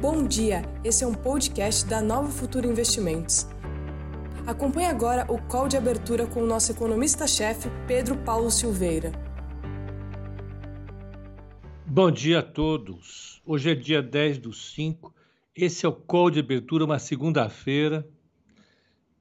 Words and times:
Bom 0.00 0.26
dia, 0.26 0.62
esse 0.82 1.04
é 1.04 1.06
um 1.06 1.12
podcast 1.12 1.84
da 1.84 2.00
Nova 2.00 2.30
Futura 2.30 2.66
Investimentos. 2.66 3.46
Acompanhe 4.46 4.86
agora 4.86 5.30
o 5.30 5.38
call 5.42 5.68
de 5.68 5.76
abertura 5.76 6.26
com 6.26 6.42
o 6.42 6.46
nosso 6.46 6.72
economista-chefe, 6.72 7.68
Pedro 7.86 8.16
Paulo 8.16 8.50
Silveira. 8.50 9.12
Bom 11.84 12.10
dia 12.10 12.38
a 12.38 12.42
todos. 12.42 13.42
Hoje 13.44 13.72
é 13.72 13.74
dia 13.74 14.02
10 14.02 14.38
do 14.38 14.54
5. 14.54 15.14
Esse 15.54 15.84
é 15.84 15.88
o 15.90 15.92
call 15.92 16.30
de 16.30 16.40
abertura, 16.40 16.86
uma 16.86 16.98
segunda-feira. 16.98 18.08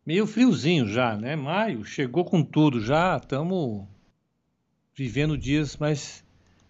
Meio 0.05 0.25
friozinho 0.25 0.87
já, 0.87 1.17
né? 1.17 1.35
Maio 1.35 1.83
chegou 1.83 2.23
com 2.23 2.41
tudo 2.41 2.79
já. 2.79 3.17
Estamos 3.17 3.85
vivendo 4.95 5.37
dias 5.37 5.75
mais 5.75 6.23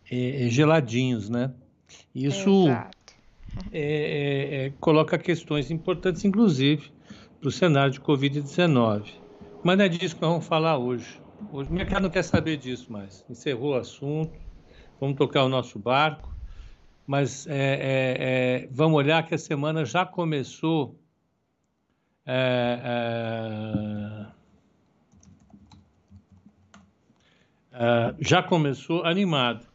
é, 0.10 0.48
geladinhos, 0.50 1.30
né? 1.30 1.54
Isso 2.14 2.68
é, 2.70 2.90
é, 3.72 4.66
é, 4.66 4.74
coloca 4.80 5.18
questões 5.18 5.72
importantes, 5.72 6.26
inclusive, 6.26 6.92
para 7.40 7.48
o 7.48 7.52
cenário 7.52 7.92
de 7.92 8.00
Covid-19. 8.02 9.06
Mas 9.64 9.78
não 9.78 9.86
é 9.86 9.90
disso 9.90 10.16
que 10.16 10.22
nós 10.22 10.32
vamos 10.32 10.48
falar 10.48 10.78
hoje. 10.78 11.22
Hoje 11.52 11.70
o 11.70 11.74
mercado 11.74 12.04
não 12.04 12.10
quer 12.10 12.24
saber 12.24 12.58
disso 12.58 12.92
mais. 12.92 13.26
Encerrou 13.30 13.74
o 13.74 13.76
assunto, 13.76 14.34
vamos 15.00 15.18
tocar 15.18 15.44
o 15.44 15.50
nosso 15.50 15.80
barco, 15.80 16.34
mas 17.08 17.48
é, 17.48 17.54
é, 17.54 18.66
é 18.66 18.68
vamos 18.72 18.98
olhar 18.98 19.26
que 19.26 19.36
a 19.36 19.38
semana 19.38 19.86
já 19.86 20.06
começou. 20.06 20.96
já 28.20 28.44
começou 28.44 29.04
animado. 29.04 29.66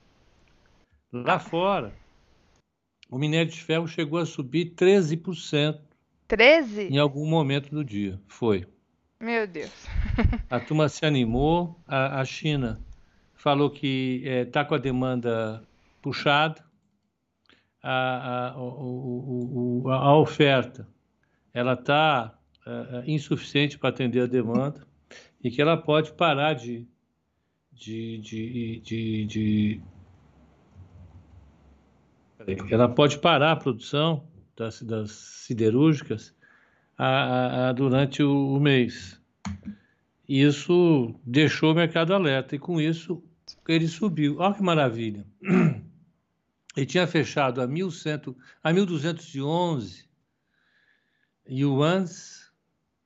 Lá 1.13 1.39
fora, 1.39 1.93
o 3.11 3.19
minério 3.19 3.51
de 3.51 3.61
ferro 3.61 3.87
chegou 3.87 4.19
a 4.19 4.27
subir 4.27 4.75
13%. 4.75 5.79
13? 6.27 6.89
Em 6.89 6.99
algum 6.99 7.27
momento 7.27 7.71
do 7.71 7.85
dia. 7.85 8.21
Foi. 8.27 8.67
Meu 9.21 9.47
Deus. 9.47 9.73
a 10.51 10.59
turma 10.61 10.89
se 10.89 11.05
animou. 11.05 11.79
A, 11.87 12.21
a 12.21 12.25
China 12.25 12.81
falou 13.35 13.71
que 13.71 14.23
está 14.25 14.31
é, 14.31 14.45
tá 14.45 14.65
com 14.65 14.75
a 14.75 14.79
demanda 14.79 15.63
puxada. 16.01 16.65
A, 17.83 18.53
a, 18.53 18.59
o, 18.59 19.83
o, 19.85 19.91
a 19.91 20.17
oferta 20.17 20.89
ela 21.53 21.75
está 21.75 22.37
é, 22.67 22.71
é, 22.71 23.11
insuficiente 23.11 23.79
para 23.79 23.91
atender 23.91 24.23
a 24.23 24.27
demanda 24.27 24.87
e 25.43 25.51
que 25.51 25.61
ela 25.61 25.77
pode 25.77 26.13
parar 26.15 26.55
de, 26.55 26.89
de, 27.71 28.19
de, 28.19 28.81
de, 28.81 29.25
de 29.27 29.83
ela 32.71 32.89
pode 32.89 33.19
parar 33.19 33.53
a 33.53 33.57
produção 33.57 34.27
das, 34.57 34.83
das 34.83 35.11
siderúrgicas 35.11 36.35
a, 36.97 37.07
a, 37.07 37.69
a, 37.69 37.73
durante 37.73 38.23
o, 38.23 38.55
o, 38.55 38.61
mês. 38.61 39.21
Isso 40.29 41.15
deixou 41.25 41.73
o 41.73 41.75
mercado 41.75 42.15
alerta 42.15 42.55
e 42.57 42.59
com 42.59 42.81
isso 42.81 43.23
ele 43.69 43.89
subiu. 43.89 44.37
Olha 44.39 44.55
que 44.55 44.63
maravilha. 44.63 45.27
Ele 46.77 46.87
tinha 46.87 47.07
fechado 47.07 47.63
a, 47.63 47.69
1100, 47.69 48.35
a 48.65 48.73
1.211 48.73 50.05
yuans, 51.49 52.51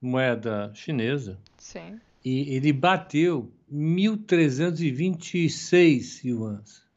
moeda 0.01 0.73
chinesa. 0.75 1.39
Sim. 1.59 2.01
E 2.25 2.55
ele 2.55 2.73
bateu 2.73 3.53
1.326 3.71 6.25
yuans. 6.25 6.88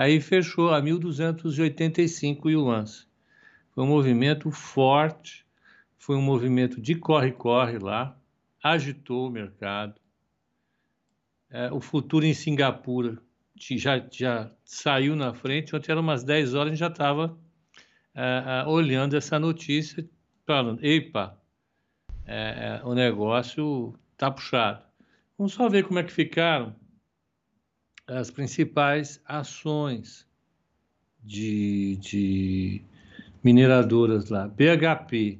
Aí 0.00 0.18
fechou 0.18 0.70
a 0.70 0.80
1.285 0.80 2.48
yuans. 2.48 3.06
Foi 3.74 3.84
um 3.84 3.86
movimento 3.86 4.50
forte, 4.50 5.44
foi 5.98 6.16
um 6.16 6.22
movimento 6.22 6.80
de 6.80 6.94
corre-corre 6.94 7.78
lá, 7.78 8.16
agitou 8.64 9.28
o 9.28 9.30
mercado. 9.30 10.00
É, 11.50 11.70
o 11.70 11.82
futuro 11.82 12.24
em 12.24 12.32
Singapura 12.32 13.18
já, 13.54 14.02
já 14.10 14.50
saiu 14.64 15.14
na 15.14 15.34
frente, 15.34 15.76
ontem 15.76 15.92
eram 15.92 16.00
umas 16.00 16.24
10 16.24 16.54
horas, 16.54 16.68
a 16.68 16.70
gente 16.70 16.80
já 16.80 16.86
estava 16.86 17.38
é, 18.14 18.62
é, 18.64 18.66
olhando 18.66 19.18
essa 19.18 19.38
notícia, 19.38 20.08
falando, 20.46 20.82
epa, 20.82 21.38
é, 22.24 22.80
é, 22.80 22.86
o 22.86 22.94
negócio 22.94 23.94
está 24.12 24.30
puxado. 24.30 24.82
Vamos 25.36 25.52
só 25.52 25.68
ver 25.68 25.84
como 25.84 25.98
é 25.98 26.02
que 26.02 26.10
ficaram 26.10 26.74
as 28.10 28.30
principais 28.30 29.20
ações 29.24 30.26
de, 31.22 31.96
de 31.96 32.82
mineradoras 33.42 34.28
lá. 34.28 34.48
BHP, 34.48 35.38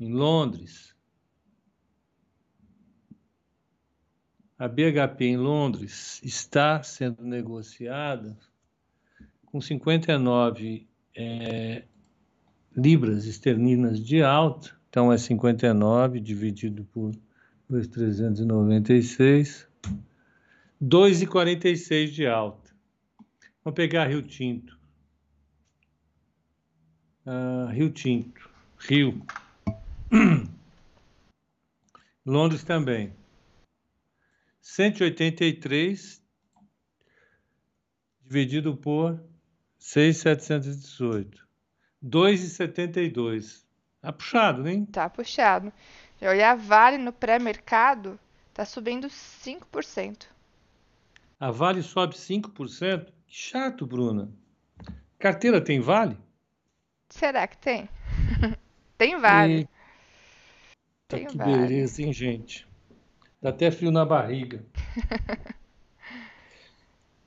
em 0.00 0.12
Londres. 0.12 0.96
A 4.58 4.66
BHP 4.66 5.24
em 5.24 5.36
Londres 5.36 6.20
está 6.24 6.82
sendo 6.82 7.24
negociada 7.24 8.36
com 9.46 9.60
59 9.60 10.88
é, 11.14 11.84
libras 12.74 13.26
esterlinas 13.26 14.00
de 14.00 14.22
alta, 14.22 14.70
então 14.88 15.12
é 15.12 15.18
59 15.18 16.20
dividido 16.20 16.84
por 16.84 17.12
2,396 17.68 19.70
2,46 20.82 22.10
de 22.10 22.26
alta. 22.26 22.74
Vamos 23.64 23.76
pegar 23.76 24.08
Rio 24.08 24.20
Tinto. 24.20 24.76
Uh, 27.24 27.66
Rio 27.70 27.90
Tinto. 27.90 28.50
Rio. 28.78 29.24
Londres 32.26 32.64
também. 32.64 33.12
183 34.60 36.20
dividido 38.24 38.76
por 38.76 39.22
6,718. 39.78 41.46
2,72. 42.04 43.62
Tá 44.00 44.12
puxado, 44.12 44.68
hein? 44.68 44.84
Tá 44.86 45.08
puxado. 45.08 45.72
Se 46.18 46.26
olhar 46.26 46.56
Vale 46.56 46.98
no 46.98 47.12
pré-mercado, 47.12 48.18
tá 48.52 48.64
subindo 48.64 49.06
5%. 49.06 50.32
A 51.42 51.50
Vale 51.50 51.82
sobe 51.82 52.14
5%? 52.14 53.06
Que 53.26 53.34
chato, 53.34 53.84
Bruna. 53.84 54.30
Carteira 55.18 55.60
tem 55.60 55.80
Vale? 55.80 56.16
Será 57.08 57.48
que 57.48 57.58
tem? 57.58 57.88
tem 58.96 59.18
Vale. 59.18 59.64
Tá 61.08 61.16
tem 61.16 61.26
que 61.26 61.36
vale. 61.36 61.66
beleza, 61.66 62.00
hein, 62.00 62.12
gente? 62.12 62.64
Dá 63.40 63.48
até 63.48 63.72
frio 63.72 63.90
na 63.90 64.04
barriga. 64.04 64.64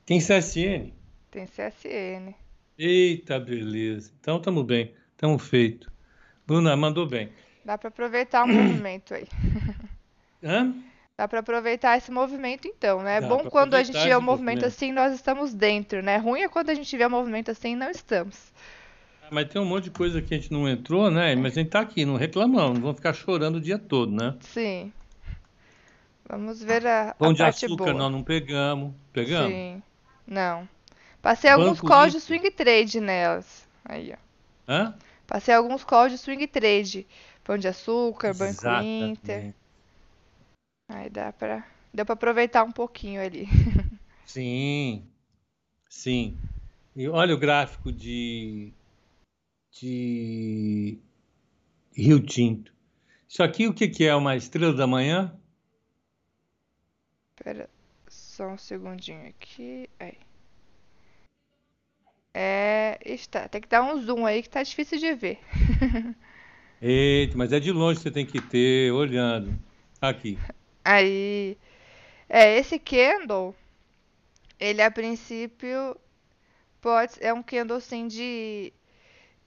tem 0.05 0.19
CSN? 0.19 0.93
Tem 1.29 1.45
CSN. 1.45 2.33
Eita, 2.77 3.37
beleza. 3.37 4.13
Então 4.21 4.37
estamos 4.37 4.63
bem, 4.63 4.95
estamos 5.11 5.45
feito. 5.45 5.91
Bruna, 6.47 6.73
mandou 6.77 7.05
bem. 7.05 7.33
Dá 7.65 7.77
para 7.77 7.89
aproveitar 7.89 8.45
o 8.45 8.47
movimento 8.47 9.13
aí. 9.13 9.27
Hã? 10.41 10.73
Dá 11.17 11.29
para 11.29 11.39
aproveitar 11.39 11.97
esse 11.97 12.11
movimento 12.11 12.67
então, 12.67 13.01
né? 13.01 13.17
É 13.17 13.21
bom 13.21 13.45
quando 13.49 13.73
a 13.75 13.83
gente 13.83 13.97
vê 13.97 14.15
um 14.17 14.21
movimento 14.21 14.65
assim, 14.65 14.91
nós 14.91 15.13
estamos 15.13 15.53
dentro, 15.53 16.03
né? 16.03 16.17
Ruim 16.17 16.41
é 16.41 16.49
quando 16.49 16.71
a 16.71 16.73
gente 16.73 16.95
vê 16.97 17.05
um 17.05 17.09
movimento 17.09 17.49
assim 17.51 17.71
e 17.71 17.75
não 17.75 17.89
estamos. 17.89 18.51
Ah, 19.23 19.29
mas 19.31 19.47
tem 19.47 19.61
um 19.61 19.65
monte 19.65 19.85
de 19.85 19.91
coisa 19.91 20.21
que 20.21 20.33
a 20.33 20.37
gente 20.37 20.51
não 20.51 20.67
entrou, 20.67 21.09
né? 21.09 21.33
Mas 21.35 21.53
a 21.53 21.61
gente 21.61 21.69
tá 21.69 21.79
aqui, 21.79 22.03
não 22.03 22.17
reclamamos, 22.17 22.73
não 22.73 22.81
vamos 22.81 22.97
ficar 22.97 23.13
chorando 23.13 23.55
o 23.55 23.61
dia 23.61 23.79
todo, 23.79 24.11
né? 24.11 24.35
Sim. 24.41 24.91
Vamos 26.27 26.61
ver 26.61 26.85
a, 26.85 27.15
Pão 27.17 27.29
a 27.29 27.33
de 27.33 27.43
açúcar 27.43 27.75
boa. 27.75 27.93
nós 27.93 28.11
não 28.11 28.21
pegamos. 28.21 28.93
Pegamos? 29.13 29.53
Sim. 29.53 29.81
Não. 30.27 30.67
Passei 31.21 31.49
Banco 31.49 31.61
alguns 31.61 31.81
calls 31.81 32.11
de 32.11 32.19
swing 32.19 32.51
trade 32.51 32.99
nelas. 32.99 33.66
Aí, 33.85 34.13
ó. 34.13 34.72
Hã? 34.72 34.95
Passei 35.25 35.53
alguns 35.53 35.85
calls 35.85 36.11
de 36.11 36.17
swing 36.17 36.45
trade. 36.45 37.07
Pão 37.41 37.57
de 37.57 37.69
açúcar, 37.69 38.34
Banco 38.34 38.67
Inter. 38.84 39.53
Aí 40.87 41.09
dá 41.09 41.34
pra. 41.34 41.66
Deu 41.93 42.05
pra 42.05 42.14
aproveitar 42.14 42.64
um 42.64 42.72
pouquinho 42.72 43.22
ali. 43.22 43.47
Sim. 44.26 45.08
Sim. 45.90 46.37
E 46.96 47.08
olha 47.08 47.34
o 47.34 47.40
gráfico 47.40 47.91
de. 47.91 48.72
de. 49.72 50.97
Rio 51.96 52.20
Tinto. 52.20 52.73
Isso 53.28 53.41
aqui 53.41 53.67
o 53.67 53.73
que, 53.73 53.87
que 53.87 54.05
é? 54.05 54.16
Uma 54.16 54.35
estrela 54.35 54.73
da 54.73 54.85
manhã? 54.85 55.34
Espera 57.35 57.70
só 58.08 58.49
um 58.49 58.58
segundinho 58.58 59.28
aqui. 59.29 59.90
Aí. 59.99 60.17
É. 62.34 62.99
Está. 63.05 63.47
Tem 63.47 63.61
que 63.61 63.67
dar 63.67 63.84
um 63.84 64.02
zoom 64.02 64.26
aí 64.26 64.43
que 64.43 64.49
tá 64.49 64.61
difícil 64.61 64.99
de 64.99 65.14
ver. 65.14 65.40
Eita, 66.81 67.38
mas 67.38 67.53
é 67.53 67.59
de 67.59 67.72
longe 67.72 67.97
que 67.97 68.03
você 68.03 68.11
tem 68.11 68.26
que 68.26 68.41
ter, 68.41 68.91
olhando. 68.91 69.58
Aqui. 70.02 70.38
Aí, 70.85 71.58
é, 72.29 72.59
esse 72.59 72.78
candle, 72.78 73.55
ele 74.59 74.84
a 74.84 74.91
princípio 74.91 75.97
pode, 76.79 77.14
é 77.20 77.34
um 77.34 77.41
candle 77.41 77.78
assim 77.78 78.08
de, 78.08 78.72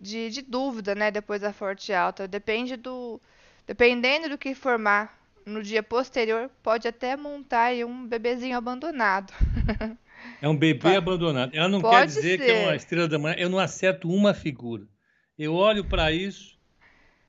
de, 0.00 0.31
de 0.31 0.43
dúvida, 0.43 0.96
né, 0.96 1.12
depois 1.12 1.40
da 1.40 1.52
forte 1.52 1.93
alta. 1.93 2.26
Depende 2.26 2.76
do, 2.76 3.20
dependendo 3.64 4.29
do 4.29 4.37
que 4.37 4.52
formar 4.52 5.17
no 5.46 5.62
dia 5.62 5.81
posterior, 5.81 6.50
pode 6.61 6.88
até 6.88 7.17
montar 7.17 7.73
um 7.87 8.05
bebezinho 8.05 8.58
abandonado. 8.58 9.32
É 10.43 10.49
um 10.49 10.56
bebê 10.56 10.81
pode. 10.81 10.96
abandonado. 10.96 11.55
Ela 11.55 11.69
não 11.69 11.81
pode 11.81 11.96
quer 11.96 12.06
dizer 12.06 12.38
ser. 12.38 12.44
que 12.44 12.50
é 12.50 12.64
uma 12.64 12.75
estrela 12.75 13.06
da 13.06 13.19
manhã. 13.20 13.37
Eu 13.38 13.49
não 13.49 13.61
acerto 13.61 14.08
uma 14.08 14.34
figura. 14.34 14.84
Eu 15.38 15.55
olho 15.55 15.84
para 15.84 16.11
isso. 16.11 16.58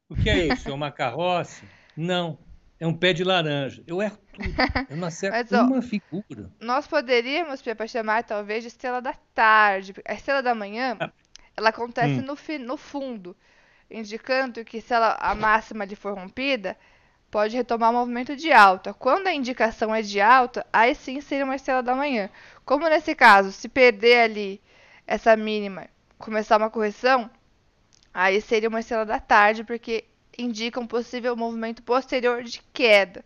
O 0.10 0.16
que 0.16 0.28
é 0.28 0.48
isso? 0.48 0.68
É 0.70 0.74
uma 0.74 0.92
carroça? 0.92 1.64
Não. 1.96 2.40
É 2.80 2.88
um 2.88 2.94
pé 2.94 3.12
de 3.12 3.24
laranja. 3.24 3.84
Eu 3.86 4.02
erro 4.02 4.18
tudo. 4.34 4.56
Eu 4.90 4.98
não 4.98 5.08
acerto 5.08 5.36
Mas, 5.52 5.52
ó, 5.52 5.64
uma 5.66 5.82
figura. 5.82 6.50
Nós 6.62 6.88
poderíamos, 6.88 7.62
para 7.62 7.88
chamar 7.88 8.24
talvez 8.24 8.64
de 8.64 8.70
estrela 8.70 9.02
da 9.02 9.14
tarde. 9.34 9.94
A 10.06 10.14
estrela 10.14 10.42
da 10.42 10.56
manhã, 10.56 10.96
ah. 11.00 11.12
ela 11.58 11.70
acontece 11.70 12.22
hum. 12.22 12.22
no, 12.22 12.66
no 12.66 12.78
fundo, 12.78 13.36
indicando 13.92 14.64
que 14.64 14.80
se 14.80 14.94
ela, 14.94 15.18
a 15.20 15.36
máxima 15.36 15.84
lhe 15.84 15.96
for 15.96 16.18
rompida, 16.18 16.78
pode 17.30 17.56
retomar 17.56 17.92
o 17.92 17.94
movimento 17.94 18.36
de 18.36 18.52
alta. 18.52 18.94
Quando 18.94 19.28
a 19.28 19.34
indicação 19.34 19.94
é 19.94 20.02
de 20.02 20.22
alta, 20.22 20.66
aí 20.72 20.96
sim 20.96 21.20
seria 21.22 21.46
uma 21.46 21.56
estrela 21.56 21.84
da 21.84 21.96
manhã. 21.96 22.30
Como 22.66 22.88
nesse 22.88 23.14
caso, 23.14 23.52
se 23.52 23.68
perder 23.68 24.22
ali 24.22 24.62
essa 25.06 25.36
mínima, 25.36 25.88
começar 26.18 26.58
uma 26.58 26.70
correção, 26.70 27.30
aí 28.14 28.42
seria 28.42 28.70
uma 28.70 28.80
estrela 28.80 29.06
da 29.06 29.20
tarde, 29.20 29.64
porque 29.64 30.06
indica 30.42 30.80
um 30.80 30.88
possível 30.88 31.36
movimento 31.36 31.84
posterior 31.84 32.44
de 32.44 32.62
queda. 32.74 33.24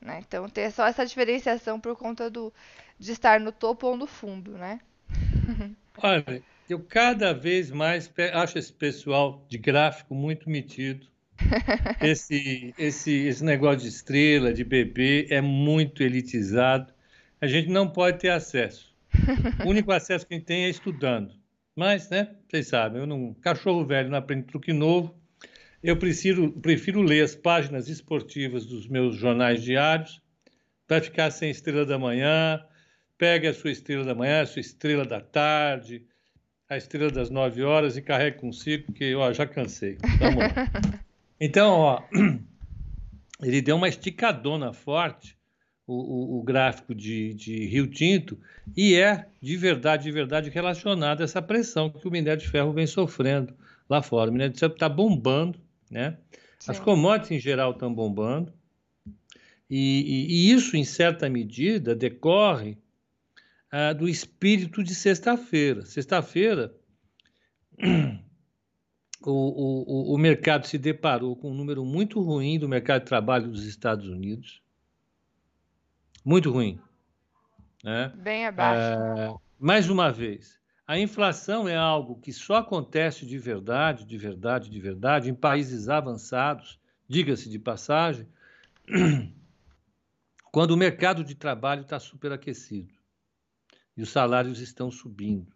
Né? 0.00 0.22
Então 0.26 0.48
tem 0.48 0.70
só 0.70 0.86
essa 0.86 1.04
diferenciação 1.04 1.80
por 1.80 1.96
conta 1.96 2.30
do, 2.30 2.52
de 2.98 3.12
estar 3.12 3.40
no 3.40 3.52
topo 3.52 3.86
ou 3.86 3.96
no 3.96 4.06
fundo, 4.06 4.52
né? 4.52 4.80
Olha, 6.02 6.42
eu 6.68 6.80
cada 6.80 7.32
vez 7.32 7.70
mais 7.70 8.10
acho 8.32 8.58
esse 8.58 8.72
pessoal 8.72 9.44
de 9.48 9.58
gráfico 9.58 10.14
muito 10.14 10.48
metido. 10.48 11.06
Esse, 12.02 12.74
esse, 12.76 13.12
esse 13.12 13.44
negócio 13.44 13.82
de 13.82 13.88
estrela, 13.88 14.52
de 14.52 14.64
bebê, 14.64 15.28
é 15.30 15.40
muito 15.40 16.02
elitizado. 16.02 16.92
A 17.40 17.46
gente 17.46 17.68
não 17.68 17.88
pode 17.88 18.18
ter 18.18 18.30
acesso. 18.30 18.92
O 19.64 19.68
único 19.68 19.92
acesso 19.92 20.26
que 20.26 20.34
a 20.34 20.36
gente 20.36 20.46
tem 20.46 20.64
é 20.64 20.68
estudando. 20.68 21.32
Mas, 21.76 22.10
né, 22.10 22.34
vocês 22.48 22.66
sabem, 22.66 23.00
eu 23.00 23.06
não, 23.06 23.34
cachorro 23.34 23.86
velho 23.86 24.10
não 24.10 24.18
aprende 24.18 24.48
truque 24.48 24.72
novo. 24.72 25.14
Eu 25.82 25.96
prefiro, 25.96 26.50
prefiro 26.52 27.02
ler 27.02 27.22
as 27.22 27.34
páginas 27.34 27.88
esportivas 27.88 28.66
dos 28.66 28.88
meus 28.88 29.16
jornais 29.16 29.62
diários 29.62 30.20
para 30.86 31.00
ficar 31.00 31.30
sem 31.30 31.50
estrela 31.50 31.86
da 31.86 31.98
manhã. 31.98 32.60
Pega 33.16 33.50
a 33.50 33.54
sua 33.54 33.70
estrela 33.70 34.04
da 34.04 34.14
manhã, 34.14 34.42
a 34.42 34.46
sua 34.46 34.60
estrela 34.60 35.04
da 35.04 35.20
tarde, 35.20 36.04
a 36.68 36.76
estrela 36.76 37.10
das 37.10 37.30
nove 37.30 37.62
horas 37.62 37.96
e 37.96 38.02
carregue 38.02 38.38
consigo, 38.38 38.86
porque 38.86 39.14
ó, 39.14 39.32
já 39.32 39.46
cansei. 39.46 39.96
Então, 41.40 41.74
ó, 41.78 42.02
ele 43.40 43.62
deu 43.62 43.76
uma 43.76 43.88
esticadona 43.88 44.72
forte, 44.72 45.36
o, 45.86 45.94
o, 45.94 46.38
o 46.40 46.42
gráfico 46.42 46.92
de, 46.92 47.32
de, 47.32 47.64
Rio 47.66 47.86
Tinto, 47.86 48.36
e 48.76 48.96
é 48.96 49.24
de 49.40 49.56
verdade, 49.56 50.02
de 50.02 50.10
verdade 50.10 50.50
relacionado 50.50 51.20
a 51.20 51.24
essa 51.24 51.40
pressão 51.40 51.90
que 51.90 52.08
o 52.08 52.10
minério 52.10 52.42
de 52.42 52.48
ferro 52.48 52.72
vem 52.72 52.88
sofrendo 52.88 53.54
lá 53.88 54.02
fora. 54.02 54.30
O 54.30 54.32
minério 54.32 54.52
de 54.52 54.58
ferro 54.58 54.72
está 54.72 54.88
bombando, 54.88 55.60
né? 55.90 56.18
Sim. 56.58 56.70
As 56.72 56.80
commodities 56.80 57.38
em 57.38 57.40
geral 57.40 57.72
estão 57.72 57.92
bombando, 57.92 58.52
e, 59.70 59.76
e, 59.76 60.26
e, 60.32 60.52
isso, 60.52 60.76
em 60.76 60.84
certa 60.84 61.28
medida, 61.28 61.94
decorre 61.94 62.78
ah, 63.70 63.92
do 63.92 64.08
espírito 64.08 64.82
de 64.82 64.94
sexta-feira. 64.94 65.84
Sexta-feira, 65.84 66.74
o, 69.22 69.30
o, 69.30 70.14
o 70.14 70.18
mercado 70.18 70.66
se 70.66 70.78
deparou 70.78 71.36
com 71.36 71.50
um 71.50 71.54
número 71.54 71.84
muito 71.84 72.20
ruim 72.20 72.58
do 72.58 72.68
mercado 72.68 73.02
de 73.02 73.08
trabalho 73.08 73.48
dos 73.48 73.64
Estados 73.64 74.08
Unidos. 74.08 74.62
Muito 76.24 76.50
ruim. 76.50 76.80
Né? 77.84 78.12
Bem 78.16 78.46
abaixo. 78.46 79.00
É, 79.00 79.34
mais 79.58 79.88
uma 79.90 80.10
vez, 80.10 80.57
a 80.88 80.98
inflação 80.98 81.68
é 81.68 81.76
algo 81.76 82.18
que 82.18 82.32
só 82.32 82.56
acontece 82.56 83.26
de 83.26 83.38
verdade, 83.38 84.06
de 84.06 84.16
verdade, 84.16 84.70
de 84.70 84.80
verdade, 84.80 85.28
em 85.28 85.34
países 85.34 85.86
avançados, 85.90 86.80
diga-se 87.06 87.50
de 87.50 87.58
passagem, 87.58 88.26
quando 90.50 90.70
o 90.70 90.78
mercado 90.78 91.22
de 91.22 91.34
trabalho 91.34 91.82
está 91.82 92.00
superaquecido 92.00 92.94
e 93.94 94.00
os 94.00 94.08
salários 94.08 94.60
estão 94.60 94.90
subindo. 94.90 95.54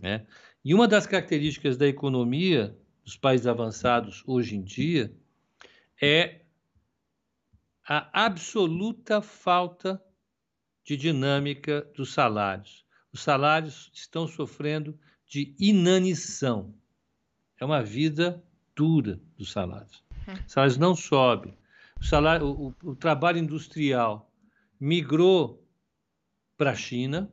Né? 0.00 0.24
E 0.64 0.72
uma 0.72 0.86
das 0.86 1.04
características 1.04 1.76
da 1.76 1.88
economia 1.88 2.78
dos 3.02 3.16
países 3.16 3.48
avançados 3.48 4.22
hoje 4.24 4.54
em 4.54 4.62
dia 4.62 5.12
é 6.00 6.42
a 7.84 8.24
absoluta 8.24 9.20
falta 9.20 10.00
de 10.84 10.96
dinâmica 10.96 11.82
dos 11.96 12.12
salários. 12.12 12.83
Os 13.14 13.22
salários 13.22 13.92
estão 13.94 14.26
sofrendo 14.26 14.98
de 15.24 15.54
inanição. 15.56 16.74
É 17.60 17.64
uma 17.64 17.80
vida 17.80 18.42
dura 18.74 19.20
dos 19.38 19.52
salários. 19.52 20.02
Os 20.44 20.52
salários 20.52 20.76
não 20.76 20.96
sobem. 20.96 21.56
O, 22.00 22.04
salário, 22.04 22.48
o, 22.48 22.74
o 22.82 22.96
trabalho 22.96 23.38
industrial 23.38 24.28
migrou 24.80 25.64
para 26.56 26.72
a 26.72 26.74
China, 26.74 27.30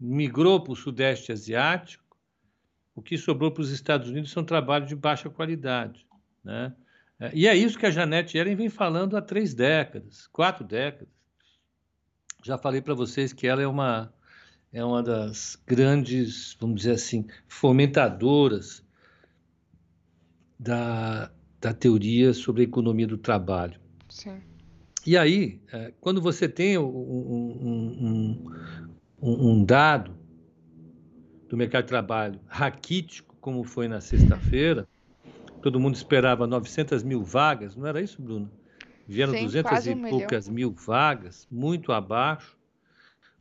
migrou 0.00 0.62
para 0.62 0.72
o 0.72 0.76
Sudeste 0.76 1.30
Asiático, 1.30 2.16
o 2.94 3.02
que 3.02 3.18
sobrou 3.18 3.50
para 3.52 3.60
os 3.60 3.70
Estados 3.70 4.08
Unidos 4.08 4.30
são 4.30 4.42
trabalhos 4.42 4.88
de 4.88 4.96
baixa 4.96 5.28
qualidade. 5.28 6.06
Né? 6.42 6.74
E 7.34 7.46
é 7.46 7.54
isso 7.54 7.78
que 7.78 7.84
a 7.84 7.90
Janete 7.90 8.38
Yellen 8.38 8.56
vem 8.56 8.70
falando 8.70 9.14
há 9.14 9.20
três 9.20 9.52
décadas, 9.52 10.26
quatro 10.28 10.64
décadas. 10.64 11.17
Já 12.42 12.56
falei 12.56 12.80
para 12.80 12.94
vocês 12.94 13.32
que 13.32 13.46
ela 13.46 13.62
é 13.62 13.66
uma, 13.66 14.12
é 14.72 14.84
uma 14.84 15.02
das 15.02 15.60
grandes, 15.66 16.56
vamos 16.60 16.76
dizer 16.76 16.92
assim, 16.92 17.26
fomentadoras 17.48 18.84
da, 20.58 21.30
da 21.60 21.72
teoria 21.72 22.32
sobre 22.32 22.62
a 22.62 22.64
economia 22.64 23.06
do 23.06 23.18
trabalho. 23.18 23.78
Sim. 24.08 24.40
E 25.06 25.16
aí, 25.16 25.60
é, 25.72 25.92
quando 26.00 26.20
você 26.20 26.48
tem 26.48 26.76
um, 26.76 26.84
um, 26.84 28.44
um, 29.20 29.50
um 29.50 29.64
dado 29.64 30.14
do 31.48 31.56
mercado 31.56 31.84
de 31.84 31.88
trabalho 31.88 32.40
raquítico, 32.46 33.34
como 33.40 33.64
foi 33.64 33.88
na 33.88 34.00
sexta-feira, 34.00 34.86
todo 35.62 35.80
mundo 35.80 35.94
esperava 35.94 36.46
900 36.46 37.02
mil 37.02 37.22
vagas, 37.22 37.74
não 37.74 37.86
era 37.86 38.00
isso, 38.00 38.20
Bruno? 38.20 38.50
Vieram 39.08 39.32
Sim, 39.32 39.44
200 39.44 39.86
e 39.86 39.90
um 39.90 40.02
poucas 40.10 40.48
milhão. 40.50 40.70
mil 40.70 40.84
vagas, 40.84 41.48
muito 41.50 41.92
abaixo. 41.92 42.58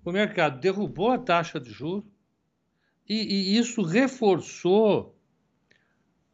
O 0.05 0.13
mercado 0.13 0.61
derrubou 0.61 1.11
a 1.11 1.17
taxa 1.17 1.59
de 1.59 1.69
juros 1.69 2.05
e, 3.07 3.15
e 3.15 3.57
isso 3.57 3.81
reforçou 3.81 5.13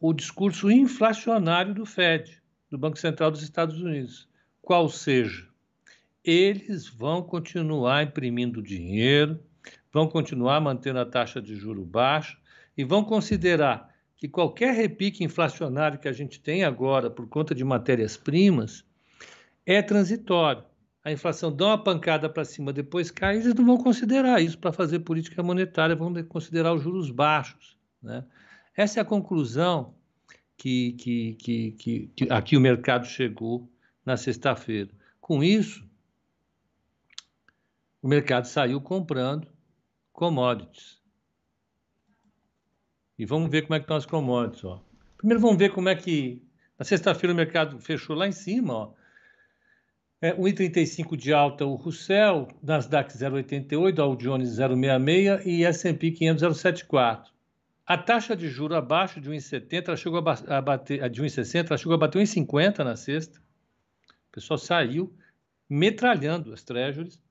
o 0.00 0.12
discurso 0.12 0.70
inflacionário 0.70 1.74
do 1.74 1.84
Fed, 1.84 2.40
do 2.70 2.78
Banco 2.78 2.96
Central 2.96 3.32
dos 3.32 3.42
Estados 3.42 3.80
Unidos. 3.80 4.28
Qual 4.62 4.88
seja, 4.88 5.48
eles 6.22 6.86
vão 6.86 7.20
continuar 7.20 8.04
imprimindo 8.04 8.62
dinheiro, 8.62 9.40
vão 9.92 10.06
continuar 10.06 10.60
mantendo 10.60 11.00
a 11.00 11.06
taxa 11.06 11.42
de 11.42 11.56
juro 11.56 11.84
baixa 11.84 12.38
e 12.76 12.84
vão 12.84 13.02
considerar 13.02 13.92
que 14.16 14.28
qualquer 14.28 14.74
repique 14.74 15.24
inflacionário 15.24 15.98
que 15.98 16.06
a 16.06 16.12
gente 16.12 16.38
tem 16.38 16.62
agora 16.62 17.10
por 17.10 17.28
conta 17.28 17.52
de 17.52 17.64
matérias-primas 17.64 18.84
é 19.66 19.82
transitório. 19.82 20.64
A 21.02 21.12
inflação 21.12 21.54
dá 21.54 21.66
uma 21.66 21.82
pancada 21.82 22.28
para 22.30 22.44
cima, 22.44 22.72
depois 22.72 23.10
cai, 23.10 23.36
eles 23.36 23.54
não 23.54 23.64
vão 23.64 23.76
considerar 23.76 24.40
isso 24.40 24.58
para 24.58 24.72
fazer 24.72 25.00
política 25.00 25.42
monetária, 25.42 25.94
vão 25.94 26.12
considerar 26.24 26.72
os 26.72 26.82
juros 26.82 27.10
baixos. 27.10 27.76
Né? 28.02 28.24
Essa 28.74 29.00
é 29.00 29.02
a 29.02 29.04
conclusão 29.04 29.94
que, 30.56 30.92
que, 30.92 31.34
que, 31.34 31.70
que, 31.72 32.10
que 32.16 32.32
aqui 32.32 32.56
o 32.56 32.60
mercado 32.60 33.06
chegou 33.06 33.70
na 34.04 34.16
sexta-feira. 34.16 34.90
Com 35.20 35.44
isso, 35.44 35.84
o 38.00 38.08
mercado 38.08 38.46
saiu 38.46 38.80
comprando 38.80 39.48
commodities. 40.12 41.02
E 43.18 43.24
vamos 43.24 43.50
ver 43.50 43.62
como 43.62 43.74
é 43.74 43.78
que 43.78 43.84
estão 43.84 43.96
as 43.96 44.06
commodities. 44.06 44.64
Ó. 44.64 44.82
Primeiro 45.16 45.40
vamos 45.40 45.56
ver 45.56 45.72
como 45.72 45.88
é 45.88 45.94
que. 45.94 46.42
Na 46.78 46.84
sexta-feira 46.84 47.32
o 47.32 47.36
mercado 47.36 47.78
fechou 47.78 48.16
lá 48.16 48.26
em 48.26 48.32
cima. 48.32 48.74
Ó. 48.74 48.92
É, 50.20 50.32
1,35 50.32 51.16
de 51.16 51.32
alta 51.32 51.66
o 51.66 51.74
Russell, 51.74 52.48
Nasdaq 52.62 53.12
0,88, 53.12 53.92
Dow 53.92 54.16
Jones 54.16 54.48
0,66 54.58 55.42
e 55.44 55.64
S&P 55.64 56.10
500 56.12 56.42
0,74. 56.42 57.26
A 57.86 57.98
taxa 57.98 58.34
de 58.34 58.48
juro 58.48 58.74
abaixo 58.74 59.20
de 59.20 59.28
1,70 59.28 59.96
chegou 59.96 60.18
a 60.18 60.60
bater 60.62 61.10
de 61.10 61.22
1,60, 61.22 61.66
ela 61.68 61.76
chegou 61.76 61.94
a 61.94 61.98
bater 61.98 62.18
1,50 62.22 62.78
na 62.78 62.96
sexta. 62.96 63.38
O 64.08 64.32
pessoal 64.32 64.56
saiu 64.56 65.14
metralhando 65.68 66.52
as 66.52 66.62
treasuries 66.62 67.22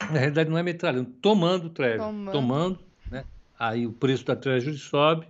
Na 0.00 0.18
realidade, 0.18 0.50
não 0.50 0.58
é 0.58 0.62
metralhando, 0.62 1.10
tomando 1.22 1.66
o 1.66 1.70
Treasury. 1.70 2.00
Tomando. 2.00 2.32
tomando 2.32 2.84
né? 3.10 3.24
Aí 3.58 3.86
o 3.86 3.92
preço 3.92 4.24
da 4.24 4.34
Treasury 4.34 4.76
sobe, 4.76 5.28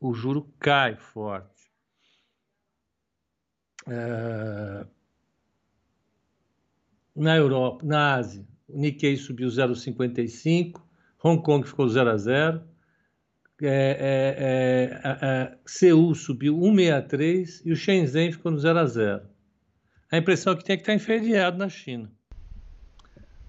o 0.00 0.12
juro 0.12 0.52
cai 0.58 0.96
forte. 0.96 1.57
É... 3.88 4.86
Na 7.16 7.36
Europa, 7.36 7.84
na 7.84 8.14
Ásia, 8.14 8.46
o 8.68 8.78
Nikkei 8.78 9.16
subiu 9.16 9.48
0,55, 9.48 10.80
Hong 11.22 11.42
Kong 11.42 11.66
ficou 11.66 11.88
0 11.88 12.10
a 12.10 12.16
0, 12.16 12.62
é, 13.60 15.00
é, 15.02 15.26
é, 15.26 15.58
Seul 15.66 16.14
subiu 16.14 16.56
1,63 16.56 17.62
e 17.64 17.72
o 17.72 17.76
Shenzhen 17.76 18.30
ficou 18.30 18.52
no 18.52 18.58
0 18.58 18.78
a 18.78 18.86
0. 18.86 19.22
A 20.12 20.16
impressão 20.16 20.52
é 20.52 20.56
que 20.56 20.64
tem 20.64 20.76
que 20.76 20.82
estar 20.82 20.94
enferrujado 20.94 21.58
na 21.58 21.68
China. 21.68 22.10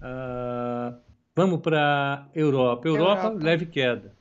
Uh, 0.00 0.98
vamos 1.34 1.60
para 1.60 2.26
a 2.26 2.28
Europa. 2.34 2.88
Europa. 2.88 3.26
Europa, 3.28 3.44
leve 3.44 3.66
queda. 3.66 4.12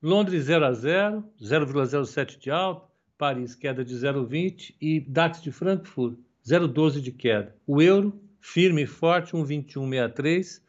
Londres 0.00 0.44
0 0.44 0.64
a 0.64 0.72
0, 0.72 1.24
0,07 1.42 2.38
de 2.38 2.50
alta. 2.50 2.87
Paris, 3.18 3.56
queda 3.56 3.84
de 3.84 3.94
0,20 3.94 4.76
e 4.80 5.00
DAX 5.00 5.42
de 5.42 5.50
Frankfurt, 5.50 6.16
0,12 6.46 7.00
de 7.00 7.10
queda. 7.10 7.54
O 7.66 7.82
euro, 7.82 8.18
firme 8.40 8.82
e 8.82 8.86
forte, 8.86 9.32
1,2163. 9.32 10.62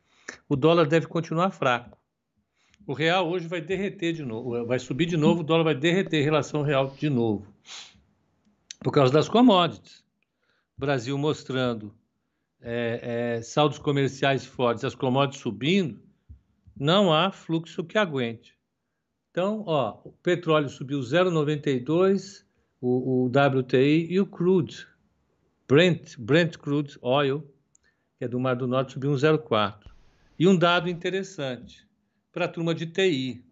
O 0.50 0.56
dólar 0.56 0.88
deve 0.88 1.06
continuar 1.06 1.51
fraco. 1.51 1.98
O 2.88 2.94
real 2.94 3.29
hoje 3.29 3.48
vai 3.48 3.62
derreter 3.62 4.13
de 4.13 4.24
novo, 4.24 4.65
vai 4.65 4.79
subir 4.79 5.06
de 5.06 5.15
novo, 5.15 5.41
o 5.41 5.44
dólar 5.44 5.63
vai 5.63 5.75
derreter 5.75 6.22
em 6.22 6.24
relação 6.24 6.62
ao 6.62 6.65
real 6.65 6.96
de 6.98 7.08
novo. 7.08 7.46
Por 8.79 8.91
causa 8.91 9.13
das 9.13 9.29
commodities. 9.29 10.03
Brasil 10.75 11.18
mostrando 11.18 11.94
é, 12.62 13.36
é, 13.38 13.41
saldos 13.41 13.77
comerciais 13.77 14.46
fortes, 14.46 14.84
as 14.84 14.96
commodities 14.96 15.41
subindo, 15.41 16.01
não 16.75 17.13
há 17.13 17.32
fluxo 17.32 17.84
que 17.84 17.98
aguente. 17.98 18.59
Então, 19.31 19.63
ó, 19.65 20.00
o 20.03 20.12
petróleo 20.12 20.69
subiu 20.69 21.00
0,92, 21.00 22.43
o, 22.81 23.25
o 23.25 23.27
WTI 23.27 24.07
e 24.09 24.19
o 24.19 24.25
crude, 24.25 24.88
Brent, 25.67 26.17
Brent 26.17 26.57
Crude 26.57 26.98
Oil, 27.01 27.43
que 28.17 28.25
é 28.25 28.27
do 28.27 28.39
Mar 28.39 28.55
do 28.55 28.67
Norte, 28.67 28.93
subiu 28.93 29.12
1,04. 29.12 29.91
E 30.38 30.48
um 30.48 30.57
dado 30.57 30.89
interessante 30.89 31.88
para 32.31 32.45
a 32.45 32.48
turma 32.48 32.74
de 32.74 32.88
TI. 32.88 33.43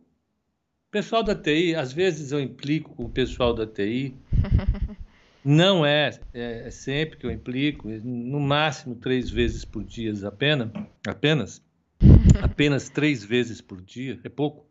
O 0.88 0.91
pessoal 0.91 1.24
da 1.24 1.36
TI, 1.36 1.75
às 1.75 1.91
vezes 1.93 2.31
eu 2.31 2.39
implico 2.39 2.96
com 2.96 3.05
o 3.05 3.10
pessoal 3.10 3.53
da 3.53 3.67
TI, 3.67 4.15
Não 5.50 5.86
é, 5.86 6.10
é, 6.34 6.67
é, 6.67 6.69
sempre 6.69 7.17
que 7.17 7.25
eu 7.25 7.31
implico, 7.31 7.88
no 7.88 8.38
máximo 8.38 8.96
três 8.96 9.29
vezes 9.29 9.63
por 9.63 9.81
dia 9.81 10.12
apenas, 10.27 10.69
apenas, 11.07 11.63
apenas 12.43 12.89
três 12.89 13.24
vezes 13.24 13.62
por 13.62 13.81
dia, 13.81 14.19
é 14.25 14.27
pouco. 14.27 14.67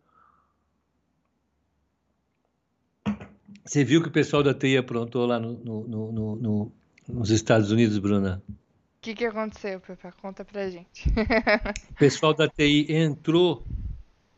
Você 3.65 3.85
viu 3.85 4.03
que 4.03 4.09
o 4.09 4.12
pessoal 4.12 4.43
da 4.43 4.55
TI 4.55 4.76
aprontou 4.76 5.26
lá 5.26 5.38
no, 5.38 5.53
no, 5.53 6.12
no, 6.12 6.37
no 6.37 6.73
nos 7.09 7.31
Estados 7.31 7.71
Unidos, 7.71 7.99
Bruna? 7.99 8.43
O 8.49 8.55
que, 9.00 9.15
que 9.15 9.25
aconteceu, 9.25 9.81
Pepe? 9.81 10.11
Conta 10.21 10.45
pra 10.45 10.69
gente. 10.69 11.09
o 11.91 11.95
pessoal 11.95 12.35
da 12.35 12.49
TI 12.49 12.87
entrou 12.88 13.65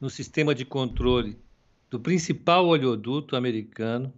no 0.00 0.10
sistema 0.10 0.54
de 0.54 0.64
controle 0.64 1.38
do 1.90 1.98
principal 1.98 2.66
oleoduto 2.66 3.34
americano, 3.34 4.12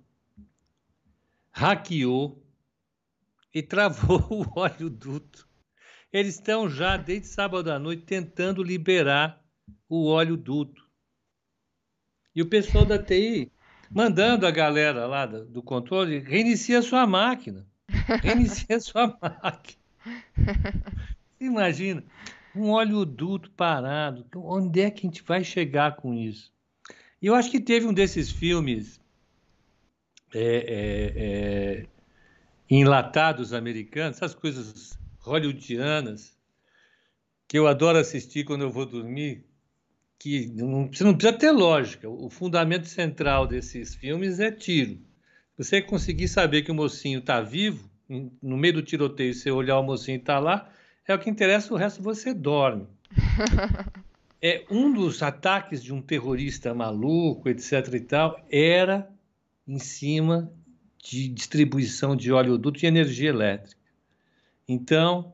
hackeou 1.53 2.43
e 3.55 3.63
travou 3.63 4.21
o 4.31 4.61
oleoduto. 4.61 5.49
Eles 6.13 6.35
estão 6.35 6.69
já, 6.69 6.97
desde 6.97 7.29
sábado 7.29 7.71
à 7.71 7.79
noite, 7.79 8.03
tentando 8.03 8.63
liberar 8.63 9.41
o 9.89 10.07
oleoduto. 10.07 10.89
E 12.35 12.43
o 12.43 12.47
pessoal 12.47 12.85
da 12.85 13.01
TI 13.01 13.53
mandando 13.91 14.47
a 14.47 14.51
galera 14.51 15.07
lá 15.07 15.27
do 15.27 15.63
controle 15.63 16.21
reinicia 16.21 16.81
sua 16.81 17.07
máquina. 17.07 17.67
Reinicia 18.23 18.79
sua 18.81 19.09
máquina. 19.21 19.81
Imagina, 21.41 22.05
um 22.55 22.71
oleoduto 22.71 23.51
parado. 23.51 24.25
Onde 24.35 24.81
é 24.81 24.91
que 24.91 25.07
a 25.07 25.11
gente 25.11 25.23
vai 25.23 25.43
chegar 25.43 25.97
com 25.97 26.15
isso? 26.15 26.53
E 27.21 27.27
eu 27.27 27.35
acho 27.35 27.51
que 27.51 27.61
teve 27.61 27.87
um 27.87 27.93
desses 27.93 28.31
filmes 28.31 29.01
é, 30.33 30.41
é, 30.41 31.13
é, 31.17 31.87
enlatados 32.69 33.53
americanos, 33.53 34.17
essas 34.17 34.35
coisas 34.35 34.99
hollywoodianas, 35.19 36.39
que 37.49 37.59
eu 37.59 37.67
adoro 37.67 37.99
assistir 37.99 38.45
quando 38.45 38.63
eu 38.63 38.71
vou 38.71 38.87
dormir, 38.87 39.45
que 40.21 40.53
não, 40.55 40.87
você 40.87 41.03
não 41.03 41.15
precisa 41.15 41.37
ter 41.37 41.51
lógica. 41.51 42.09
O 42.09 42.29
fundamento 42.29 42.87
central 42.87 43.47
desses 43.47 43.95
filmes 43.95 44.39
é 44.39 44.53
tiro. 44.53 45.01
Você 45.57 45.81
conseguir 45.81 46.29
saber 46.29 46.61
que 46.63 46.71
o 46.71 46.75
mocinho 46.75 47.21
está 47.21 47.41
vivo, 47.41 47.91
no 48.43 48.57
meio 48.57 48.75
do 48.75 48.83
tiroteio, 48.83 49.33
você 49.33 49.51
olhar 49.51 49.79
o 49.79 49.83
mocinho 49.83 50.17
e 50.17 50.21
está 50.21 50.39
lá, 50.39 50.71
é 51.09 51.15
o 51.15 51.19
que 51.19 51.31
interessa, 51.31 51.73
o 51.73 51.77
resto 51.77 52.03
você 52.03 52.35
dorme. 52.35 52.87
é 54.43 54.65
um 54.71 54.93
dos 54.93 55.23
ataques 55.23 55.83
de 55.83 55.93
um 55.93 56.03
terrorista 56.03 56.75
maluco, 56.75 57.49
etc. 57.49 57.95
e 57.95 58.01
tal, 58.01 58.47
era 58.51 59.11
em 59.67 59.79
cima 59.79 60.53
de 61.03 61.29
distribuição 61.29 62.15
de 62.15 62.31
oleoduto 62.31 62.85
e 62.85 62.87
energia 62.87 63.31
elétrica. 63.31 63.81
Então, 64.69 65.33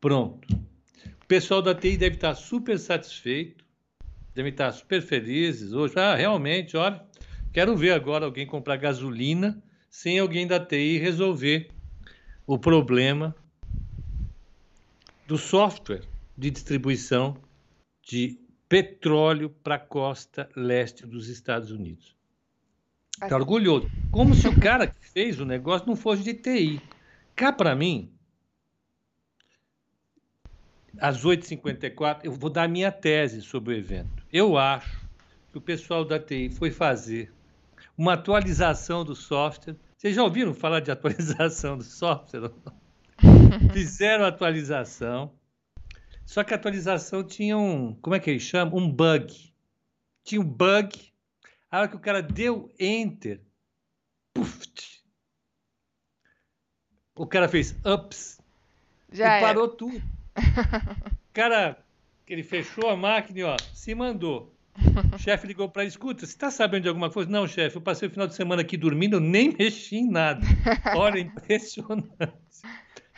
pronto. 0.00 0.48
O 1.22 1.26
pessoal 1.28 1.62
da 1.62 1.74
TI 1.74 1.96
deve 1.96 2.16
estar 2.16 2.34
super 2.34 2.76
satisfeito, 2.78 3.67
deve 4.38 4.50
estar 4.50 4.70
super 4.70 5.02
felizes 5.02 5.72
hoje. 5.72 5.98
Ah, 5.98 6.14
realmente, 6.14 6.76
olha, 6.76 7.04
quero 7.52 7.76
ver 7.76 7.90
agora 7.90 8.24
alguém 8.24 8.46
comprar 8.46 8.76
gasolina 8.76 9.60
sem 9.90 10.16
alguém 10.16 10.46
da 10.46 10.64
TI 10.64 10.96
resolver 10.96 11.68
o 12.46 12.56
problema 12.56 13.34
do 15.26 15.36
software 15.36 16.04
de 16.36 16.52
distribuição 16.52 17.36
de 18.00 18.38
petróleo 18.68 19.50
para 19.50 19.74
a 19.74 19.80
costa 19.80 20.48
leste 20.54 21.04
dos 21.04 21.28
Estados 21.28 21.72
Unidos. 21.72 22.14
Está 23.20 23.34
orgulhoso. 23.34 23.90
Como 24.12 24.36
se 24.36 24.46
o 24.46 24.60
cara 24.60 24.86
que 24.86 25.04
fez 25.04 25.40
o 25.40 25.44
negócio 25.44 25.88
não 25.88 25.96
fosse 25.96 26.22
de 26.22 26.34
TI. 26.34 26.80
Cá 27.34 27.52
para 27.52 27.74
mim, 27.74 28.12
às 31.00 31.24
8h54, 31.24 32.20
eu 32.22 32.30
vou 32.30 32.48
dar 32.48 32.62
a 32.62 32.68
minha 32.68 32.92
tese 32.92 33.42
sobre 33.42 33.74
o 33.74 33.76
evento. 33.76 34.17
Eu 34.32 34.56
acho 34.56 35.08
que 35.50 35.58
o 35.58 35.60
pessoal 35.60 36.04
da 36.04 36.18
TI 36.18 36.50
foi 36.50 36.70
fazer 36.70 37.32
uma 37.96 38.14
atualização 38.14 39.04
do 39.04 39.14
software. 39.14 39.76
Vocês 39.96 40.14
já 40.14 40.22
ouviram 40.22 40.54
falar 40.54 40.80
de 40.80 40.90
atualização 40.90 41.76
do 41.78 41.84
software? 41.84 42.50
Fizeram 43.72 44.24
a 44.24 44.28
atualização, 44.28 45.32
só 46.24 46.44
que 46.44 46.52
a 46.52 46.56
atualização 46.56 47.24
tinha 47.24 47.56
um, 47.56 47.94
como 47.94 48.14
é 48.14 48.20
que 48.20 48.30
eles 48.30 48.42
chamam? 48.42 48.76
Um 48.76 48.90
bug. 48.90 49.52
Tinha 50.22 50.40
um 50.40 50.44
bug 50.44 51.08
a 51.70 51.80
hora 51.80 51.88
que 51.88 51.96
o 51.96 52.00
cara 52.00 52.22
deu 52.22 52.72
enter, 52.78 53.42
puff, 54.32 54.68
o 57.14 57.26
cara 57.26 57.48
fez 57.48 57.76
ups 57.84 58.40
Já 59.12 59.38
e 59.38 59.40
parou 59.42 59.68
tudo. 59.68 59.98
O 59.98 60.02
cara, 61.34 61.84
ele 62.32 62.42
fechou 62.42 62.88
a 62.88 62.96
máquina 62.96 63.38
e 63.38 63.42
ó, 63.44 63.56
se 63.74 63.94
mandou. 63.94 64.54
O 65.14 65.18
chefe 65.18 65.46
ligou 65.46 65.68
para 65.68 65.82
ele, 65.82 65.90
escuta, 65.90 66.24
você 66.24 66.32
está 66.32 66.50
sabendo 66.50 66.82
de 66.82 66.88
alguma 66.88 67.10
coisa? 67.10 67.30
Não, 67.30 67.46
chefe, 67.46 67.76
eu 67.76 67.82
passei 67.82 68.08
o 68.08 68.10
final 68.10 68.26
de 68.26 68.34
semana 68.34 68.62
aqui 68.62 68.76
dormindo, 68.76 69.16
eu 69.16 69.20
nem 69.20 69.54
mexi 69.58 69.96
em 69.96 70.10
nada. 70.10 70.40
Olha, 70.96 71.18
impressionante. 71.18 72.08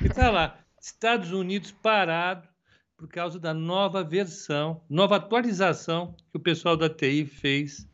E 0.02 0.08
tá 0.08 0.30
lá, 0.30 0.58
Estados 0.80 1.32
Unidos 1.32 1.70
parado 1.70 2.48
por 2.96 3.08
causa 3.08 3.38
da 3.38 3.54
nova 3.54 4.04
versão, 4.04 4.82
nova 4.88 5.16
atualização 5.16 6.14
que 6.30 6.36
o 6.36 6.40
pessoal 6.40 6.76
da 6.76 6.88
TI 6.88 7.26
fez 7.26 7.88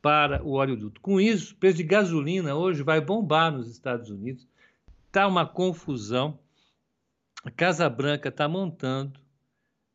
para 0.00 0.42
o 0.42 0.52
oleoduto. 0.52 1.00
Com 1.00 1.20
isso, 1.20 1.54
o 1.54 1.56
preço 1.56 1.76
de 1.76 1.84
gasolina 1.84 2.54
hoje 2.54 2.82
vai 2.82 3.00
bombar 3.00 3.52
nos 3.52 3.68
Estados 3.68 4.10
Unidos. 4.10 4.46
Está 5.06 5.26
uma 5.28 5.46
confusão. 5.46 6.38
A 7.44 7.50
Casa 7.50 7.88
Branca 7.88 8.28
está 8.28 8.48
montando 8.48 9.21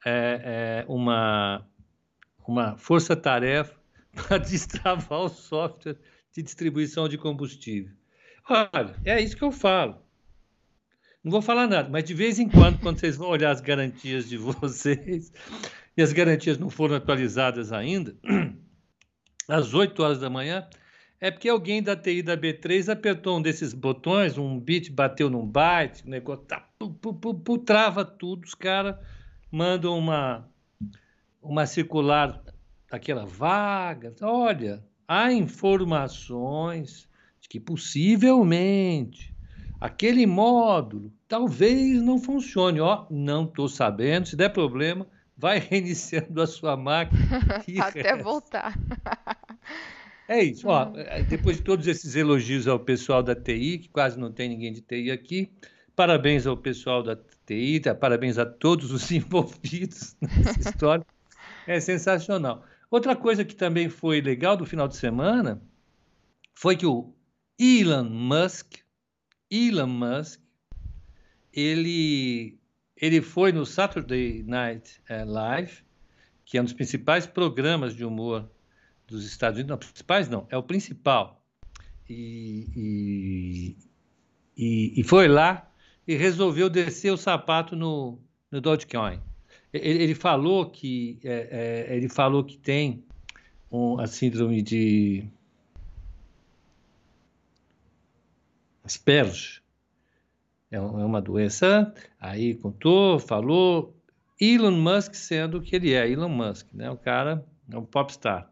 é, 0.06 0.84
é, 0.84 0.86
uma, 0.88 1.66
uma 2.48 2.78
força-tarefa 2.78 3.76
para 4.16 4.38
destravar 4.38 5.20
o 5.20 5.30
software 5.30 5.98
de 6.34 6.44
distribuição 6.44 7.08
de 7.08 7.18
combustível. 7.18 7.94
Olha, 8.50 8.96
é 9.04 9.22
isso 9.22 9.36
que 9.36 9.44
eu 9.44 9.52
falo. 9.52 10.02
Não 11.24 11.32
vou 11.32 11.42
falar 11.42 11.68
nada, 11.68 11.90
mas 11.90 12.06
de 12.06 12.14
vez 12.14 12.40
em 12.40 12.48
quando, 12.48 12.80
quando 12.80 13.00
vocês 13.00 13.18
vão 13.18 13.28
olhar 13.28 13.52
as 13.52 13.60
garantias 13.60 14.30
de 14.30 14.38
vocês, 14.38 15.32
e 15.96 16.02
as 16.02 16.14
garantias 16.14 16.58
não 16.58 16.70
foram 16.70 16.96
atualizadas 16.96 17.74
ainda, 17.74 18.16
às 19.48 19.74
8 19.74 20.02
horas 20.02 20.20
da 20.20 20.30
manhã, 20.30 20.68
é 21.20 21.32
porque 21.32 21.50
alguém 21.50 21.82
da 21.82 21.96
TI 21.96 22.22
da 22.22 22.38
B3 22.38 22.90
apertou 22.90 23.38
um 23.38 23.42
desses 23.42 23.74
botões, 23.74 24.38
um 24.38 24.60
bit 24.60 24.92
bateu 24.92 25.30
num 25.30 25.46
byte, 25.46 26.06
o 26.06 26.10
negócio 26.10 26.46
tá, 26.46 26.62
pu, 26.80 26.94
pu, 26.94 27.34
pu, 27.34 27.58
trava 27.58 28.06
tudo, 28.06 28.46
os 28.46 28.54
caras 28.54 28.96
mandam 29.52 29.98
uma, 29.98 30.50
uma 31.42 31.66
circular, 31.66 32.42
aquela 32.92 33.26
vaga. 33.26 34.14
Olha, 34.22 34.84
há 35.08 35.32
informações 35.32 37.08
de 37.40 37.50
que 37.50 37.60
possivelmente 37.60 39.36
aquele 39.80 40.26
módulo 40.26 41.12
talvez 41.28 42.02
não 42.02 42.20
funcione. 42.20 42.80
Ó, 42.80 43.06
não 43.10 43.46
estou 43.46 43.68
sabendo. 43.68 44.28
Se 44.28 44.36
der 44.36 44.50
problema, 44.50 45.08
vai 45.38 45.60
reiniciando 45.70 46.42
a 46.42 46.48
sua 46.48 46.76
máquina. 46.76 47.20
Até 47.82 48.16
voltar. 48.16 48.78
É 50.28 50.44
isso. 50.44 50.68
Ó, 50.68 50.92
é, 50.96 51.24
depois 51.24 51.58
de 51.58 51.64
todos 51.64 51.88
esses 51.88 52.16
elogios 52.16 52.68
ao 52.68 52.80
pessoal 52.80 53.24
da 53.24 53.36
TI, 53.36 53.80
que 53.80 53.90
quase 53.90 54.20
não 54.20 54.32
tem 54.32 54.50
ninguém 54.50 54.74
de 54.74 54.82
TI 54.82 55.12
aqui, 55.12 55.52
parabéns 55.96 56.46
ao 56.46 56.58
pessoal 56.58 57.02
da 57.02 57.16
TI, 57.48 57.82
parabéns 58.00 58.38
a 58.38 58.46
todos 58.46 58.92
os 58.92 59.10
envolvidos 59.12 60.16
nessa 60.22 60.70
história. 60.70 61.06
É 61.66 61.80
sensacional. 61.80 62.64
Outra 62.92 63.16
coisa 63.16 63.44
que 63.44 63.56
também 63.56 63.90
foi 63.90 64.22
legal 64.22 64.56
do 64.56 64.66
final 64.66 64.88
de 64.88 64.96
semana 64.96 65.62
foi 66.54 66.76
que 66.76 66.86
o 66.86 67.14
Elon 67.60 68.10
Musk, 68.10 68.76
Elon 69.50 69.88
Musk, 69.88 70.40
ele, 71.52 72.60
ele 72.96 73.22
foi 73.22 73.52
no 73.52 73.66
Saturday 73.66 74.44
Night 74.44 75.02
eh, 75.10 75.26
Live, 75.26 75.84
que 76.46 76.58
é 76.58 76.62
um 76.62 76.64
dos 76.64 76.74
principais 76.74 77.26
programas 77.26 77.96
de 77.96 78.06
humor 78.06 78.50
dos 79.08 79.26
Estados 79.26 79.58
Unidos, 79.58 79.70
não, 79.70 79.78
principais 79.78 80.30
não, 80.30 80.48
é 80.50 80.58
o 80.58 80.64
principal. 80.64 81.44
E, 82.10 82.68
e, 82.76 83.78
e, 84.56 85.02
e, 85.02 85.04
foi 85.04 85.28
lá 85.28 85.70
e 86.08 86.16
resolveu 86.16 86.70
descer 86.70 87.12
o 87.12 87.18
sapato 87.18 87.76
no, 87.76 88.20
no 88.52 88.62
Dogecoin. 88.62 89.20
Ele, 89.74 90.04
ele 90.04 90.16
falou 90.16 90.70
que 90.70 91.20
é, 91.24 91.86
é, 91.90 91.96
ele 91.96 92.08
falou 92.08 92.44
que 92.44 92.58
tem 92.58 93.04
um, 93.72 94.00
a 94.00 94.08
síndrome 94.08 94.62
de 94.62 95.28
Asperger. 98.84 99.62
É, 100.72 100.78
é 100.78 100.80
uma 100.80 101.22
doença. 101.22 101.94
Aí 102.20 102.56
contou, 102.56 103.20
falou. 103.20 103.94
Elon 104.40 104.72
Musk 104.72 105.16
sendo 105.16 105.58
o 105.58 105.62
que 105.62 105.76
ele 105.76 105.94
é, 105.94 106.08
Elon 106.08 106.30
Musk, 106.30 106.68
né? 106.72 106.92
O 106.92 106.98
cara 106.98 107.44
é 107.72 107.76
um 107.76 107.84
popstar 107.84 108.52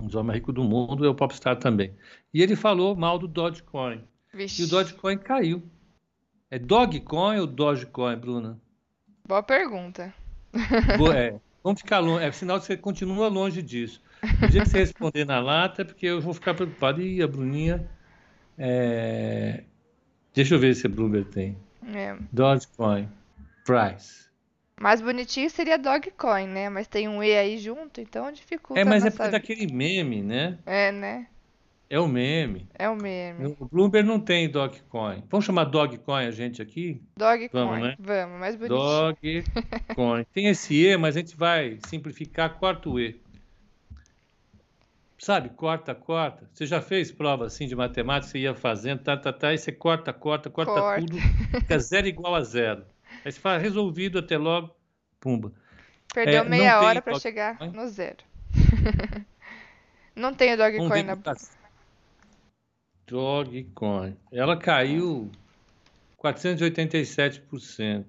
um 0.00 0.06
dos 0.06 0.14
homens 0.14 0.36
ricos 0.36 0.54
do 0.54 0.62
mundo, 0.62 1.04
é 1.04 1.08
o 1.08 1.14
popstar 1.14 1.56
também. 1.56 1.92
E 2.32 2.42
ele 2.42 2.54
falou 2.54 2.94
mal 2.94 3.18
do 3.18 3.26
Dogecoin. 3.26 4.02
Vixe. 4.32 4.62
E 4.62 4.64
o 4.64 4.68
Dogecoin 4.68 5.18
caiu. 5.18 5.62
É 6.50 6.58
Dogecoin 6.58 7.38
ou 7.38 7.46
Dogecoin, 7.46 8.16
Bruna? 8.16 8.58
Boa 9.26 9.42
pergunta. 9.42 10.14
Boa, 10.96 11.14
é. 11.18 11.38
Vamos 11.62 11.80
ficar 11.80 11.98
longe. 11.98 12.24
É 12.24 12.32
sinal 12.32 12.58
que 12.58 12.66
você 12.66 12.76
continua 12.76 13.28
longe 13.28 13.60
disso. 13.60 14.02
No 14.40 14.48
dia 14.48 14.62
que 14.62 14.68
você 14.70 14.78
responder 14.78 15.26
na 15.26 15.38
lata, 15.40 15.82
é 15.82 15.84
porque 15.84 16.06
eu 16.06 16.20
vou 16.20 16.32
ficar 16.32 16.54
preocupado. 16.54 17.02
Ih, 17.02 17.22
a 17.22 17.28
Bruninha. 17.28 17.88
É... 18.56 19.64
Deixa 20.32 20.54
eu 20.54 20.58
ver 20.58 20.74
se 20.74 20.86
a 20.86 20.90
Bloomberg 20.90 21.28
tem. 21.30 21.58
É. 21.94 22.16
Dogecoin. 22.32 23.08
Price. 23.64 24.28
Mais 24.80 25.00
bonitinho 25.00 25.50
seria 25.50 25.76
Dogcoin, 25.76 26.46
né? 26.46 26.70
Mas 26.70 26.86
tem 26.86 27.08
um 27.08 27.22
E 27.22 27.36
aí 27.36 27.58
junto, 27.58 28.00
então 28.00 28.30
dificulta. 28.30 28.80
É, 28.80 28.84
mas 28.84 29.04
é 29.04 29.10
porque 29.10 29.28
daquele 29.28 29.72
meme, 29.72 30.22
né? 30.22 30.58
É, 30.64 30.92
né? 30.92 31.26
É 31.90 31.98
o 31.98 32.06
meme. 32.06 32.68
É 32.74 32.88
o 32.88 32.94
meme. 32.94 33.56
O 33.58 33.64
Bloomberg 33.64 34.06
não 34.06 34.20
tem 34.20 34.48
Dogcoin. 34.48 35.24
Vamos 35.30 35.46
chamar 35.46 35.64
Dogcoin 35.64 36.26
a 36.26 36.30
gente 36.30 36.60
aqui? 36.60 37.02
Dogcoin. 37.16 37.48
Vamos, 37.50 37.80
né? 37.80 37.96
Vamos, 37.98 38.38
mais 38.38 38.56
bonitinho. 38.56 39.44
Dogcoin. 39.94 40.24
tem 40.34 40.48
esse 40.48 40.74
E, 40.74 40.96
mas 40.98 41.16
a 41.16 41.20
gente 41.20 41.34
vai 41.34 41.78
simplificar, 41.86 42.58
corta 42.58 42.90
o 42.90 43.00
E. 43.00 43.18
Sabe, 45.18 45.48
corta, 45.48 45.94
corta. 45.94 46.48
Você 46.52 46.66
já 46.66 46.80
fez 46.80 47.10
prova 47.10 47.46
assim 47.46 47.66
de 47.66 47.74
matemática, 47.74 48.30
você 48.30 48.38
ia 48.38 48.54
fazendo, 48.54 49.02
tá, 49.02 49.16
tá, 49.16 49.32
tá, 49.32 49.52
e 49.52 49.58
você 49.58 49.72
corta, 49.72 50.12
corta, 50.12 50.48
corta, 50.48 50.72
corta. 50.72 51.00
tudo, 51.00 51.18
fica 51.60 51.78
zero 51.80 52.06
igual 52.06 52.34
a 52.34 52.44
zero. 52.44 52.84
Aí 53.24 53.32
você 53.32 53.40
fala, 53.40 53.58
resolvido, 53.58 54.18
até 54.18 54.38
logo, 54.38 54.70
pumba. 55.18 55.52
Perdeu 56.14 56.42
é, 56.42 56.44
meia 56.44 56.80
hora 56.80 57.02
para 57.02 57.18
chegar 57.18 57.58
no 57.72 57.88
zero. 57.88 58.18
não 60.14 60.32
tem 60.34 60.54
o 60.54 60.56
Dogecoin 60.56 61.02
na... 61.02 61.16
Tá... 61.16 61.34
Dogecoin. 63.08 64.16
Ela 64.30 64.56
caiu 64.56 65.30
487%. 66.22 68.04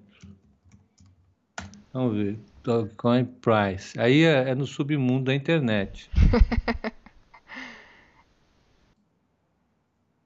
Vamos 1.92 2.16
ver. 2.16 2.38
Dogecoin 2.62 3.24
Price. 3.24 3.98
Aí 3.98 4.22
é, 4.24 4.50
é 4.50 4.54
no 4.54 4.66
submundo 4.66 5.24
da 5.24 5.34
internet. 5.34 6.08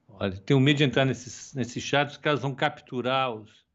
Olha, 0.07 0.37
tenho 0.37 0.59
medo 0.59 0.77
de 0.77 0.83
entrar 0.83 1.05
nesses, 1.05 1.53
nesses 1.53 1.83
chats, 1.83 2.13
os 2.15 2.21
caras 2.21 2.39
vão 2.41 2.55
capturar 2.55 3.33
os, 3.33 3.65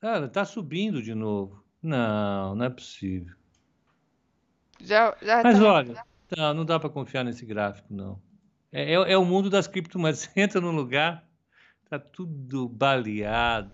Cara, 0.00 0.26
está 0.26 0.44
subindo 0.44 1.02
de 1.02 1.14
novo. 1.14 1.62
Não, 1.82 2.54
não 2.54 2.64
é 2.64 2.70
possível. 2.70 3.34
Já, 4.80 5.16
já 5.20 5.42
Mas 5.42 5.58
tá... 5.58 5.64
olha, 5.64 6.04
tá, 6.28 6.54
não 6.54 6.64
dá 6.64 6.78
para 6.78 6.88
confiar 6.88 7.24
nesse 7.24 7.44
gráfico, 7.44 7.92
não. 7.92 8.20
É, 8.72 8.92
é, 8.92 9.12
é, 9.12 9.18
o 9.18 9.24
mundo 9.24 9.48
das 9.48 9.66
criptomoedas. 9.66 10.20
Você 10.20 10.30
entra 10.40 10.60
num 10.60 10.72
lugar, 10.72 11.26
tá 11.88 11.98
tudo 11.98 12.68
baleado. 12.68 13.72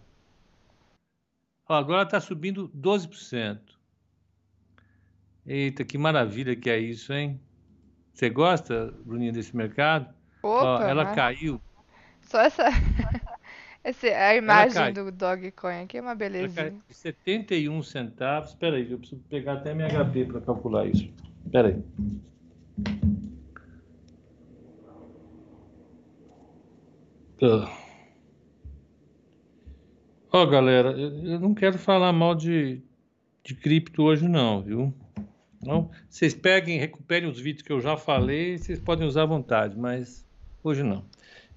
Ó, 1.68 1.74
agora 1.74 2.02
está 2.02 2.20
subindo 2.20 2.68
12%. 2.68 3.58
Eita, 5.46 5.84
que 5.84 5.98
maravilha 5.98 6.56
que 6.56 6.70
é 6.70 6.78
isso, 6.78 7.12
hein? 7.12 7.40
Você 8.12 8.30
gosta, 8.30 8.94
Bruninha, 9.04 9.32
desse 9.32 9.56
mercado? 9.56 10.14
Opa, 10.42 10.64
Ó, 10.64 10.82
ela 10.82 11.04
mas... 11.04 11.14
caiu. 11.14 11.60
Só 12.22 12.40
essa. 12.40 12.64
Esse, 13.84 14.08
a 14.08 14.34
imagem 14.34 14.94
do 14.94 15.12
Dogecoin 15.12 15.82
aqui 15.82 15.98
é 15.98 16.00
uma 16.00 16.14
belezinha. 16.14 16.74
71 16.88 17.82
centavos. 17.82 18.48
Espera 18.48 18.76
aí, 18.76 18.90
eu 18.90 18.98
preciso 18.98 19.20
pegar 19.28 19.54
até 19.54 19.74
minha 19.74 19.88
HP 19.88 20.24
para 20.24 20.40
calcular 20.40 20.86
isso. 20.86 21.12
Espera 21.44 21.68
aí. 21.68 21.84
Ó, 27.46 27.68
oh, 30.32 30.46
galera, 30.46 30.92
eu 30.92 31.38
não 31.38 31.54
quero 31.54 31.76
falar 31.76 32.10
mal 32.10 32.34
de, 32.34 32.80
de 33.42 33.54
cripto 33.54 34.02
hoje 34.02 34.26
não, 34.26 34.62
viu? 34.62 34.94
Não, 35.62 35.90
vocês 36.08 36.32
peguem, 36.32 36.78
recuperem 36.78 37.28
os 37.28 37.38
vídeos 37.38 37.62
que 37.62 37.70
eu 37.70 37.82
já 37.82 37.98
falei, 37.98 38.56
vocês 38.56 38.80
podem 38.80 39.06
usar 39.06 39.24
à 39.24 39.26
vontade, 39.26 39.78
mas 39.78 40.26
hoje 40.62 40.82
não. 40.82 41.04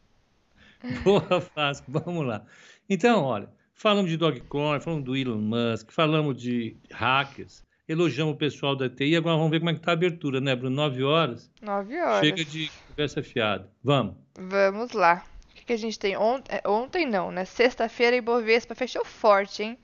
Boa, 1.04 1.40
Vasco. 1.56 1.86
Vamos 1.90 2.26
lá. 2.26 2.46
Então, 2.90 3.24
olha, 3.24 3.50
falamos 3.74 4.10
de 4.10 4.18
Dogcoin, 4.18 4.80
falamos 4.80 5.06
do 5.06 5.16
Elon 5.16 5.40
Musk, 5.40 5.92
falamos 5.92 6.42
de 6.42 6.78
hackers 6.92 7.66
elogiamos 7.88 8.34
o 8.34 8.38
pessoal 8.38 8.76
da 8.76 8.90
TI. 8.90 9.16
Agora 9.16 9.38
vamos 9.38 9.52
ver 9.52 9.60
como 9.60 9.70
é 9.70 9.74
que 9.74 9.80
está 9.80 9.92
a 9.92 9.94
abertura, 9.94 10.42
né, 10.42 10.56
Bruno? 10.56 10.76
Nove 10.76 11.04
horas. 11.04 11.52
Nove 11.62 12.00
horas. 12.00 12.20
Chega 12.20 12.44
de 12.44 12.72
conversa 12.90 13.24
fiada. 13.24 13.72
Vamos. 13.84 14.16
Vamos 14.38 14.92
lá. 14.92 15.24
O 15.52 15.56
que, 15.56 15.66
que 15.66 15.74
a 15.74 15.78
gente 15.78 15.98
tem? 15.98 16.18
Ont 16.18 16.44
é, 16.50 16.68
ontem 16.68 17.06
não, 17.06 17.32
né? 17.32 17.46
Sexta-feira, 17.46 18.16
Ibovespa 18.16 18.76
fechou 18.76 19.06
forte, 19.06 19.64
hein? 19.64 19.78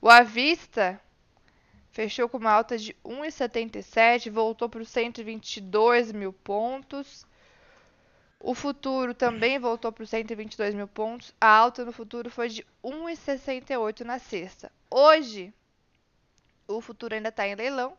O 0.00 0.08
Avista 0.08 1.00
fechou 1.90 2.28
com 2.28 2.38
uma 2.38 2.50
alta 2.50 2.78
de 2.78 2.94
1,77, 3.04 4.30
voltou 4.30 4.68
para 4.68 4.82
os 4.82 4.88
122 4.88 6.12
mil 6.12 6.32
pontos. 6.32 7.26
O 8.38 8.54
futuro 8.54 9.14
também 9.14 9.58
voltou 9.58 9.92
para 9.92 10.02
os 10.02 10.10
122 10.10 10.74
mil 10.74 10.88
pontos. 10.88 11.34
A 11.40 11.48
alta 11.48 11.84
no 11.84 11.92
futuro 11.92 12.30
foi 12.30 12.48
de 12.48 12.66
1,68 12.82 14.00
na 14.00 14.18
sexta. 14.18 14.72
Hoje, 14.90 15.52
o 16.66 16.80
futuro 16.80 17.14
ainda 17.14 17.28
está 17.28 17.46
em 17.46 17.54
leilão. 17.54 17.96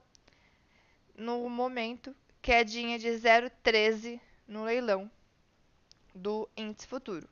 No 1.15 1.47
momento, 1.49 2.15
quedinha 2.41 2.97
de 2.97 3.09
0,13 3.09 4.19
no 4.47 4.63
leilão 4.63 5.09
do 6.15 6.49
índice 6.57 6.87
futuro. 6.87 7.27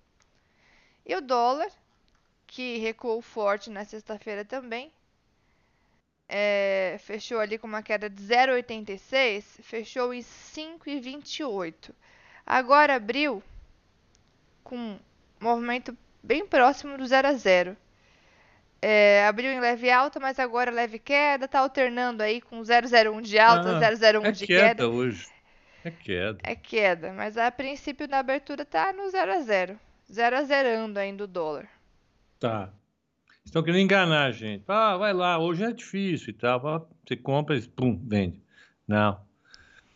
E 1.05 1.15
o 1.15 1.21
dólar, 1.21 1.71
que 2.45 2.77
recuou 2.77 3.21
forte 3.21 3.69
na 3.69 3.83
sexta-feira 3.83 4.45
também, 4.45 4.91
é, 6.29 6.97
fechou 6.99 7.39
ali 7.39 7.57
com 7.57 7.65
uma 7.65 7.81
queda 7.81 8.07
de 8.07 8.21
0,86, 8.21 9.43
fechou 9.63 10.13
em 10.13 10.21
5,28. 10.21 11.89
Agora 12.45 12.95
abriu 12.95 13.41
com 14.63 14.77
um 14.77 14.99
movimento 15.39 15.97
bem 16.21 16.45
próximo 16.45 16.97
do 16.97 17.07
0 17.07 17.27
a 17.27 17.33
0. 17.33 17.77
É, 18.81 19.25
abriu 19.27 19.51
em 19.51 19.59
leve 19.59 19.89
alta, 19.89 20.19
mas 20.19 20.39
agora 20.39 20.71
leve 20.71 20.99
queda, 20.99 21.47
tá 21.47 21.59
alternando 21.59 22.21
aí 22.21 22.39
com 22.39 22.61
001 22.61 23.21
de 23.21 23.39
alta, 23.39 23.77
ah, 23.77 24.19
001 24.19 24.25
é 24.25 24.31
de 24.31 24.47
queda. 24.47 24.61
É 24.61 24.67
queda 24.69 24.87
hoje. 24.87 25.27
É 25.83 25.91
queda. 25.91 26.39
É 26.43 26.55
queda, 26.55 27.13
mas 27.13 27.37
a 27.37 27.51
princípio 27.51 28.07
na 28.07 28.19
abertura 28.19 28.63
tá 28.63 28.93
no 28.93 29.09
0 29.09 29.33
a 29.33 29.41
0. 29.41 29.79
0 30.11 30.37
a 30.37 30.43
0 30.43 30.97
ainda 30.97 31.23
o 31.23 31.27
dólar. 31.27 31.67
Tá. 32.39 32.69
Estão 33.45 33.63
querendo 33.63 33.81
enganar 33.81 34.25
a 34.25 34.31
gente. 34.31 34.63
Ah, 34.67 34.97
vai 34.97 35.13
lá, 35.13 35.39
hoje 35.39 35.63
é 35.63 35.71
difícil 35.71 36.29
e 36.29 36.33
tal. 36.33 36.87
Você 37.05 37.15
compra 37.15 37.57
e 37.57 37.61
pum, 37.67 37.99
vende. 38.05 38.41
Não. 38.87 39.19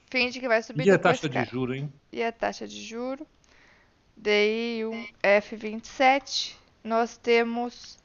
Finge 0.10 0.40
que 0.40 0.48
vai 0.48 0.62
subir 0.62 0.86
E 0.86 0.92
a 0.92 1.00
taxa 1.00 1.28
de 1.28 1.44
juro, 1.46 1.74
hein? 1.74 1.92
E 2.12 2.24
a 2.24 2.32
taxa 2.32 2.68
de 2.68 2.82
juro? 2.82 3.26
DI 4.16 4.86
1 4.86 5.08
F27. 5.24 6.56
Nós 6.84 7.18
temos 7.18 7.98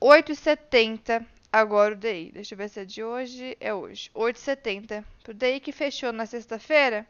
8,70 0.00 1.24
agora 1.52 1.94
o 1.94 1.96
DI. 1.96 2.30
Deixa 2.32 2.54
eu 2.54 2.58
ver 2.58 2.68
se 2.68 2.80
é 2.80 2.84
de 2.84 3.02
hoje. 3.02 3.56
É 3.60 3.74
hoje. 3.74 4.10
8,70. 4.14 5.04
Pro 5.22 5.34
DI 5.34 5.60
que 5.60 5.72
fechou 5.72 6.12
na 6.12 6.24
sexta-feira, 6.24 7.06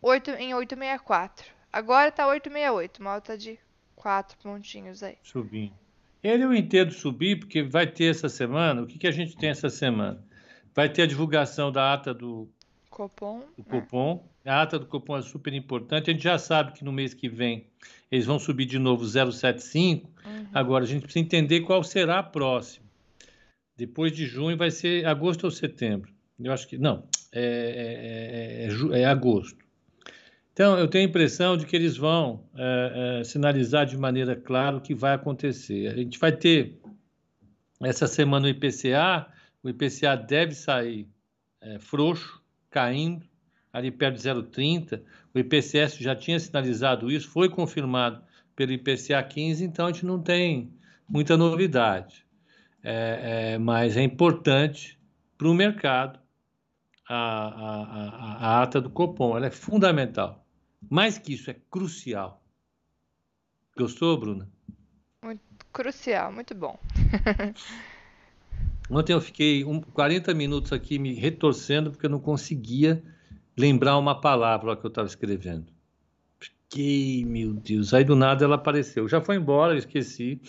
8 0.00 0.30
em 0.32 0.52
8,64. 0.52 1.44
Agora 1.72 2.10
tá 2.10 2.26
8,68. 2.26 3.00
Uma 3.00 3.12
alta 3.12 3.36
de 3.36 3.58
4 3.96 4.38
pontinhos 4.38 5.02
aí. 5.02 5.18
Subindo. 5.22 5.74
Ele 6.22 6.44
eu 6.44 6.54
entendo 6.54 6.92
subir, 6.92 7.38
porque 7.38 7.62
vai 7.62 7.86
ter 7.86 8.10
essa 8.10 8.28
semana. 8.28 8.82
O 8.82 8.86
que, 8.86 8.98
que 8.98 9.06
a 9.06 9.12
gente 9.12 9.36
tem 9.36 9.50
essa 9.50 9.70
semana? 9.70 10.22
Vai 10.74 10.88
ter 10.88 11.02
a 11.02 11.06
divulgação 11.06 11.72
da 11.72 11.94
ata 11.94 12.12
do 12.12 12.48
Copom. 12.90 13.42
Do 13.56 13.64
Copom. 13.64 14.28
É. 14.44 14.50
A 14.50 14.62
ata 14.62 14.78
do 14.78 14.86
Copom 14.86 15.16
é 15.16 15.22
super 15.22 15.52
importante. 15.54 16.10
A 16.10 16.12
gente 16.12 16.22
já 16.22 16.38
sabe 16.38 16.72
que 16.72 16.84
no 16.84 16.92
mês 16.92 17.14
que 17.14 17.28
vem 17.28 17.66
eles 18.10 18.26
vão 18.26 18.38
subir 18.38 18.66
de 18.66 18.78
novo 18.78 19.04
0,75. 19.04 20.04
Uhum. 20.04 20.46
Agora 20.52 20.84
a 20.84 20.86
gente 20.86 21.02
precisa 21.02 21.24
entender 21.24 21.60
qual 21.60 21.82
será 21.82 22.18
a 22.18 22.22
próxima. 22.22 22.84
Depois 23.76 24.12
de 24.12 24.26
junho 24.26 24.56
vai 24.56 24.70
ser 24.70 25.06
agosto 25.06 25.44
ou 25.44 25.50
setembro. 25.50 26.12
Eu 26.38 26.52
acho 26.52 26.68
que. 26.68 26.76
Não, 26.76 27.04
é, 27.32 28.68
é, 28.68 28.96
é, 28.96 29.00
é 29.00 29.04
agosto. 29.04 29.59
Então, 30.60 30.78
eu 30.78 30.86
tenho 30.88 31.06
a 31.06 31.08
impressão 31.08 31.56
de 31.56 31.64
que 31.64 31.74
eles 31.74 31.96
vão 31.96 32.44
é, 32.54 33.20
é, 33.20 33.24
sinalizar 33.24 33.86
de 33.86 33.96
maneira 33.96 34.36
clara 34.36 34.76
o 34.76 34.80
que 34.82 34.94
vai 34.94 35.14
acontecer. 35.14 35.88
A 35.88 35.96
gente 35.96 36.18
vai 36.18 36.32
ter 36.32 36.78
essa 37.82 38.06
semana 38.06 38.44
o 38.44 38.50
IPCA, 38.50 39.26
o 39.62 39.70
IPCA 39.70 40.14
deve 40.16 40.54
sair 40.54 41.08
é, 41.62 41.78
frouxo, 41.78 42.42
caindo, 42.68 43.26
ali 43.72 43.90
perto 43.90 44.16
de 44.16 44.28
0,30. 44.28 45.02
O 45.34 45.38
IPCS 45.38 45.96
já 45.96 46.14
tinha 46.14 46.38
sinalizado 46.38 47.10
isso, 47.10 47.30
foi 47.30 47.48
confirmado 47.48 48.22
pelo 48.54 48.72
IPCA 48.72 49.22
15, 49.22 49.64
então 49.64 49.86
a 49.86 49.92
gente 49.92 50.04
não 50.04 50.20
tem 50.20 50.74
muita 51.08 51.38
novidade. 51.38 52.26
É, 52.82 53.52
é, 53.54 53.58
mas 53.58 53.96
é 53.96 54.02
importante 54.02 54.98
para 55.38 55.48
o 55.48 55.54
mercado 55.54 56.20
a, 57.08 57.16
a, 57.16 57.82
a, 57.82 58.58
a 58.58 58.62
ata 58.62 58.78
do 58.78 58.90
Copom, 58.90 59.38
ela 59.38 59.46
é 59.46 59.50
fundamental. 59.50 60.44
Mais 60.88 61.18
que 61.18 61.34
isso, 61.34 61.50
é 61.50 61.56
crucial. 61.70 62.42
Gostou, 63.76 64.18
Bruna? 64.18 64.48
Muito 65.22 65.40
crucial, 65.72 66.32
muito 66.32 66.54
bom. 66.54 66.78
Ontem 68.90 69.12
eu 69.12 69.20
fiquei 69.20 69.64
um, 69.64 69.80
40 69.80 70.34
minutos 70.34 70.72
aqui 70.72 70.98
me 70.98 71.14
retorcendo 71.14 71.90
porque 71.90 72.06
eu 72.06 72.10
não 72.10 72.18
conseguia 72.18 73.02
lembrar 73.56 73.96
uma 73.98 74.20
palavra 74.20 74.76
que 74.76 74.84
eu 74.84 74.88
estava 74.88 75.06
escrevendo. 75.06 75.72
Fiquei, 76.38 77.24
meu 77.24 77.52
Deus. 77.52 77.94
Aí 77.94 78.02
do 78.02 78.16
nada 78.16 78.44
ela 78.44 78.56
apareceu. 78.56 79.08
Já 79.08 79.20
foi 79.20 79.36
embora, 79.36 79.74
eu 79.74 79.78
esqueci. 79.78 80.40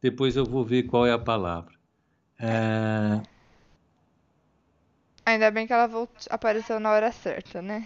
Depois 0.00 0.36
eu 0.36 0.44
vou 0.44 0.64
ver 0.64 0.84
qual 0.84 1.06
é 1.06 1.12
a 1.12 1.18
palavra. 1.18 1.74
É... 2.38 3.20
Ainda 5.24 5.50
bem 5.50 5.66
que 5.66 5.72
ela 5.72 5.86
voltou, 5.86 6.16
apareceu 6.30 6.78
na 6.78 6.92
hora 6.92 7.10
certa, 7.10 7.60
né? 7.60 7.84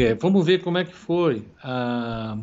É, 0.00 0.14
vamos 0.14 0.46
ver 0.46 0.62
como 0.62 0.78
é 0.78 0.84
que 0.84 0.94
foi. 0.94 1.44
Ah, 1.60 2.38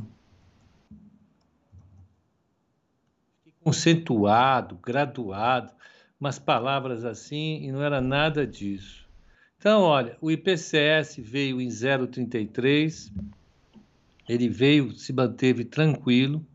conceituado, 3.64 4.78
graduado, 4.84 5.72
umas 6.20 6.38
palavras 6.38 7.06
assim, 7.06 7.64
e 7.64 7.72
não 7.72 7.82
era 7.82 8.02
nada 8.02 8.46
disso. 8.46 9.08
Então, 9.58 9.84
olha, 9.84 10.18
o 10.20 10.30
IPCS 10.30 11.16
veio 11.18 11.62
em 11.62 11.70
0,33, 11.70 13.10
ele 14.28 14.50
veio, 14.50 14.92
se 14.92 15.14
manteve 15.14 15.64
tranquilo 15.64 16.46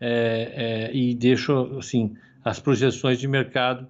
é, 0.00 0.88
é, 0.90 0.96
e 0.96 1.14
deixou, 1.14 1.78
assim, 1.78 2.16
as 2.42 2.58
projeções 2.58 3.18
de 3.18 3.28
mercado 3.28 3.86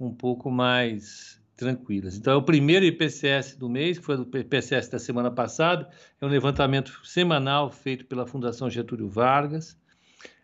um 0.00 0.12
pouco 0.12 0.50
mais 0.50 1.40
tranquilas. 1.56 2.16
Então, 2.16 2.34
é 2.34 2.36
o 2.36 2.42
primeiro 2.42 2.84
IPCS 2.84 3.56
do 3.56 3.68
mês, 3.68 3.98
que 3.98 4.04
foi 4.04 4.16
o 4.16 4.22
IPCS 4.22 4.88
da 4.88 4.98
semana 4.98 5.30
passada, 5.30 5.88
é 6.20 6.26
um 6.26 6.28
levantamento 6.28 7.00
semanal 7.02 7.70
feito 7.70 8.04
pela 8.04 8.26
Fundação 8.26 8.68
Getúlio 8.68 9.08
Vargas, 9.08 9.76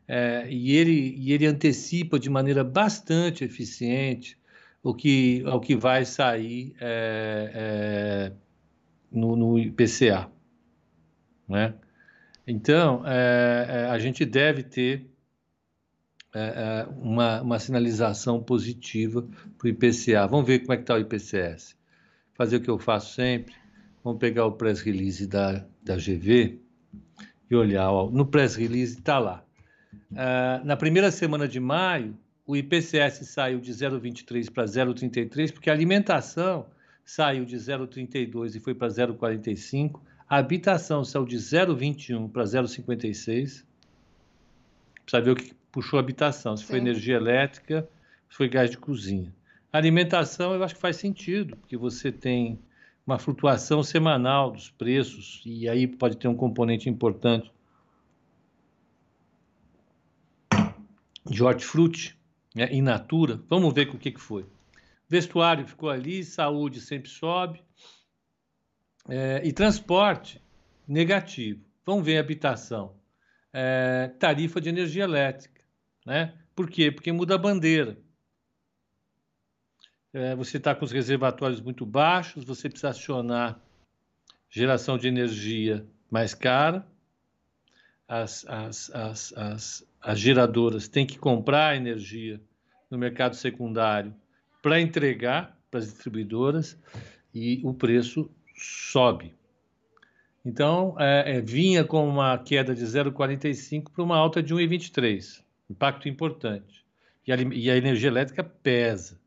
é, 0.09 0.47
e, 0.49 0.77
ele, 0.77 1.15
e 1.19 1.33
ele 1.33 1.47
antecipa 1.47 2.19
de 2.19 2.29
maneira 2.29 2.65
bastante 2.65 3.45
eficiente 3.45 4.39
o 4.83 4.93
que, 4.95 5.45
o 5.47 5.61
que 5.61 5.77
vai 5.77 6.05
sair 6.05 6.75
é, 6.81 7.53
é, 7.55 8.33
no, 9.11 9.37
no, 9.37 9.59
IPCA. 9.59 10.29
Né? 11.49 11.75
Então, 12.47 13.03
é, 13.07 13.67
é, 13.69 13.85
a 13.87 13.99
gente 13.99 14.25
deve 14.25 14.63
ter 14.63 15.12
é, 16.35 16.41
é, 16.41 16.89
uma, 16.99 17.43
uma 17.43 17.59
sinalização 17.59 18.43
positiva 18.43 19.23
para 19.59 19.67
o 19.67 19.69
IPCA. 19.69 20.27
Vamos 20.27 20.47
ver 20.47 20.61
como 20.61 20.73
é 20.73 20.77
que 20.77 20.83
está 20.83 20.95
o 20.95 20.99
IPCS. 20.99 21.77
Fazer 22.35 22.57
o 22.57 22.61
que 22.61 22.71
eu 22.71 22.79
faço 22.79 23.15
sempre. 23.15 23.55
Vamos 24.03 24.19
pegar 24.19 24.47
o 24.47 24.53
press 24.53 24.81
release 24.81 25.27
da, 25.27 25.65
da 25.83 25.97
GV 25.97 26.59
e 27.51 27.55
olhar. 27.55 27.91
Ó, 27.91 28.11
no 28.11 28.27
press 28.27 28.57
release 28.57 28.95
está 28.99 29.19
lá. 29.19 29.45
Uh, 30.11 30.65
na 30.65 30.77
primeira 30.77 31.11
semana 31.11 31.47
de 31.47 31.61
maio, 31.61 32.17
o 32.47 32.57
IPCS 32.57 33.29
saiu 33.29 33.61
de 33.61 33.73
0,23 33.73 34.51
para 34.51 34.65
0,33, 34.65 35.53
porque 35.53 35.71
a 35.71 35.73
alimentação 35.73 36.67
saiu 37.05 37.45
de 37.45 37.57
0,32 37.57 38.57
e 38.57 38.61
foi 38.61 38.75
para 38.75 38.89
0,45. 38.89 40.01
A 40.29 40.39
habitação 40.39 41.05
saiu 41.05 41.27
de 41.27 41.37
0,21 41.37 42.31
para 42.31 42.45
0,56. 42.45 43.65
Precisa 45.05 45.21
ver 45.21 45.31
o 45.31 45.37
que 45.37 45.55
puxou 45.73 45.99
habitação, 45.99 46.57
se 46.57 46.63
Sim. 46.63 46.69
foi 46.69 46.79
energia 46.79 47.17
elétrica, 47.17 47.89
se 48.29 48.37
foi 48.37 48.49
gás 48.49 48.71
de 48.71 48.79
cozinha. 48.79 49.35
A 49.73 49.79
alimentação 49.79 50.55
eu 50.55 50.63
acho 50.63 50.75
que 50.75 50.81
faz 50.81 50.97
sentido, 50.97 51.57
porque 51.57 51.77
você 51.77 52.13
tem 52.13 52.61
uma 53.07 53.19
flutuação 53.19 53.83
semanal 53.83 54.51
dos 54.53 54.71
preços 54.71 55.43
e 55.45 55.69
aí 55.69 55.87
pode 55.87 56.17
ter 56.17 56.29
um 56.29 56.37
componente 56.37 56.89
importante 56.89 57.51
de 61.25 61.43
hortifruti, 61.43 62.17
né, 62.55 62.69
in 62.71 62.83
natura. 62.83 63.41
Vamos 63.49 63.73
ver 63.73 63.89
o 63.89 63.99
que, 63.99 64.11
que 64.11 64.21
foi. 64.21 64.47
Vestuário 65.09 65.67
ficou 65.67 65.91
ali, 65.91 66.23
saúde 66.25 66.81
sempre 66.81 67.09
sobe. 67.09 67.63
É, 69.09 69.41
e 69.45 69.53
transporte 69.53 70.41
negativo. 70.87 71.65
Vamos 71.85 72.05
ver 72.05 72.19
habitação. 72.19 72.95
É, 73.53 74.13
tarifa 74.19 74.61
de 74.61 74.69
energia 74.69 75.05
elétrica. 75.05 75.52
Né? 76.05 76.35
Por 76.55 76.69
quê? 76.69 76.91
Porque 76.91 77.13
muda 77.13 77.35
a 77.35 77.39
bandeira. 77.39 77.97
É, 80.13 80.35
você 80.35 80.59
está 80.59 80.75
com 80.75 80.85
os 80.85 80.93
reservatórios 80.93 81.61
muito 81.61 81.87
baixos, 81.87 82.45
você 82.45 82.69
precisa 82.69 82.91
acionar 82.91 83.59
geração 84.51 84.99
de 84.99 85.09
energia 85.09 85.87
mais 86.11 86.35
cara, 86.35 86.87
as, 88.07 88.45
as, 88.47 88.91
as, 88.91 89.33
as, 89.33 89.87
as 90.03 90.19
geradoras 90.19 90.87
têm 90.87 91.07
que 91.07 91.19
comprar 91.19 91.75
energia 91.75 92.39
no 92.91 92.99
mercado 92.99 93.35
secundário 93.35 94.15
para 94.61 94.79
entregar 94.79 95.59
para 95.71 95.81
as 95.81 95.87
distribuidoras 95.87 96.79
e 97.35 97.63
o 97.65 97.73
preço 97.73 98.31
sobe. 98.55 99.35
Então, 100.45 100.95
é, 100.99 101.37
é, 101.37 101.41
vinha 101.41 101.85
com 101.85 102.07
uma 102.07 102.37
queda 102.37 102.75
de 102.75 102.85
0,45 102.85 103.91
para 103.91 104.05
uma 104.05 104.17
alta 104.17 104.43
de 104.43 104.55
1,23. 104.55 105.43
Impacto 105.73 106.07
importante. 106.07 106.85
E 107.27 107.33
a, 107.33 107.37
e 107.37 107.71
a, 107.71 107.77
energia 107.77 108.09
elétrica 108.09 108.45
pesa. 108.45 109.19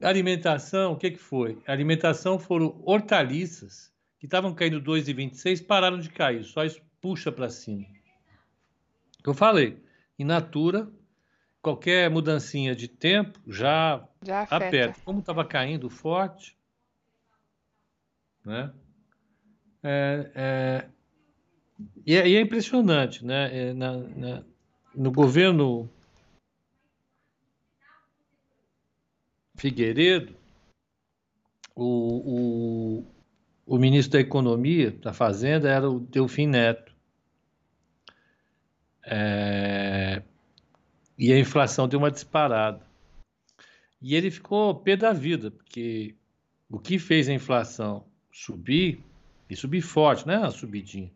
Alimentação, 0.00 0.92
o 0.92 0.96
que, 0.96 1.10
que 1.10 1.18
foi? 1.18 1.58
A 1.66 1.72
alimentação 1.72 2.38
foram 2.38 2.80
hortaliças 2.84 3.92
que 4.18 4.26
estavam 4.26 4.54
caindo 4.54 4.80
2,26, 4.80 5.66
pararam 5.66 5.98
de 5.98 6.08
cair, 6.10 6.44
só 6.44 6.64
isso 6.64 6.80
puxa 7.00 7.32
para 7.32 7.48
cima. 7.48 7.86
Eu 9.24 9.34
falei, 9.34 9.82
in 10.18 10.24
natura, 10.24 10.88
qualquer 11.60 12.08
mudancinha 12.08 12.76
de 12.76 12.86
tempo 12.86 13.40
já, 13.48 14.06
já 14.22 14.42
aperta. 14.42 15.00
Como 15.04 15.18
estava 15.18 15.44
caindo 15.44 15.90
forte, 15.90 16.56
né? 18.44 18.72
É, 19.82 20.30
é, 20.34 20.88
e, 22.06 22.14
é, 22.14 22.28
e, 22.28 22.36
é, 22.36 22.40
impressionante, 22.40 23.24
né? 23.24 23.70
É, 23.70 23.72
na, 23.72 23.92
na, 23.96 24.44
no 24.96 25.12
governo 25.12 25.88
Figueiredo, 29.56 30.34
o, 31.74 33.04
o, 33.04 33.04
o 33.66 33.78
ministro 33.78 34.14
da 34.14 34.20
Economia, 34.20 34.90
da 34.90 35.12
Fazenda, 35.12 35.68
era 35.68 35.88
o 35.88 36.00
Delfim 36.00 36.46
Neto. 36.46 36.94
É, 39.04 40.22
e 41.18 41.32
a 41.32 41.38
inflação 41.38 41.86
deu 41.86 41.98
uma 41.98 42.10
disparada. 42.10 42.84
E 44.00 44.14
ele 44.14 44.30
ficou 44.30 44.74
pé 44.74 44.96
da 44.96 45.12
vida, 45.12 45.50
porque 45.50 46.14
o 46.68 46.78
que 46.78 46.98
fez 46.98 47.28
a 47.28 47.32
inflação 47.32 48.04
subir, 48.32 49.00
e 49.48 49.54
subir 49.54 49.80
forte, 49.80 50.26
não 50.26 50.34
é 50.34 50.38
uma 50.38 50.50
subidinha, 50.50 51.10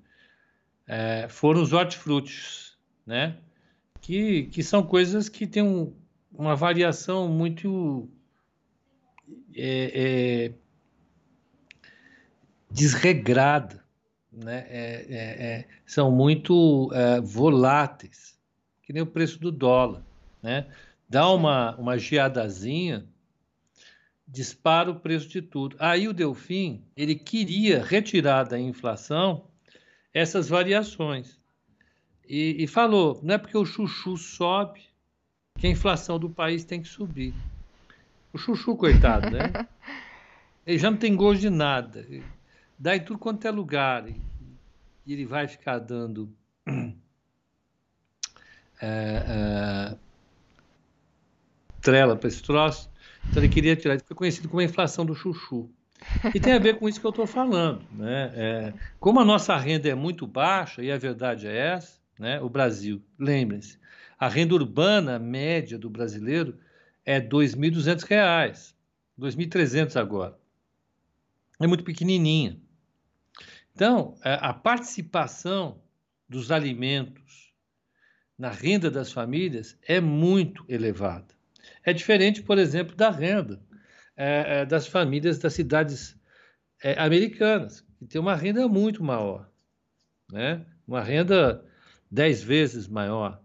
é, 0.87 1.29
foram 1.29 1.62
os 1.62 1.73
hortifrutis, 1.73 2.77
né? 3.07 3.37
Que, 4.00 4.44
que 4.44 4.62
são 4.62 4.82
coisas 4.82 5.28
que 5.28 5.46
têm 5.46 5.62
um, 5.62 5.92
uma 6.32 6.56
variação 6.56 7.28
muito 7.28 8.08
é, 9.54 9.92
é, 9.94 10.52
desregrada, 12.70 13.84
né? 14.32 14.66
É, 14.68 15.06
é, 15.08 15.46
é 15.46 15.68
são 15.84 16.10
muito 16.10 16.90
é, 16.94 17.20
voláteis, 17.20 18.38
que 18.82 18.92
nem 18.92 19.02
o 19.02 19.06
preço 19.06 19.38
do 19.38 19.50
dólar, 19.50 20.02
né? 20.42 20.66
Dá 21.08 21.28
uma, 21.28 21.74
uma 21.76 21.98
geadazinha, 21.98 23.04
dispara 24.26 24.92
o 24.92 25.00
preço 25.00 25.28
de 25.28 25.42
tudo. 25.42 25.76
Aí 25.80 26.06
o 26.06 26.12
Delfim, 26.12 26.84
ele 26.96 27.16
queria 27.16 27.82
retirar 27.82 28.44
da 28.44 28.58
inflação 28.58 29.44
essas 30.14 30.48
variações. 30.48 31.39
E, 32.31 32.62
e 32.62 32.66
falou, 32.69 33.19
não 33.25 33.35
é 33.35 33.38
porque 33.38 33.59
o 33.59 33.66
chuchu 33.66 34.16
sobe 34.16 34.83
que 35.59 35.66
a 35.66 35.71
inflação 35.71 36.16
do 36.16 36.31
país 36.31 36.64
tem 36.64 36.81
que 36.81 36.88
subir. 36.88 37.35
O 38.33 38.38
chuchu, 38.38 38.77
coitado, 38.77 39.29
né? 39.31 39.66
Ele 40.64 40.79
já 40.79 40.90
não 40.90 40.99
tem 40.99 41.16
gosto 41.16 41.40
de 41.40 41.51
nada 41.51 42.07
dá 42.81 42.97
em 42.97 43.01
tudo 43.01 43.19
quanto 43.19 43.47
é 43.47 43.51
lugar. 43.51 44.09
E, 44.09 44.16
ele 45.07 45.27
vai 45.27 45.47
ficar 45.47 45.79
dando. 45.79 46.33
É, 46.66 46.87
é, 48.81 49.97
trela 51.83 52.16
para 52.16 52.29
esse 52.29 52.43
troço. 52.43 52.90
Então 53.29 53.43
ele 53.43 53.53
queria 53.53 53.77
tirar. 53.77 53.95
Ele 53.95 54.05
foi 54.07 54.16
conhecido 54.16 54.49
como 54.49 54.61
a 54.61 54.64
inflação 54.64 55.05
do 55.05 55.14
chuchu. 55.14 55.69
E 56.35 56.40
tem 56.40 56.55
a 56.55 56.59
ver 56.59 56.79
com 56.79 56.88
isso 56.88 56.99
que 56.99 57.07
eu 57.07 57.11
estou 57.11 57.27
falando. 57.27 57.83
Né? 57.93 58.33
É, 58.35 58.75
como 58.99 59.21
a 59.21 59.25
nossa 59.25 59.55
renda 59.59 59.88
é 59.88 59.95
muito 59.95 60.27
baixa, 60.27 60.83
e 60.83 60.90
a 60.90 60.97
verdade 60.97 61.47
é 61.47 61.55
essa, 61.75 61.99
né? 62.20 62.38
o 62.40 62.50
Brasil, 62.50 63.02
lembrem-se, 63.18 63.80
a 64.18 64.28
renda 64.28 64.54
urbana 64.54 65.18
média 65.18 65.78
do 65.78 65.88
brasileiro 65.88 66.59
é 67.04 67.18
R$ 67.18 67.28
2.200, 67.28 68.74
R$ 69.18 69.26
2.300 69.26 69.98
agora. 69.98 70.38
É 71.59 71.66
muito 71.66 71.83
pequenininha. 71.83 72.61
Então, 73.74 74.18
é, 74.22 74.38
a 74.40 74.52
participação 74.52 75.80
dos 76.28 76.50
alimentos 76.50 77.54
na 78.38 78.50
renda 78.50 78.90
das 78.90 79.11
famílias 79.11 79.78
é 79.83 80.00
muito 80.00 80.64
elevada. 80.68 81.35
É 81.83 81.92
diferente, 81.94 82.42
por 82.42 82.59
exemplo, 82.59 82.94
da 82.94 83.11
renda 83.11 83.62
é, 84.14 84.61
é, 84.61 84.66
das 84.66 84.87
famílias 84.87 85.38
das 85.38 85.54
cidades 85.54 86.14
é, 86.83 87.00
americanas, 87.00 87.83
que 87.98 88.06
tem 88.06 88.20
uma 88.20 88.35
renda 88.35 88.68
muito 88.68 89.02
maior, 89.02 89.50
né? 90.30 90.66
uma 90.87 91.00
renda 91.00 91.64
dez 92.11 92.42
vezes 92.42 92.88
maior. 92.88 93.40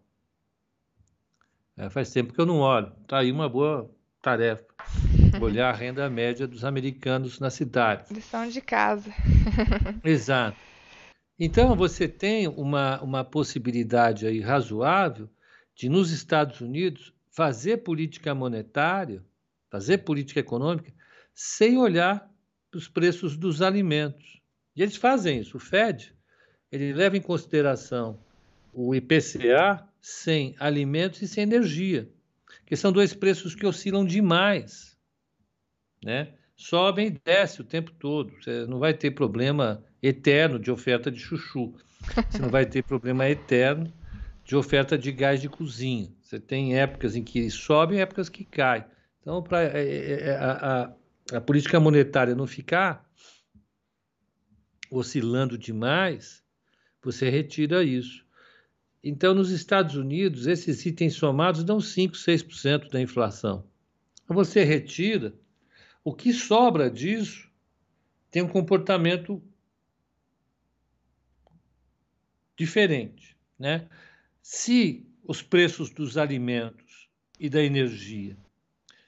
É, 1.78 1.90
faz 1.90 2.12
tempo 2.12 2.34
que 2.34 2.40
eu 2.40 2.46
não 2.46 2.60
olho. 2.60 2.92
Está 3.02 3.20
aí 3.20 3.32
uma 3.32 3.50
boa 3.50 3.90
tarefa. 4.22 4.66
Olhar 5.42 5.70
a 5.70 5.78
renda 5.78 6.10
média 6.10 6.48
dos 6.48 6.64
americanos 6.64 7.40
na 7.40 7.50
cidade. 7.50 8.14
Lição 8.14 8.48
de 8.48 8.62
casa. 8.62 9.14
Exato. 10.04 10.58
Então, 11.38 11.76
você 11.76 12.08
tem 12.08 12.48
uma, 12.48 13.02
uma 13.02 13.24
possibilidade 13.24 14.26
aí 14.26 14.40
razoável 14.40 15.30
de, 15.76 15.90
nos 15.90 16.12
Estados 16.12 16.62
Unidos, 16.62 17.14
fazer 17.30 17.78
política 17.78 18.34
monetária, 18.34 19.22
fazer 19.70 20.00
política 20.00 20.40
econômica, 20.40 20.94
sem 21.34 21.78
olhar 21.78 22.32
para 22.72 22.78
os 22.78 22.88
preços 22.88 23.36
dos 23.36 23.62
alimentos. 23.62 24.42
E 24.74 24.82
eles 24.82 24.96
fazem 24.96 25.42
isso. 25.42 25.58
O 25.58 25.60
Fed, 25.60 26.16
ele 26.72 26.94
leva 26.94 27.18
em 27.18 27.22
consideração 27.22 28.18
o 28.76 28.94
IPCA 28.94 29.88
sem 30.02 30.56
alimentos 30.60 31.22
e 31.22 31.28
sem 31.28 31.44
energia, 31.44 32.10
que 32.66 32.76
são 32.76 32.92
dois 32.92 33.14
preços 33.14 33.56
que 33.56 33.66
oscilam 33.66 34.06
demais 34.06 34.96
né? 36.06 36.34
Sobe 36.56 37.08
e 37.08 37.10
desce 37.10 37.60
o 37.62 37.64
tempo 37.64 37.92
todo. 37.92 38.32
Você 38.40 38.66
não 38.68 38.78
vai 38.78 38.94
ter 38.94 39.12
problema 39.12 39.84
eterno 40.02 40.60
de 40.60 40.72
oferta 40.72 41.12
de 41.12 41.20
chuchu. 41.20 41.74
Você 42.30 42.40
não 42.40 42.50
vai 42.50 42.66
ter 42.66 42.84
problema 42.84 43.28
eterno 43.28 43.92
de 44.44 44.56
oferta 44.56 44.96
de 44.96 45.12
gás 45.12 45.42
de 45.42 45.50
cozinha. 45.50 46.14
Você 46.22 46.40
tem 46.40 46.78
épocas 46.78 47.16
em 47.16 47.24
que 47.24 47.50
sobe 47.50 47.96
e 47.96 48.00
épocas 48.00 48.30
que 48.30 48.46
cai. 48.46 48.86
Então, 49.20 49.42
para 49.42 49.64
é, 49.64 49.84
é, 49.84 50.22
é, 50.28 50.36
a, 50.38 50.94
a, 51.32 51.38
a 51.38 51.42
política 51.42 51.80
monetária 51.80 52.36
não 52.36 52.46
ficar 52.46 53.04
oscilando 54.92 55.58
demais, 55.58 56.44
você 57.02 57.30
retira 57.30 57.84
isso. 57.84 58.25
Então, 59.08 59.36
nos 59.36 59.52
Estados 59.52 59.96
Unidos, 59.96 60.48
esses 60.48 60.84
itens 60.84 61.14
somados 61.14 61.64
dão 61.64 61.80
5, 61.80 62.16
6% 62.16 62.90
da 62.90 63.00
inflação. 63.00 63.64
Você 64.28 64.64
retira, 64.64 65.32
o 66.04 66.12
que 66.12 66.34
sobra 66.34 66.90
disso 66.90 67.48
tem 68.32 68.42
um 68.42 68.48
comportamento 68.48 69.40
diferente, 72.58 73.38
né? 73.60 73.88
Se 74.42 75.06
os 75.24 75.40
preços 75.40 75.92
dos 75.92 76.18
alimentos 76.18 77.08
e 77.40 77.48
da 77.48 77.62
energia 77.62 78.36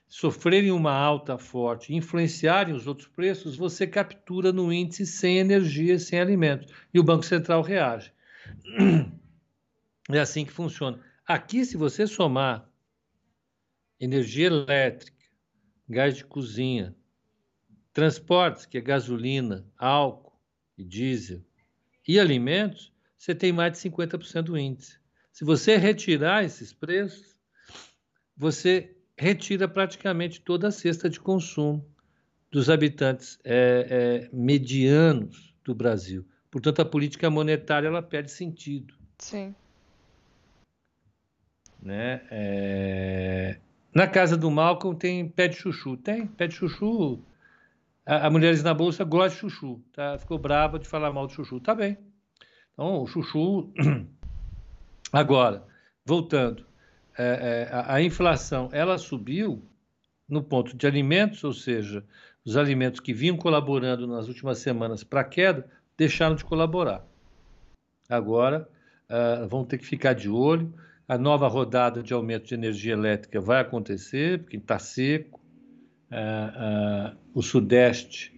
sofrerem 0.07 0.71
uma 0.71 0.93
alta 0.93 1.39
forte, 1.39 1.95
influenciarem 1.95 2.75
os 2.75 2.85
outros 2.85 3.07
preços, 3.07 3.57
você 3.57 3.87
captura 3.87 4.53
no 4.53 4.71
índice 4.71 5.07
sem 5.07 5.39
energia, 5.39 5.97
sem 5.97 6.19
alimentos, 6.19 6.71
e 6.93 6.99
o 6.99 7.03
Banco 7.03 7.25
Central 7.25 7.63
reage. 7.63 8.13
É 10.09 10.19
assim 10.19 10.45
que 10.45 10.51
funciona. 10.51 10.99
Aqui, 11.25 11.65
se 11.65 11.75
você 11.75 12.07
somar 12.07 12.69
energia 13.99 14.47
elétrica, 14.47 15.17
gás 15.89 16.15
de 16.15 16.23
cozinha, 16.23 16.95
transportes, 17.91 18.65
que 18.65 18.77
é 18.77 18.81
gasolina, 18.81 19.65
álcool 19.77 20.39
e 20.77 20.83
diesel, 20.83 21.43
e 22.07 22.19
alimentos, 22.19 22.93
você 23.17 23.35
tem 23.35 23.51
mais 23.51 23.73
de 23.73 23.79
50% 23.79 24.43
do 24.43 24.57
índice. 24.57 24.99
Se 25.33 25.43
você 25.43 25.75
retirar 25.75 26.43
esses 26.43 26.71
preços, 26.71 27.35
você 28.35 28.95
retira 29.17 29.67
praticamente 29.67 30.39
toda 30.39 30.67
a 30.67 30.71
cesta 30.71 31.09
de 31.09 31.19
consumo 31.19 31.85
dos 32.49 32.69
habitantes 32.69 33.39
é, 33.43 34.29
é, 34.29 34.29
medianos 34.31 35.53
do 35.63 35.75
Brasil. 35.75 36.25
Portanto, 36.49 36.81
a 36.81 36.85
política 36.85 37.29
monetária 37.29 37.87
ela 37.87 38.01
perde 38.01 38.31
sentido. 38.31 38.93
Sim. 39.19 39.53
Né? 41.81 42.21
É... 42.31 43.57
Na 43.93 44.07
casa 44.07 44.37
do 44.37 44.51
Malcolm 44.51 44.97
tem 44.97 45.27
pé 45.27 45.47
de 45.47 45.55
chuchu. 45.55 45.97
Tem 45.97 46.27
pé 46.27 46.47
de 46.47 46.55
chuchu. 46.55 47.19
A, 48.05 48.27
a 48.27 48.29
Mulheres 48.29 48.63
na 48.63 48.73
Bolsa 48.73 49.03
gosta 49.03 49.29
de 49.29 49.41
chuchu. 49.41 49.81
Tá? 49.93 50.17
Ficou 50.17 50.37
brava 50.37 50.77
de 50.79 50.87
falar 50.87 51.11
mal 51.11 51.27
de 51.27 51.33
chuchu. 51.33 51.59
Tá 51.59 51.73
bem. 51.73 51.97
Então, 52.73 53.01
o 53.03 53.07
chuchu. 53.07 53.71
Agora, 55.11 55.63
voltando. 56.05 56.65
É, 57.17 57.67
é, 57.71 57.73
a, 57.73 57.95
a 57.95 58.01
inflação 58.01 58.69
ela 58.71 58.97
subiu 58.97 59.63
no 60.27 60.43
ponto 60.43 60.75
de 60.75 60.85
alimentos, 60.85 61.43
ou 61.43 61.53
seja, 61.53 62.03
os 62.45 62.57
alimentos 62.57 62.99
que 62.99 63.13
vinham 63.13 63.37
colaborando 63.37 64.05
nas 64.05 64.27
últimas 64.27 64.59
semanas 64.59 65.03
para 65.03 65.21
a 65.21 65.23
queda, 65.23 65.67
deixaram 65.97 66.35
de 66.35 66.45
colaborar. 66.45 67.05
Agora 68.09 68.69
uh, 69.09 69.47
vão 69.47 69.65
ter 69.65 69.77
que 69.77 69.85
ficar 69.85 70.13
de 70.13 70.29
olho. 70.29 70.73
A 71.07 71.17
nova 71.17 71.47
rodada 71.47 72.03
de 72.03 72.13
aumento 72.13 72.47
de 72.47 72.53
energia 72.53 72.93
elétrica 72.93 73.39
vai 73.39 73.61
acontecer, 73.61 74.39
porque 74.39 74.57
está 74.57 74.77
seco. 74.77 75.39
Uh, 76.11 77.13
uh, 77.13 77.17
o 77.33 77.41
Sudeste, 77.41 78.33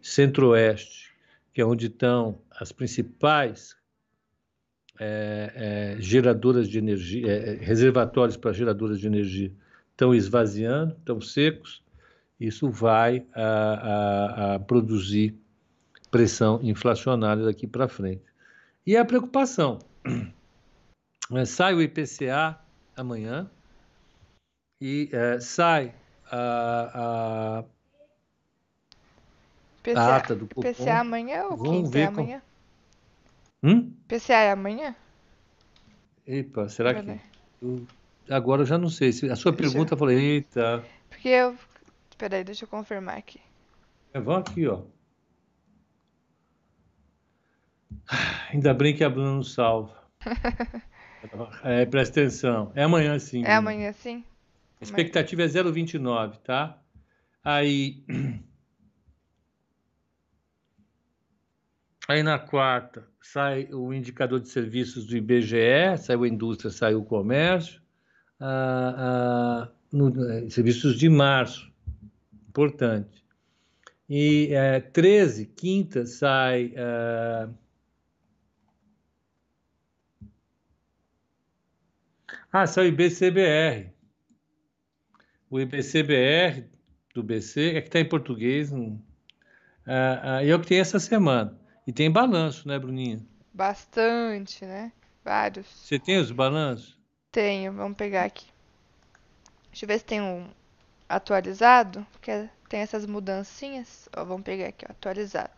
Centro-Oeste, 0.00 1.12
que 1.52 1.60
é 1.60 1.64
onde 1.64 1.86
estão 1.86 2.40
as 2.50 2.72
principais 2.72 3.76
é, 5.02 5.96
é, 5.96 6.00
geradoras 6.00 6.68
de 6.68 6.78
energia, 6.78 7.26
é, 7.26 7.54
reservatórios 7.54 8.36
para 8.36 8.52
geradoras 8.52 9.00
de 9.00 9.06
energia, 9.06 9.50
estão 9.90 10.14
esvaziando, 10.14 10.94
estão 10.98 11.20
secos. 11.20 11.82
Isso 12.38 12.70
vai 12.70 13.24
a, 13.34 13.44
a, 13.44 14.54
a 14.54 14.58
produzir 14.58 15.34
pressão 16.10 16.60
inflacionária 16.62 17.44
daqui 17.44 17.66
para 17.66 17.88
frente. 17.88 18.22
E 18.86 18.96
a 18.96 19.04
preocupação. 19.04 19.78
É, 21.32 21.44
sai 21.44 21.74
o 21.74 21.80
IPCA 21.80 22.58
amanhã 22.96 23.48
e 24.80 25.08
é, 25.12 25.38
sai 25.38 25.94
a, 26.30 27.64
a, 29.84 29.94
a 29.94 30.16
ata 30.16 30.34
do 30.34 30.48
Copom. 30.48 30.62
PCA 30.62 31.00
amanhã 31.00 31.44
ou 31.44 31.56
Vamos 31.56 31.90
ver 31.90 32.08
amanhã? 32.08 32.42
Com... 33.60 33.68
Hum? 33.68 33.94
PCA 34.08 34.34
é 34.34 34.50
amanhã? 34.50 34.96
Epa, 36.26 36.68
será 36.68 36.94
que... 36.94 37.20
Eu... 37.62 37.86
Agora 38.28 38.62
eu 38.62 38.66
já 38.66 38.78
não 38.78 38.88
sei. 38.88 39.10
A 39.10 39.12
sua 39.12 39.52
deixa 39.52 39.52
pergunta, 39.52 39.94
eu 39.94 39.98
falei, 39.98 40.18
eita... 40.18 40.84
Porque 41.08 41.28
eu... 41.28 41.56
Peraí, 42.18 42.42
deixa 42.44 42.64
eu 42.64 42.68
confirmar 42.68 43.16
aqui. 43.16 43.40
É, 44.12 44.20
vamos 44.20 44.50
aqui, 44.50 44.66
ó. 44.66 44.82
Ainda 48.52 48.74
bem 48.74 48.94
que 48.94 49.04
a 49.04 49.10
Bruna 49.10 49.36
nos 49.36 49.54
salva. 49.54 49.96
é, 51.64 51.86
presta 51.86 52.20
atenção. 52.20 52.72
É 52.74 52.82
amanhã 52.82 53.18
sim. 53.18 53.44
É 53.44 53.54
amanhã 53.54 53.92
sim? 53.92 54.24
A 54.80 54.84
expectativa 54.84 55.42
é 55.42 55.46
0,29, 55.46 56.38
tá? 56.38 56.78
Aí. 57.44 58.02
Aí 62.08 62.22
na 62.24 62.38
quarta 62.40 63.06
sai 63.20 63.68
o 63.72 63.92
indicador 63.94 64.40
de 64.40 64.48
serviços 64.48 65.06
do 65.06 65.16
IBGE, 65.16 65.96
saiu 65.98 66.24
a 66.24 66.28
indústria, 66.28 66.70
saiu 66.70 67.00
o 67.00 67.04
comércio. 67.04 67.80
Ah, 68.40 68.94
ah, 68.96 69.68
no, 69.92 70.30
eh, 70.30 70.48
serviços 70.48 70.98
de 70.98 71.08
março, 71.08 71.70
importante. 72.48 73.24
E 74.08 74.48
é, 74.50 74.80
13, 74.80 75.46
quinta, 75.46 76.04
sai. 76.06 76.72
Ah, 76.76 77.48
Ah, 82.52 82.66
são 82.66 82.82
o 82.82 82.86
IBCBR. 82.86 83.92
O 85.48 85.60
IBCBR 85.60 86.68
do 87.14 87.22
BC 87.22 87.76
é 87.76 87.80
que 87.80 87.88
está 87.88 88.00
em 88.00 88.08
português. 88.08 88.72
Ah, 89.86 90.36
ah, 90.36 90.44
eu 90.44 90.58
que 90.60 90.66
tenho 90.66 90.80
essa 90.80 90.98
semana. 90.98 91.56
E 91.86 91.92
tem 91.92 92.10
balanço, 92.10 92.66
né, 92.66 92.78
Bruninha? 92.78 93.24
Bastante, 93.52 94.64
né? 94.64 94.92
Vários. 95.24 95.66
Você 95.66 95.98
tem 95.98 96.18
os 96.18 96.32
balanços? 96.32 96.98
Tenho, 97.30 97.72
vamos 97.72 97.96
pegar 97.96 98.24
aqui. 98.24 98.46
Deixa 99.70 99.84
eu 99.84 99.88
ver 99.88 99.98
se 99.98 100.04
tem 100.04 100.20
um 100.20 100.48
atualizado, 101.08 102.04
porque 102.10 102.48
tem 102.68 102.80
essas 102.80 103.06
mudancinhas. 103.06 104.08
Ó, 104.16 104.24
vamos 104.24 104.42
pegar 104.42 104.68
aqui, 104.68 104.84
ó, 104.88 104.92
atualizado. 104.92 105.52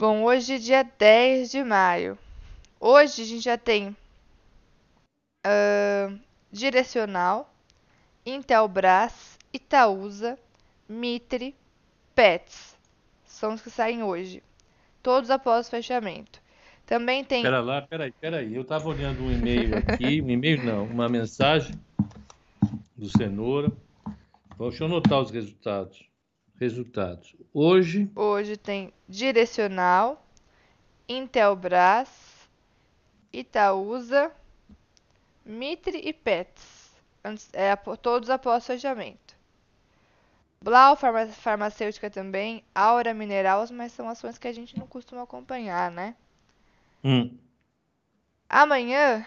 Bom, 0.00 0.22
hoje 0.22 0.54
é 0.54 0.58
dia 0.58 0.82
10 0.82 1.50
de 1.50 1.64
maio. 1.64 2.16
Hoje 2.78 3.22
a 3.22 3.24
gente 3.24 3.42
já 3.42 3.58
tem 3.58 3.96
uh, 5.46 6.18
Direcional, 6.50 7.52
Intelbras, 8.24 9.38
Itaúsa, 9.52 10.38
Mitre, 10.88 11.54
Pets. 12.14 12.76
São 13.24 13.54
os 13.54 13.62
que 13.62 13.70
saem 13.70 14.02
hoje. 14.02 14.42
Todos 15.02 15.30
após 15.30 15.68
o 15.68 15.70
fechamento. 15.70 16.40
Também 16.84 17.24
tem. 17.24 17.42
Pera 17.42 17.60
lá, 17.60 17.82
peraí, 17.82 18.12
peraí. 18.12 18.54
Eu 18.54 18.62
estava 18.62 18.88
olhando 18.88 19.22
um 19.22 19.32
e-mail 19.32 19.76
aqui, 19.76 20.22
um 20.22 20.30
e-mail 20.30 20.64
não, 20.64 20.84
uma 20.84 21.08
mensagem 21.08 21.74
do 22.96 23.08
Cenoura. 23.10 23.72
Deixa 24.58 24.84
eu 24.84 24.86
anotar 24.86 25.20
os 25.20 25.30
resultados. 25.30 26.08
Resultados. 26.58 27.36
Hoje. 27.52 28.10
Hoje 28.14 28.56
tem 28.56 28.92
Direcional, 29.08 30.24
Intelbras, 31.08 32.08
Itaúsa, 33.32 34.32
Mitre 35.46 36.00
e 36.04 36.12
Pets, 36.12 36.90
é, 37.52 37.74
todos 38.02 38.28
após 38.28 38.64
o 38.64 38.66
fechamento. 38.66 39.36
Blau 40.60 40.96
Farmacêutica 40.96 42.10
também, 42.10 42.64
Aura 42.74 43.14
Minerals, 43.14 43.70
mas 43.70 43.92
são 43.92 44.08
ações 44.08 44.38
que 44.38 44.48
a 44.48 44.52
gente 44.52 44.76
não 44.76 44.86
costuma 44.88 45.22
acompanhar, 45.22 45.92
né? 45.92 46.16
Hum. 47.04 47.38
Amanhã, 48.48 49.24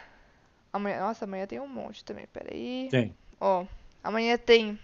amanhã. 0.74 1.00
Nossa, 1.00 1.24
amanhã 1.24 1.48
tem 1.48 1.60
um 1.62 1.68
monte 1.68 2.04
também, 2.04 2.28
peraí. 2.28 2.90
Tem. 2.92 3.16
Ó, 3.40 3.66
amanhã 4.04 4.38
tem. 4.38 4.78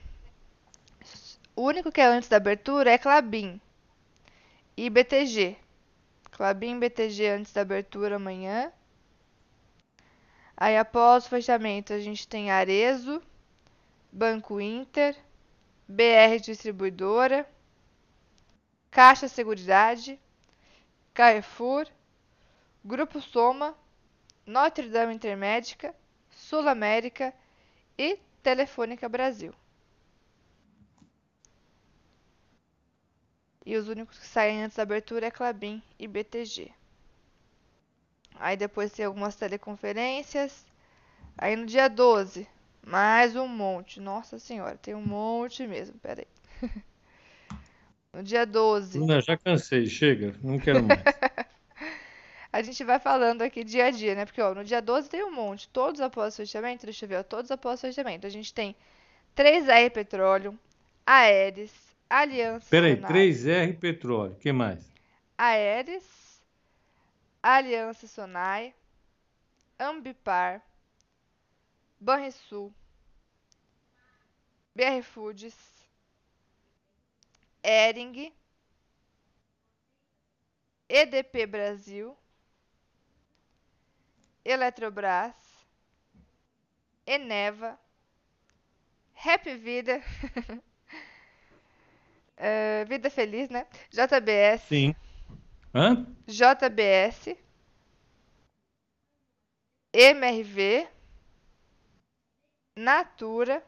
O 1.54 1.64
único 1.64 1.92
que 1.92 2.00
é 2.00 2.06
antes 2.06 2.30
da 2.30 2.38
abertura 2.38 2.92
é 2.92 2.98
Clabin 2.98 3.60
e 4.78 4.90
BTG. 4.90 5.58
Clabin 6.32 6.76
e 6.76 6.80
BTG 6.80 7.28
antes 7.30 7.52
da 7.52 7.62
abertura 7.62 8.16
amanhã. 8.16 8.72
Aí 10.58 10.78
após 10.78 11.26
o 11.26 11.30
fechamento 11.30 11.92
a 11.92 12.00
gente 12.00 12.28
tem 12.28 12.50
Arezo, 12.50 13.22
Banco 14.12 14.62
Inter, 14.62 15.16
BR 15.88 16.40
Distribuidora, 16.42 17.48
Caixa 18.90 19.28
Seguridade, 19.28 20.18
Carrefour, 21.14 21.88
Grupo 22.84 23.20
Soma, 23.22 23.76
Notre 24.46 24.88
Dame 24.88 25.14
Intermédica, 25.14 25.94
Sul 26.32 26.68
América 26.70 27.34
e 27.98 28.18
Telefônica 28.42 29.10
Brasil. 29.10 29.54
E 33.66 33.76
os 33.76 33.90
únicos 33.90 34.20
que 34.20 34.28
saem 34.28 34.64
antes 34.64 34.78
da 34.78 34.84
abertura 34.84 35.26
é 35.26 35.32
Clabin 35.32 35.82
e 35.98 36.08
BTG. 36.08 36.72
Aí 38.40 38.58
depois 38.58 38.92
tem 38.92 39.06
algumas 39.06 39.36
teleconferências. 39.36 40.66
Aí 41.38 41.56
no 41.56 41.66
dia 41.66 41.90
12, 41.90 42.48
mais 42.86 43.36
um 43.36 43.48
monte. 43.48 44.00
Nossa 44.00 44.40
senhora, 44.40 44.78
tem 44.78 44.94
um 44.94 45.06
monte 45.06 45.66
mesmo. 45.68 45.98
Pera 46.00 46.22
aí. 46.22 46.70
no 48.14 48.24
dia 48.24 48.46
12. 48.46 49.00
Não, 49.00 49.22
já 49.22 49.38
cansei, 49.38 49.86
chega, 49.88 50.34
não 50.42 50.58
quero 50.60 50.84
mais. 50.84 51.02
a 52.52 52.62
gente 52.62 52.84
vai 52.84 53.00
falando 53.00 53.42
aqui 53.42 53.64
dia 53.64 53.88
a 53.88 53.92
dia, 53.92 54.16
né? 54.16 54.26
Porque 54.26 54.42
ó, 54.42 54.56
no 54.56 54.64
dia 54.64 54.82
12 54.82 55.10
tem 55.10 55.24
um 55.24 55.32
monte. 55.32 55.68
Todos 55.70 56.00
após 56.00 56.34
o 56.34 56.38
fechamento, 56.38 56.86
deixa 56.86 57.06
eu 57.06 57.10
ver, 57.10 57.18
ó, 57.18 57.24
todos 57.24 57.52
após 57.52 57.80
o 57.80 57.82
fechamento. 57.82 58.26
A 58.26 58.30
gente 58.30 58.54
tem 58.54 58.76
3R 59.36 59.90
Petróleo, 59.92 60.58
Aeres, 61.06 61.74
Aliança. 62.10 62.68
Peraí, 62.70 62.96
3R 62.96 63.78
Petróleo, 63.78 64.36
que 64.40 64.54
mais? 64.54 64.80
Aeres, 65.38 66.25
Aliança 67.48 68.08
Sonai, 68.08 68.74
Ambipar, 69.78 70.64
Banrisul, 72.00 72.74
BR 74.76 75.04
Foods, 75.04 75.54
Ering, 77.64 78.34
EDP 80.90 81.46
Brasil, 81.46 82.18
Eletrobras, 84.44 85.36
Eneva, 87.06 87.80
Happy 89.14 89.54
Vida, 89.56 90.02
uh, 92.40 92.86
Vida 92.90 93.12
Feliz, 93.12 93.52
né? 93.52 93.68
JBS. 93.92 94.64
Sim. 94.64 94.96
Hã? 95.76 96.08
JBS, 96.26 97.36
MRV, 99.94 100.88
Natura, 102.78 103.62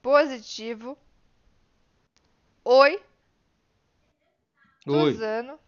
Positivo, 0.00 0.96
Oi, 2.64 2.98
Suzano 4.82 5.58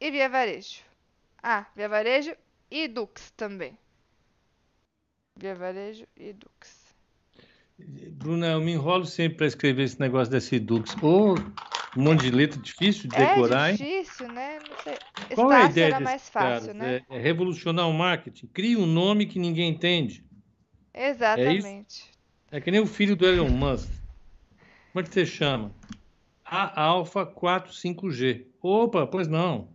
e 0.00 0.10
Via 0.10 0.28
Varejo. 0.28 0.82
Ah, 1.40 1.64
Via 1.76 1.88
Varejo 1.88 2.36
e 2.68 2.88
Dux 2.88 3.30
também. 3.36 3.78
Via 5.36 5.54
Varejo 5.54 6.08
e 6.16 6.32
Dux. 6.32 6.88
Bruna, 7.78 8.48
eu 8.48 8.60
me 8.60 8.72
enrolo 8.72 9.06
sempre 9.06 9.38
para 9.38 9.46
escrever 9.46 9.84
esse 9.84 10.00
negócio 10.00 10.32
desse 10.32 10.58
Dux. 10.58 10.96
Ou 11.00 11.36
Um 11.98 12.02
monte 12.02 12.20
de 12.20 12.30
letra 12.30 12.60
difícil 12.60 13.08
de 13.08 13.16
decorar, 13.16 13.66
é 13.66 13.70
hein? 13.72 13.76
difícil, 13.76 14.28
né? 14.28 14.60
Não 14.60 14.76
sei. 14.84 14.98
Qual 15.34 15.52
é 15.52 15.62
a 15.62 15.64
ideia 15.64 15.86
era 15.86 15.98
mais 15.98 16.28
fácil, 16.28 16.72
né? 16.72 17.02
É, 17.10 17.16
é 17.16 17.20
revolucionar 17.20 17.88
o 17.88 17.92
marketing. 17.92 18.46
Cria 18.46 18.78
um 18.78 18.86
nome 18.86 19.26
que 19.26 19.36
ninguém 19.36 19.68
entende. 19.68 20.24
Exatamente. 20.94 22.08
É 22.52 22.60
que 22.60 22.70
nem 22.70 22.78
o 22.78 22.86
filho 22.86 23.16
do 23.16 23.26
Elon 23.26 23.48
Musk. 23.48 23.90
Como 24.92 25.00
é 25.00 25.02
que 25.02 25.12
você 25.12 25.26
chama? 25.26 25.72
A 26.44 26.80
Alpha 26.80 27.26
45G. 27.26 28.44
Opa, 28.62 29.04
pois 29.04 29.26
não. 29.26 29.68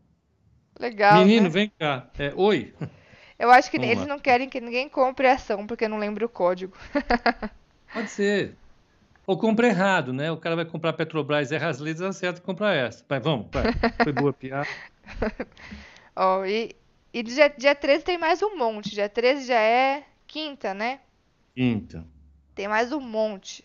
Legal, 0.79 1.25
Menino, 1.25 1.43
né? 1.43 1.49
vem 1.49 1.71
cá. 1.77 2.09
É, 2.17 2.31
oi. 2.37 2.73
Eu 3.37 3.51
acho 3.51 3.69
que 3.69 3.77
Vamos 3.77 3.91
eles 3.91 4.07
lá. 4.07 4.13
não 4.13 4.19
querem 4.19 4.47
que 4.47 4.61
ninguém 4.61 4.87
compre 4.87 5.27
a 5.27 5.33
ação, 5.33 5.67
porque 5.67 5.89
não 5.89 5.99
lembra 5.99 6.25
o 6.25 6.29
código. 6.29 6.73
Pode 7.93 8.09
ser. 8.09 8.55
Ou 9.25 9.37
compra 9.37 9.67
errado, 9.67 10.11
né? 10.11 10.31
O 10.31 10.37
cara 10.37 10.55
vai 10.55 10.65
comprar 10.65 10.93
Petrobras, 10.93 11.51
erra 11.51 11.69
as 11.69 11.79
letras, 11.79 12.15
acerta 12.17 12.39
e 12.39 12.43
compra 12.43 12.73
essa. 12.73 13.05
Vai, 13.07 13.19
vamos, 13.19 13.47
vai. 13.51 13.63
Foi 14.03 14.11
boa 14.11 14.33
piada. 14.33 14.67
Ó, 16.15 16.45
e, 16.45 16.75
e 17.13 17.23
dia, 17.23 17.47
dia 17.49 17.73
13 17.73 18.03
tem 18.03 18.17
mais 18.17 18.41
um 18.41 18.57
monte. 18.57 18.91
Dia 18.91 19.07
13 19.07 19.47
já 19.47 19.59
é 19.59 20.03
quinta, 20.27 20.73
né? 20.73 20.99
Quinta. 21.55 22.05
Tem 22.53 22.67
mais 22.67 22.91
um 22.91 22.99
monte. 22.99 23.63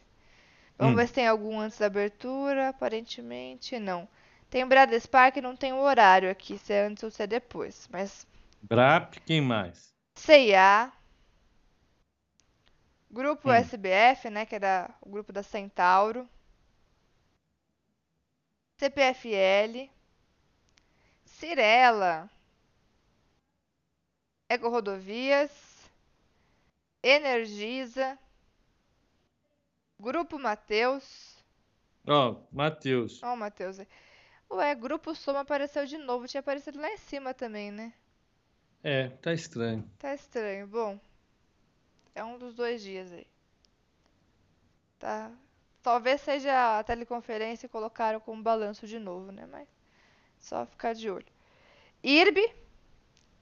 Vamos 0.79 0.95
Hum. 0.95 0.97
ver 0.97 1.09
se 1.09 1.15
tem 1.15 1.27
algum 1.27 1.59
antes 1.59 1.79
da 1.79 1.87
abertura. 1.87 2.69
Aparentemente 2.69 3.79
não. 3.81 4.09
Tem 4.49 4.63
o 4.65 4.67
Bradespark, 4.67 5.37
não 5.43 5.57
tem 5.57 5.73
o 5.73 5.79
horário 5.81 6.31
aqui, 6.31 6.57
se 6.57 6.73
é 6.73 6.87
antes 6.87 7.03
ou 7.03 7.11
se 7.11 7.23
é 7.23 7.27
depois. 7.27 7.89
Mas 7.93 8.27
BRAP, 8.63 9.17
quem 9.27 9.41
mais? 9.41 9.89
CIA, 10.15 10.91
Grupo 13.11 13.49
Hum. 13.49 13.53
SBF, 13.53 14.31
né, 14.31 14.47
que 14.47 14.55
era 14.55 14.91
o 15.01 15.09
grupo 15.11 15.33
da 15.33 15.43
Centauro, 15.43 16.29
CPFL, 18.79 19.91
Cirela, 21.25 22.29
Eco 24.49 24.69
Rodovias, 24.69 25.51
Energisa, 27.03 28.19
Grupo 30.01 30.39
Mateus. 30.39 31.37
Ó, 32.07 32.37
Matheus. 32.53 33.23
Ó, 33.23 33.35
o 33.35 33.37
Mateus 33.37 33.79
aí. 33.81 33.87
Ué, 34.51 34.75
Grupo 34.75 35.15
Soma 35.15 35.41
apareceu 35.41 35.87
de 35.87 35.99
novo. 35.99 36.27
Tinha 36.27 36.41
aparecido 36.41 36.81
lá 36.81 36.91
em 36.91 36.97
cima 36.97 37.35
também, 37.35 37.71
né? 37.71 37.93
É, 38.83 39.09
tá 39.09 39.33
estranho. 39.33 39.89
Tá 39.99 40.15
estranho. 40.15 40.67
Bom, 40.67 40.99
é 42.15 42.25
um 42.25 42.39
dos 42.39 42.55
dois 42.55 42.83
dias 42.83 43.13
aí. 43.13 43.27
Tá. 44.99 45.31
Talvez 45.83 46.21
seja 46.21 46.79
a 46.79 46.85
teleconferência 46.85 47.67
e 47.67 47.69
colocaram 47.69 48.21
como 48.21 48.43
balanço 48.43 48.87
de 48.87 48.99
novo, 48.99 49.33
né? 49.33 49.47
Mas 49.51 49.69
só 50.41 50.67
ficar 50.67 50.95
de 50.95 51.09
olho. 51.09 51.27
IRB, 52.03 52.53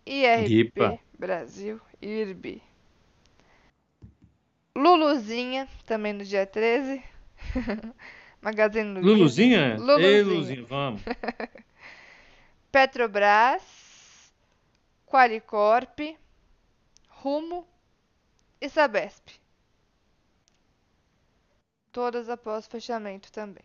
IRB 0.05 0.61
Ipa. 0.61 0.99
Brasil, 1.19 1.81
IRB. 2.01 2.63
Luluzinha, 4.75 5.67
também 5.87 6.13
no 6.13 6.25
dia 6.25 6.47
13. 6.47 7.03
Magazine 8.41 8.93
Luiza. 8.93 9.09
Luluzinha? 9.09 9.59
Ei, 9.59 9.77
Luluzinha. 9.77 10.23
Luluzinha, 10.23 10.65
vamos. 10.65 11.03
Petrobras, 12.71 13.63
Qualicorp, 15.07 16.17
Rumo 17.09 17.67
e 18.61 18.69
Sabesp. 18.69 19.29
Todas 21.93 22.29
após 22.29 22.67
fechamento 22.67 23.33
também. 23.33 23.65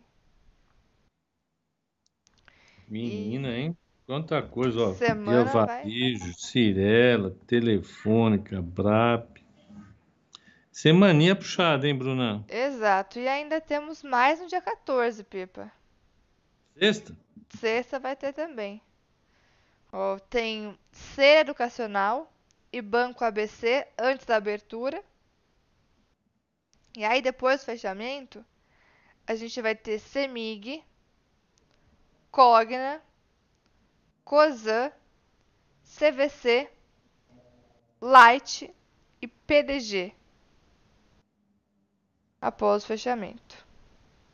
Menina, 2.87 3.49
hein? 3.57 3.77
Quanta 4.05 4.41
coisa, 4.41 4.79
ó. 4.89 4.93
Semana 4.93 5.43
Via 5.43 5.53
vai- 5.53 5.83
Varejo, 5.83 6.33
Cirela, 6.37 7.31
Telefônica, 7.47 8.61
BRAP. 8.61 9.41
Semaninha 10.71 11.35
puxada, 11.35 11.87
hein, 11.87 11.95
Bruna? 11.97 12.43
Exato. 12.49 13.19
E 13.19 13.27
ainda 13.27 13.61
temos 13.61 14.01
mais 14.03 14.39
no 14.39 14.47
dia 14.47 14.61
14, 14.61 15.23
Pipa. 15.23 15.71
Sexta? 16.77 17.15
Sexta 17.57 17.99
vai 17.99 18.15
ter 18.15 18.33
também. 18.33 18.81
Ó, 19.91 20.17
tem 20.19 20.77
Ser 20.91 21.41
Educacional 21.41 22.31
e 22.71 22.81
Banco 22.81 23.23
ABC 23.23 23.87
antes 23.97 24.25
da 24.25 24.37
abertura. 24.37 25.03
E 26.95 27.03
aí 27.03 27.21
depois 27.21 27.61
do 27.61 27.65
fechamento, 27.65 28.43
a 29.25 29.35
gente 29.35 29.61
vai 29.61 29.75
ter 29.75 29.99
Semig, 29.99 30.83
Cogna, 32.29 33.01
Cosan, 34.23 34.91
CVC, 35.83 36.69
Light 37.99 38.73
e 39.21 39.27
PDG. 39.27 40.13
Após 42.39 42.83
o 42.83 42.87
fechamento. 42.87 43.65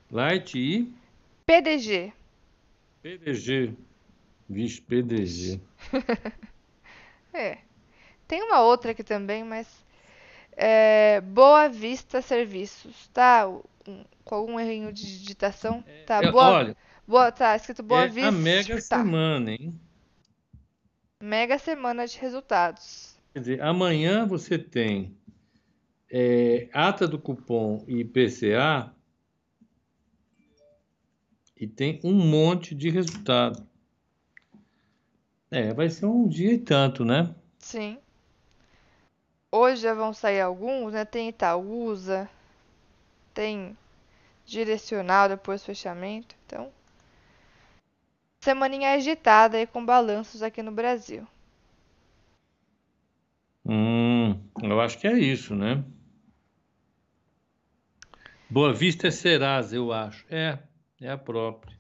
Light 0.10 0.58
e 0.58 0.94
PDG. 1.46 2.14
PDG. 3.02 3.76
Vixe, 4.50 4.82
PDG. 4.82 5.60
É. 7.34 7.67
Tem 8.28 8.44
uma 8.44 8.62
outra 8.62 8.92
aqui 8.92 9.04
também, 9.04 9.44
mas. 9.44 9.68
É, 10.60 11.22
Boa 11.22 11.70
Vista 11.70 12.22
Serviços, 12.22 13.08
tá? 13.14 13.48
Um- 13.48 14.04
com 14.24 14.36
algum 14.36 14.60
errinho 14.60 14.92
de 14.92 15.04
digitação. 15.04 15.84
Tá, 16.06 16.18
É, 16.22 16.32
boa, 16.32 16.50
olha, 16.50 16.78
boa, 17.08 17.32
tá 17.32 17.56
escrito 17.56 17.82
Boa 17.82 18.04
é 18.04 18.08
Vista. 18.08 18.28
a 18.28 18.32
mega 18.32 18.76
tá. 18.76 18.82
semana, 18.82 19.52
hein? 19.52 19.80
Mega 21.22 21.58
semana 21.58 22.06
de 22.06 22.18
resultados. 22.20 23.16
Quer 23.34 23.40
dizer, 23.40 23.62
amanhã 23.62 24.26
você 24.26 24.58
tem 24.58 25.16
é, 26.12 26.68
ata 26.74 27.08
do 27.08 27.18
cupom 27.18 27.84
e 27.88 28.00
IPCA 28.02 28.92
e 31.56 31.66
tem 31.66 32.00
um 32.04 32.14
monte 32.14 32.76
de 32.76 32.90
resultado. 32.90 33.66
É, 35.50 35.74
vai 35.74 35.90
ser 35.90 36.06
um 36.06 36.28
dia 36.28 36.52
e 36.54 36.58
tanto, 36.58 37.06
né? 37.06 37.34
Sim. 37.60 37.98
Hoje 39.52 39.82
já 39.82 39.94
vão 39.94 40.14
sair 40.14 40.42
alguns, 40.42 40.94
né? 40.94 41.06
Tem 41.06 41.30
Itaúsa, 41.30 42.30
tem 43.34 43.78
Direcional 44.46 45.30
depois 45.30 45.64
fechamento. 45.64 46.36
Então, 46.46 46.72
semaninha 48.42 48.94
agitada 48.94 49.58
aí 49.58 49.68
com 49.68 49.86
balanços 49.86 50.42
aqui 50.42 50.62
no 50.62 50.72
Brasil. 50.72 51.28
Hum, 53.66 54.40
eu 54.64 54.80
acho 54.80 54.98
que 54.98 55.08
é 55.08 55.18
isso, 55.18 55.54
né? 55.54 55.84
Boa 58.50 58.74
Vista 58.74 59.08
é 59.08 59.12
Serasa, 59.12 59.76
eu 59.76 59.92
acho. 59.92 60.26
É, 60.30 60.58
é 61.02 61.12
a 61.12 61.18
própria. 61.18 61.78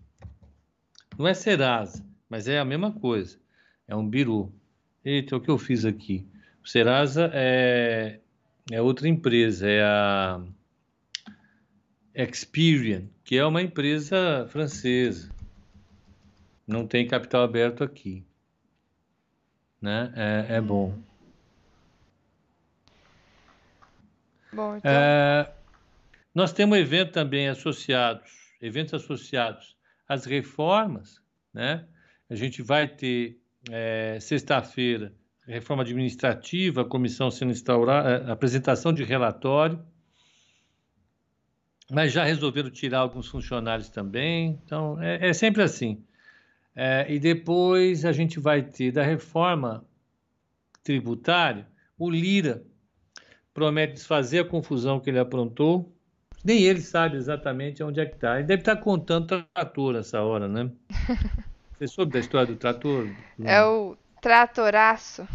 Não 1.17 1.25
é 1.25 1.33
Serasa, 1.33 2.05
mas 2.29 2.47
é 2.47 2.59
a 2.59 2.65
mesma 2.65 2.91
coisa. 2.91 3.39
É 3.87 3.95
um 3.95 4.07
biru. 4.07 4.53
Eita, 5.03 5.37
o 5.37 5.41
que 5.41 5.49
eu 5.49 5.57
fiz 5.57 5.85
aqui? 5.85 6.29
Serasa 6.67 7.31
é, 7.33 8.19
é 8.69 8.81
outra 8.81 9.07
empresa, 9.07 9.69
é 9.69 9.81
a 9.81 10.41
Experian, 12.13 13.07
que 13.23 13.37
é 13.37 13.45
uma 13.45 13.61
empresa 13.61 14.45
francesa. 14.49 15.31
Não 16.67 16.85
tem 16.85 17.07
capital 17.07 17.43
aberto 17.43 17.85
aqui. 17.85 18.21
Né? 19.81 20.11
É, 20.13 20.55
é 20.57 20.61
bom. 20.61 20.93
Bom, 24.51 24.75
então. 24.75 24.91
É, 24.91 25.49
nós 26.35 26.51
temos 26.51 26.77
eventos 26.77 27.13
também 27.13 27.47
associados, 27.47 28.29
eventos 28.61 28.93
associados 28.93 29.77
às 30.05 30.25
reformas, 30.25 31.21
né? 31.53 31.87
A 32.29 32.35
gente 32.35 32.61
vai 32.61 32.89
ter 32.89 33.39
é, 33.71 34.19
sexta-feira 34.19 35.13
reforma 35.53 35.83
administrativa, 35.83 36.81
a 36.81 36.85
comissão 36.85 37.31
sendo 37.31 37.51
instaurada, 37.51 38.25
é, 38.27 38.31
apresentação 38.31 38.91
de 38.93 39.03
relatório, 39.03 39.79
mas 41.89 42.11
já 42.11 42.23
resolveram 42.23 42.69
tirar 42.69 42.99
alguns 42.99 43.27
funcionários 43.27 43.89
também, 43.89 44.59
então 44.65 45.01
é, 45.01 45.29
é 45.29 45.33
sempre 45.33 45.63
assim. 45.63 46.03
É, 46.75 47.05
e 47.09 47.19
depois 47.19 48.05
a 48.05 48.11
gente 48.11 48.39
vai 48.39 48.61
ter 48.61 48.91
da 48.91 49.03
reforma 49.03 49.83
tributária 50.83 51.67
o 51.97 52.09
Lira 52.09 52.63
promete 53.53 53.93
desfazer 53.93 54.39
a 54.39 54.45
confusão 54.45 54.99
que 54.99 55.09
ele 55.09 55.19
aprontou. 55.19 55.91
Nem 56.43 56.61
ele 56.61 56.79
sabe 56.79 57.17
exatamente 57.17 57.81
onde 57.81 57.99
é 57.99 58.05
que 58.05 58.15
está. 58.15 58.37
Ele 58.37 58.47
deve 58.47 58.61
estar 58.61 58.75
contando 58.75 59.27
trator 59.27 59.93
nessa 59.93 60.21
hora, 60.21 60.47
né? 60.47 60.69
Você 61.77 61.87
soube 61.87 62.13
da 62.13 62.19
história 62.19 62.47
do 62.47 62.55
trator? 62.55 63.09
É 63.43 63.63
o 63.63 63.97
tratoraço. 64.27 65.25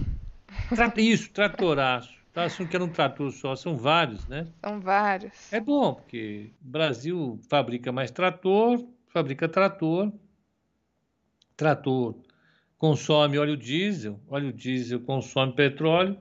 Tra- 0.75 0.93
Isso, 0.99 1.31
tratoraço. 1.31 2.13
Tá 2.31 2.45
achando 2.45 2.69
que 2.69 2.77
era 2.77 2.85
um 2.85 2.89
trator 2.91 3.31
só, 3.33 3.57
são 3.57 3.75
vários, 3.75 4.27
né? 4.27 4.47
São 4.63 4.79
vários. 4.81 5.51
É 5.51 5.59
bom, 5.61 5.95
porque 5.95 6.51
o 6.63 6.69
Brasil 6.69 7.41
fabrica 7.49 7.91
mais 7.91 8.11
trator, 8.11 8.87
fabrica 9.09 9.49
trator, 9.49 10.13
trator 11.57 12.15
consome 12.77 13.39
óleo 13.39 13.57
diesel, 13.57 14.21
óleo 14.29 14.53
diesel 14.53 15.01
consome 15.01 15.55
petróleo, 15.55 16.19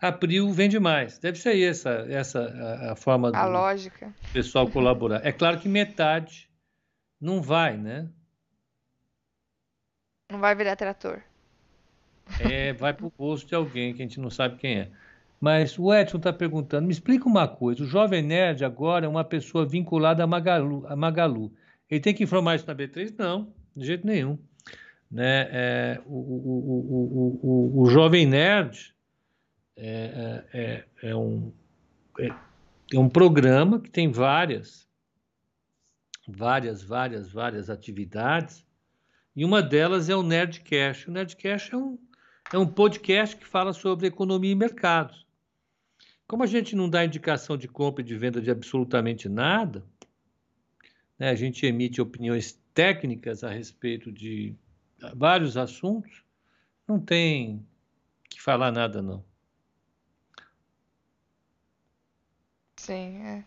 a 0.00 0.10
Prio 0.12 0.50
vende 0.50 0.78
mais. 0.78 1.18
Deve 1.18 1.38
ser 1.38 1.60
essa, 1.62 1.90
essa 2.08 2.40
a, 2.40 2.92
a 2.92 2.96
forma 2.96 3.28
a 3.36 3.44
do 3.46 3.52
lógica. 3.52 4.14
pessoal 4.32 4.70
colaborar. 4.70 5.20
É 5.26 5.32
claro 5.32 5.58
que 5.58 5.68
metade 5.68 6.48
não 7.20 7.42
vai, 7.42 7.76
né? 7.76 8.08
Não 10.30 10.40
vai 10.40 10.54
virar 10.54 10.76
trator. 10.76 11.22
É, 12.40 12.72
vai 12.72 12.92
para 12.92 13.06
o 13.06 13.12
bolso 13.16 13.46
de 13.46 13.54
alguém 13.54 13.94
que 13.94 14.02
a 14.02 14.04
gente 14.04 14.20
não 14.20 14.30
sabe 14.30 14.56
quem 14.56 14.78
é. 14.78 14.90
Mas 15.40 15.78
o 15.78 15.92
Edson 15.92 16.16
está 16.16 16.32
perguntando, 16.32 16.86
me 16.86 16.92
explica 16.92 17.28
uma 17.28 17.46
coisa, 17.46 17.82
o 17.82 17.86
Jovem 17.86 18.22
Nerd 18.22 18.64
agora 18.64 19.04
é 19.04 19.08
uma 19.08 19.24
pessoa 19.24 19.66
vinculada 19.66 20.24
a 20.24 20.26
Magalu, 20.26 20.86
a 20.86 20.96
Magalu. 20.96 21.52
Ele 21.90 22.00
tem 22.00 22.14
que 22.14 22.24
informar 22.24 22.56
isso 22.56 22.66
na 22.66 22.74
B3? 22.74 23.14
Não, 23.18 23.52
de 23.76 23.86
jeito 23.86 24.06
nenhum. 24.06 24.38
Né? 25.10 25.48
É, 25.50 26.00
o, 26.06 26.14
o, 26.14 27.40
o, 27.42 27.82
o, 27.82 27.86
Jovem 27.90 28.26
Nerd 28.26 28.94
é, 29.76 30.44
é, 30.52 30.84
é, 31.02 31.10
é 31.10 31.14
um, 31.14 31.52
é, 32.18 32.30
um 32.94 33.08
programa 33.08 33.78
que 33.78 33.90
tem 33.90 34.10
várias, 34.10 34.88
várias, 36.26 36.82
várias, 36.82 37.30
várias 37.30 37.68
atividades, 37.68 38.64
e 39.36 39.44
uma 39.44 39.60
delas 39.60 40.08
é 40.08 40.16
o 40.16 40.22
Nerdcast. 40.22 41.08
O 41.08 41.12
Nerdcast 41.12 41.74
é 41.74 41.76
um, 41.76 41.98
é 42.52 42.58
um 42.58 42.66
podcast 42.66 43.36
que 43.36 43.46
fala 43.46 43.72
sobre 43.72 44.06
economia 44.06 44.52
e 44.52 44.54
mercados. 44.54 45.26
Como 46.26 46.42
a 46.42 46.46
gente 46.46 46.74
não 46.74 46.88
dá 46.88 47.04
indicação 47.04 47.56
de 47.56 47.68
compra 47.68 48.02
e 48.02 48.06
de 48.06 48.16
venda 48.16 48.40
de 48.40 48.50
absolutamente 48.50 49.28
nada, 49.28 49.84
né, 51.18 51.30
a 51.30 51.34
gente 51.34 51.66
emite 51.66 52.00
opiniões 52.00 52.58
técnicas 52.72 53.44
a 53.44 53.50
respeito 53.50 54.10
de 54.10 54.54
vários 55.14 55.56
assuntos, 55.56 56.24
não 56.88 56.98
tem 56.98 57.64
que 58.28 58.40
falar 58.40 58.72
nada, 58.72 59.00
não. 59.02 59.24
Sim, 62.76 63.22
é. 63.22 63.44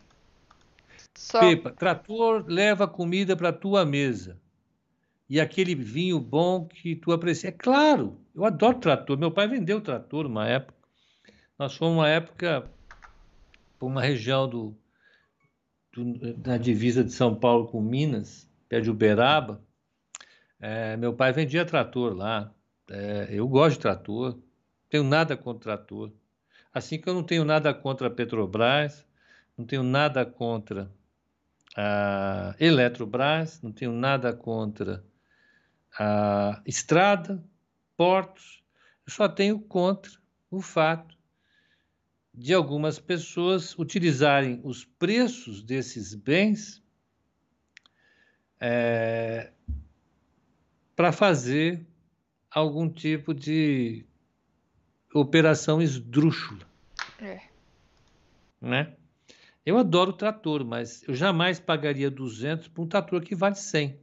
Só... 1.16 1.40
Pepa, 1.40 1.72
trator 1.72 2.46
leva 2.48 2.88
comida 2.88 3.36
para 3.36 3.52
tua 3.52 3.86
mesa. 3.86 4.40
E 5.30 5.42
aquele 5.42 5.76
vinho 5.76 6.20
bom 6.20 6.66
que 6.66 6.96
tu 6.96 7.12
aprecia. 7.12 7.50
É 7.50 7.52
claro, 7.52 8.18
eu 8.34 8.46
adoro 8.46 8.80
trator. 8.80 9.18
Meu 9.18 9.32
pai 9.32 9.48
vendeu 9.48 9.82
trator 9.82 10.26
uma 10.26 10.48
época. 10.48 10.78
Nós 11.60 11.76
fomos 11.76 11.98
uma 11.98 12.08
época 12.08 12.70
para 13.78 13.88
uma 13.88 14.02
região 14.02 14.48
do, 14.48 14.76
do, 15.92 16.34
da 16.36 16.58
divisa 16.58 17.04
de 17.04 17.12
São 17.12 17.36
Paulo 17.36 17.68
com 17.68 17.82
Minas, 17.82 18.50
perto 18.70 18.86
de 18.86 18.92
Uberaba. 18.92 19.62
É, 20.60 20.96
meu 20.96 21.14
pai 21.14 21.34
vendia 21.34 21.66
trator 21.66 22.16
lá. 22.16 22.54
É, 22.90 23.28
eu 23.32 23.48
gosto 23.48 23.74
de 23.74 23.82
trator, 23.82 24.40
tenho 24.90 25.04
nada 25.04 25.36
contra 25.36 25.76
trator. 25.76 26.12
Assim 26.74 27.00
que 27.00 27.10
eu 27.10 27.14
não 27.14 27.24
tenho 27.24 27.44
nada 27.44 27.74
contra 27.74 28.08
a 28.08 28.12
Petrobras, 28.12 29.06
não 29.58 29.66
tenho 29.66 29.84
nada 29.84 30.26
contra 30.26 30.90
a 31.76 32.56
Eletrobras, 32.60 33.62
não 33.62 33.72
tenho 33.72 33.92
nada 33.92 34.32
contra 34.32 35.04
a 35.98 36.62
estrada, 36.66 37.44
portos, 37.96 38.64
eu 39.06 39.14
só 39.14 39.28
tenho 39.28 39.60
contra 39.60 40.12
o 40.50 40.62
fato 40.62 41.18
de 42.34 42.54
algumas 42.54 43.00
pessoas 43.00 43.78
utilizarem 43.80 44.60
os 44.64 44.86
preços 44.86 45.64
desses 45.64 46.14
bens 46.14 46.84
é, 48.60 49.52
para 50.96 51.12
fazer 51.12 51.86
algum 52.52 52.90
tipo 52.90 53.34
de 53.34 54.06
operação 55.14 55.82
esdrúxula. 55.82 56.68
É. 57.20 57.42
Né? 58.60 58.96
Eu 59.66 59.78
adoro 59.78 60.14
trator, 60.14 60.64
mas 60.64 61.04
eu 61.08 61.16
jamais 61.16 61.60
pagaria 61.60 62.10
200 62.10 62.68
por 62.68 62.84
um 62.84 62.88
trator 62.88 63.22
que 63.22 63.36
vale 63.36 63.56
100. 63.56 64.00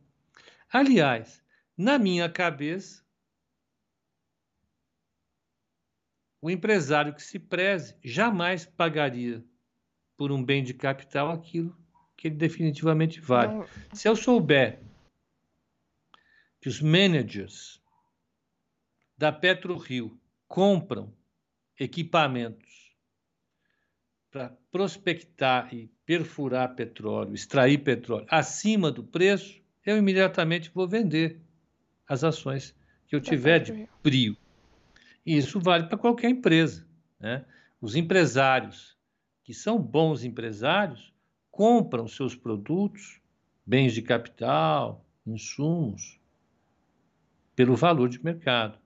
Aliás, 0.72 1.43
na 1.76 1.98
minha 1.98 2.28
cabeça, 2.28 3.04
o 6.40 6.50
empresário 6.50 7.14
que 7.14 7.22
se 7.22 7.38
preze 7.38 7.96
jamais 8.02 8.66
pagaria 8.66 9.44
por 10.16 10.30
um 10.30 10.44
bem 10.44 10.62
de 10.62 10.74
capital 10.74 11.30
aquilo 11.30 11.76
que 12.16 12.28
ele 12.28 12.36
definitivamente 12.36 13.20
vale. 13.20 13.66
Se 13.92 14.08
eu 14.08 14.14
souber 14.14 14.80
que 16.60 16.68
os 16.68 16.80
managers 16.80 17.82
da 19.16 19.32
PetroRio 19.32 20.18
compram 20.46 21.12
equipamentos 21.78 22.94
para 24.30 24.50
prospectar 24.70 25.72
e 25.74 25.88
perfurar 26.04 26.74
petróleo, 26.74 27.34
extrair 27.34 27.78
petróleo 27.78 28.26
acima 28.28 28.90
do 28.90 29.02
preço, 29.02 29.62
eu 29.84 29.96
imediatamente 29.96 30.70
vou 30.70 30.88
vender 30.88 31.40
as 32.08 32.24
ações 32.24 32.74
que 33.06 33.16
eu 33.16 33.20
tiver 33.20 33.60
de 33.60 33.88
PRIO. 34.02 34.36
E 35.24 35.36
isso 35.36 35.60
vale 35.60 35.86
para 35.86 35.98
qualquer 35.98 36.30
empresa. 36.30 36.86
Né? 37.18 37.44
Os 37.80 37.96
empresários 37.96 38.96
que 39.42 39.52
são 39.52 39.78
bons 39.78 40.24
empresários 40.24 41.12
compram 41.50 42.08
seus 42.08 42.34
produtos, 42.34 43.20
bens 43.64 43.92
de 43.92 44.02
capital, 44.02 45.04
insumos, 45.26 46.18
pelo 47.54 47.76
valor 47.76 48.08
de 48.08 48.22
mercado. 48.22 48.78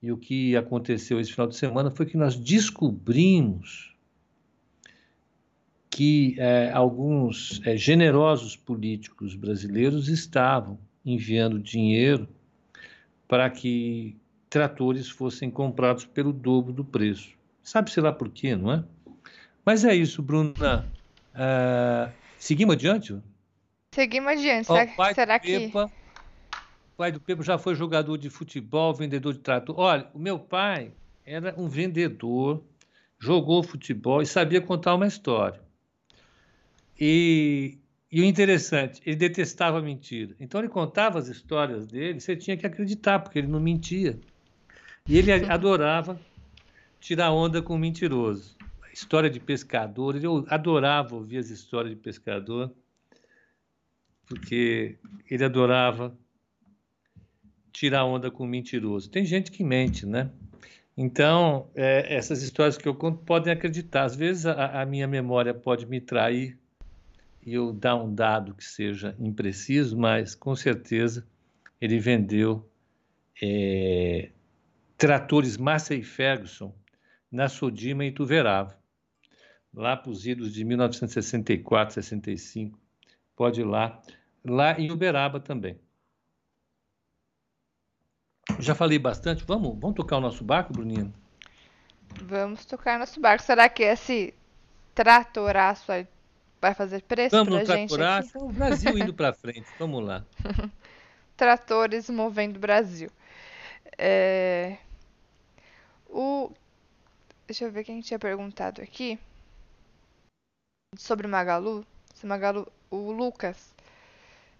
E 0.00 0.12
o 0.12 0.16
que 0.16 0.56
aconteceu 0.56 1.18
esse 1.20 1.32
final 1.32 1.46
de 1.46 1.56
semana 1.56 1.90
foi 1.90 2.06
que 2.06 2.16
nós 2.16 2.36
descobrimos 2.36 3.94
que 5.90 6.34
é, 6.38 6.72
alguns 6.72 7.60
é, 7.64 7.76
generosos 7.76 8.56
políticos 8.56 9.34
brasileiros 9.34 10.08
estavam 10.08 10.78
enviando 11.04 11.58
dinheiro 11.58 12.28
para 13.28 13.50
que 13.50 14.16
tratores 14.48 15.08
fossem 15.08 15.50
comprados 15.50 16.04
pelo 16.04 16.32
dobro 16.32 16.72
do 16.72 16.84
preço. 16.84 17.30
Sabe-se 17.62 18.00
lá 18.00 18.12
por 18.12 18.28
quê, 18.30 18.54
não 18.54 18.72
é? 18.72 18.84
Mas 19.64 19.84
é 19.84 19.94
isso, 19.94 20.22
Bruna. 20.22 20.86
Uh, 21.34 22.12
seguimos 22.38 22.74
adiante? 22.74 23.18
Seguimos 23.92 24.32
adiante. 24.32 24.66
Será, 24.66 25.14
será 25.14 25.38
que. 25.38 25.72
O 25.74 26.96
pai 26.96 27.10
do 27.10 27.20
Pepa 27.20 27.42
já 27.42 27.58
foi 27.58 27.74
jogador 27.74 28.16
de 28.16 28.30
futebol, 28.30 28.94
vendedor 28.94 29.32
de 29.32 29.40
trator. 29.40 29.76
Olha, 29.78 30.06
o 30.14 30.18
meu 30.18 30.38
pai 30.38 30.92
era 31.26 31.52
um 31.58 31.68
vendedor, 31.68 32.62
jogou 33.18 33.62
futebol 33.62 34.22
e 34.22 34.26
sabia 34.26 34.60
contar 34.60 34.94
uma 34.94 35.06
história. 35.06 35.60
E, 37.00 37.78
e 38.14 38.20
o 38.20 38.24
interessante, 38.24 39.02
ele 39.04 39.16
detestava 39.16 39.82
mentira. 39.82 40.36
Então 40.38 40.60
ele 40.60 40.68
contava 40.68 41.18
as 41.18 41.26
histórias 41.26 41.84
dele, 41.84 42.20
você 42.20 42.36
tinha 42.36 42.56
que 42.56 42.64
acreditar, 42.64 43.18
porque 43.18 43.40
ele 43.40 43.48
não 43.48 43.58
mentia. 43.58 44.16
E 45.08 45.18
ele 45.18 45.32
adorava 45.32 46.20
tirar 47.00 47.32
onda 47.32 47.60
com 47.60 47.74
o 47.74 47.78
mentiroso. 47.78 48.56
História 48.92 49.28
de 49.28 49.40
pescador, 49.40 50.14
eu 50.14 50.46
adorava 50.48 51.16
ouvir 51.16 51.38
as 51.38 51.50
histórias 51.50 51.92
de 51.92 52.00
pescador, 52.00 52.72
porque 54.26 54.96
ele 55.28 55.44
adorava 55.44 56.16
tirar 57.72 58.04
onda 58.04 58.30
com 58.30 58.44
o 58.44 58.46
mentiroso. 58.46 59.10
Tem 59.10 59.24
gente 59.24 59.50
que 59.50 59.64
mente, 59.64 60.06
né? 60.06 60.30
Então, 60.96 61.68
é, 61.74 62.14
essas 62.14 62.44
histórias 62.44 62.78
que 62.78 62.86
eu 62.86 62.94
conto 62.94 63.24
podem 63.24 63.52
acreditar. 63.52 64.04
Às 64.04 64.14
vezes 64.14 64.46
a, 64.46 64.82
a, 64.82 64.86
minha 64.86 65.08
memória 65.08 65.52
pode 65.52 65.84
me 65.84 66.00
trair 66.00 66.56
eu 67.46 67.72
dar 67.72 67.96
um 67.96 68.14
dado 68.14 68.54
que 68.54 68.64
seja 68.64 69.14
impreciso, 69.18 69.96
mas 69.96 70.34
com 70.34 70.54
certeza 70.56 71.26
ele 71.80 71.98
vendeu 71.98 72.68
é, 73.42 74.30
tratores 74.96 75.56
Massey 75.56 76.02
Ferguson 76.02 76.74
na 77.30 77.48
Sodima 77.48 78.04
e 78.04 78.12
Tuverava, 78.12 78.78
lá 79.72 79.96
para 79.96 80.10
os 80.10 80.26
idos 80.26 80.52
de 80.52 80.64
1964, 80.64 81.94
65. 81.94 82.78
Pode 83.36 83.60
ir 83.60 83.64
lá. 83.64 84.00
Lá 84.44 84.78
em 84.78 84.90
Uberaba 84.90 85.40
também. 85.40 85.78
Já 88.60 88.74
falei 88.74 88.98
bastante. 88.98 89.44
Vamos, 89.44 89.76
vamos 89.80 89.96
tocar 89.96 90.18
o 90.18 90.20
nosso 90.20 90.44
barco, 90.44 90.72
Bruninho? 90.72 91.12
Vamos 92.22 92.64
tocar 92.64 92.98
nosso 92.98 93.20
barco. 93.20 93.42
Será 93.42 93.68
que 93.68 93.82
esse 93.82 94.32
tratoraço 94.94 95.90
vai 96.64 96.72
fazer 96.72 97.02
preço 97.02 97.36
vamos 97.36 97.62
pra 97.62 97.76
gente 97.76 97.94
aqui? 97.94 98.30
Vamos 98.32 98.34
o 98.34 98.48
Brasil 98.48 98.98
indo 98.98 99.12
para 99.12 99.32
frente. 99.34 99.66
Vamos 99.78 100.02
lá. 100.02 100.24
Tratores 101.36 102.08
movendo 102.08 102.56
o 102.56 102.60
Brasil. 102.60 103.10
É... 103.98 104.78
O... 106.08 106.50
Deixa 107.46 107.66
eu 107.66 107.70
ver 107.70 107.84
quem 107.84 108.00
tinha 108.00 108.18
perguntado 108.18 108.80
aqui. 108.80 109.18
Sobre 110.96 111.26
Magalu. 111.26 111.86
Se 112.14 112.26
Magalu... 112.26 112.66
O 112.90 113.10
Lucas 113.10 113.74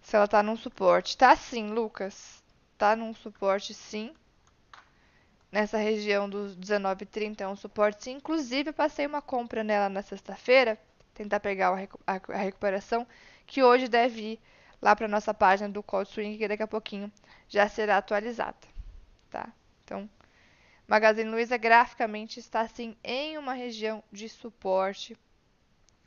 Se 0.02 0.14
ela 0.16 0.28
tá 0.28 0.42
num 0.42 0.56
suporte. 0.56 1.16
Tá 1.16 1.34
sim, 1.34 1.70
Lucas. 1.70 2.42
Tá 2.76 2.94
num 2.94 3.14
suporte 3.14 3.72
sim. 3.72 4.12
Nessa 5.50 5.78
região 5.78 6.28
dos 6.28 6.54
19,30 6.54 7.40
é 7.40 7.48
um 7.48 7.56
suporte 7.56 8.04
sim. 8.04 8.16
Inclusive, 8.16 8.70
eu 8.70 8.74
passei 8.74 9.06
uma 9.06 9.22
compra 9.22 9.64
nela 9.64 9.88
na 9.88 10.02
sexta-feira. 10.02 10.78
Tentar 11.14 11.40
pegar 11.40 11.88
a, 12.06 12.36
recuperação. 12.36 13.06
Que 13.46 13.62
hoje 13.62 13.88
deve 13.88 14.20
ir 14.20 14.40
lá 14.82 14.94
para 14.94 15.08
nossa 15.08 15.32
página 15.32 15.68
do 15.68 15.82
Cold 15.82 16.08
Swing, 16.10 16.36
que 16.36 16.48
daqui 16.48 16.62
a 16.62 16.68
pouquinho 16.68 17.10
já 17.48 17.68
será 17.68 17.98
atualizada. 17.98 18.56
Tá? 19.30 19.52
Então, 19.84 20.08
Magazine 20.86 21.30
Luiza 21.30 21.56
graficamente 21.56 22.40
está 22.40 22.60
assim 22.60 22.96
em 23.02 23.38
uma 23.38 23.54
região 23.54 24.02
de 24.12 24.28
suporte 24.28 25.16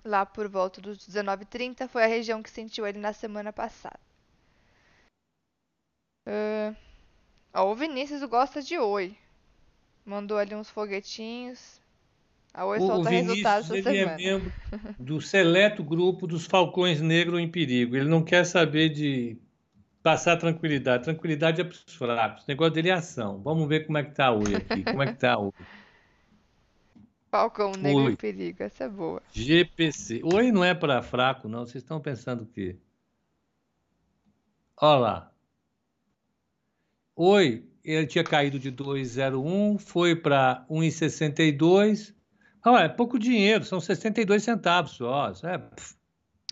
lá 0.08 0.26
por 0.26 0.48
volta 0.48 0.82
dos 0.82 0.98
19,30 0.98 1.88
foi 1.88 2.04
a 2.04 2.08
região 2.08 2.42
que 2.42 2.50
sentiu 2.50 2.88
ele 2.88 2.98
na 2.98 3.14
semana 3.14 3.52
passada. 3.52 4.00
Uh, 6.26 6.76
ó, 7.54 7.72
o 7.72 7.76
Vinícius 7.76 8.24
gosta 8.24 8.62
de 8.62 8.78
Oi. 8.78 9.18
Mandou 10.06 10.38
ali 10.38 10.56
uns 10.56 10.70
foguetinhos. 10.70 11.82
A 12.54 12.66
Oi 12.66 12.80
o, 12.80 12.88
solta 12.88 13.10
o 13.10 13.12
resultados 13.12 13.72
essa 13.72 13.90
é 13.90 13.94
semana. 13.94 14.12
é 14.12 14.18
membro 14.18 14.54
do 15.00 15.22
seleto 15.22 15.84
grupo 15.84 16.26
dos 16.26 16.46
Falcões 16.46 17.02
Negros 17.02 17.40
em 17.40 17.50
Perigo. 17.50 17.96
Ele 17.96 18.10
não 18.10 18.24
quer 18.24 18.46
saber 18.46 18.90
de 18.90 19.38
passar 20.02 20.38
tranquilidade. 20.38 21.04
Tranquilidade 21.04 21.62
é 21.62 21.64
para 21.64 21.74
os 21.74 21.96
fracos. 21.96 22.44
O 22.44 22.48
negócio 22.48 22.74
dele 22.74 22.90
é 22.90 22.94
ação. 22.94 23.42
Vamos 23.42 23.68
ver 23.68 23.86
como 23.86 23.98
é 23.98 24.04
que 24.04 24.16
tá 24.16 24.28
a 24.28 24.32
Oi 24.32 24.56
aqui. 24.56 24.84
Como 24.84 25.04
é 25.04 25.08
que 25.08 25.20
tá 25.20 25.34
a 25.34 25.40
Oi. 25.40 25.52
Falcão 27.30 27.74
Negro 27.74 28.06
Oi. 28.06 28.14
em 28.14 28.16
Perigo, 28.16 28.64
essa 28.64 28.86
é 28.86 28.90
boa. 28.90 29.22
GPC. 29.34 30.22
Oi 30.24 30.52
não 30.52 30.64
é 30.64 30.74
para 30.74 31.02
fraco, 31.02 31.48
não. 31.48 31.60
Vocês 31.60 31.84
estão 31.84 32.00
pensando 32.00 32.44
o 32.44 32.48
quê? 32.48 32.78
Olha 34.80 35.00
lá. 35.00 35.32
Oi, 37.16 37.68
ele 37.84 38.06
tinha 38.08 38.24
caído 38.24 38.60
de 38.60 38.72
2,01, 38.72 39.80
foi 39.80 40.16
para 40.16 40.66
1,62. 40.70 42.14
Olha, 42.70 42.84
é 42.84 42.90
pouco 42.90 43.18
dinheiro, 43.18 43.64
são 43.64 43.80
62 43.80 44.44
centavos 44.44 44.92
só. 44.92 45.32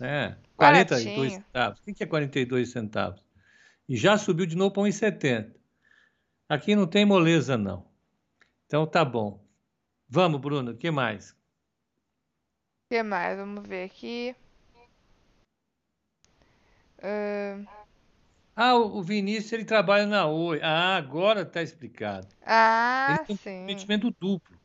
é 0.02 0.36
42 0.56 1.34
centavos. 1.34 1.80
O 1.80 1.94
que 1.94 2.02
é 2.02 2.06
42 2.06 2.70
centavos? 2.70 3.22
E 3.86 3.96
já 3.96 4.16
subiu 4.16 4.46
de 4.46 4.56
novo 4.56 4.72
para 4.72 4.84
1,70. 4.84 5.54
Aqui 6.48 6.74
não 6.74 6.86
tem 6.86 7.04
moleza, 7.04 7.58
não. 7.58 7.86
Então 8.64 8.86
tá 8.86 9.04
bom. 9.04 9.44
Vamos, 10.08 10.40
Bruno, 10.40 10.70
o 10.72 10.76
que 10.76 10.90
mais? 10.90 11.32
O 11.32 11.34
que 12.94 13.02
mais? 13.02 13.36
Vamos 13.36 13.66
ver 13.68 13.84
aqui. 13.84 14.34
Uh... 16.98 17.66
Ah, 18.54 18.74
o 18.74 19.02
Vinícius 19.02 19.52
ele 19.52 19.66
trabalha 19.66 20.06
na 20.06 20.26
Oi. 20.26 20.60
Ah, 20.62 20.96
agora 20.96 21.42
está 21.42 21.60
explicado. 21.60 22.26
Ah, 22.42 23.16
ele 23.18 23.26
tem 23.26 23.36
sim. 23.36 23.50
um 23.50 23.58
comprometimento 23.58 24.10
duplo. 24.18 24.56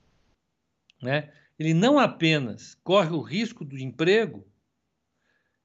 Né? 1.02 1.30
Ele 1.62 1.76
não 1.76 2.00
apenas 2.00 2.74
corre 2.84 3.12
o 3.12 3.22
risco 3.22 3.64
do 3.64 3.78
emprego, 3.78 4.44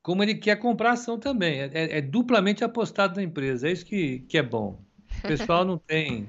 como 0.02 0.22
ele 0.22 0.34
quer 0.34 0.56
comprar 0.56 0.90
ação 0.90 1.18
também. 1.18 1.58
É, 1.58 1.70
é, 1.72 1.98
é 1.98 2.00
duplamente 2.02 2.62
apostado 2.62 3.16
na 3.16 3.22
empresa. 3.22 3.66
É 3.66 3.72
isso 3.72 3.86
que, 3.86 4.18
que 4.28 4.36
é 4.36 4.42
bom. 4.42 4.78
O 5.20 5.22
pessoal 5.22 5.64
não 5.64 5.78
tem 5.78 6.28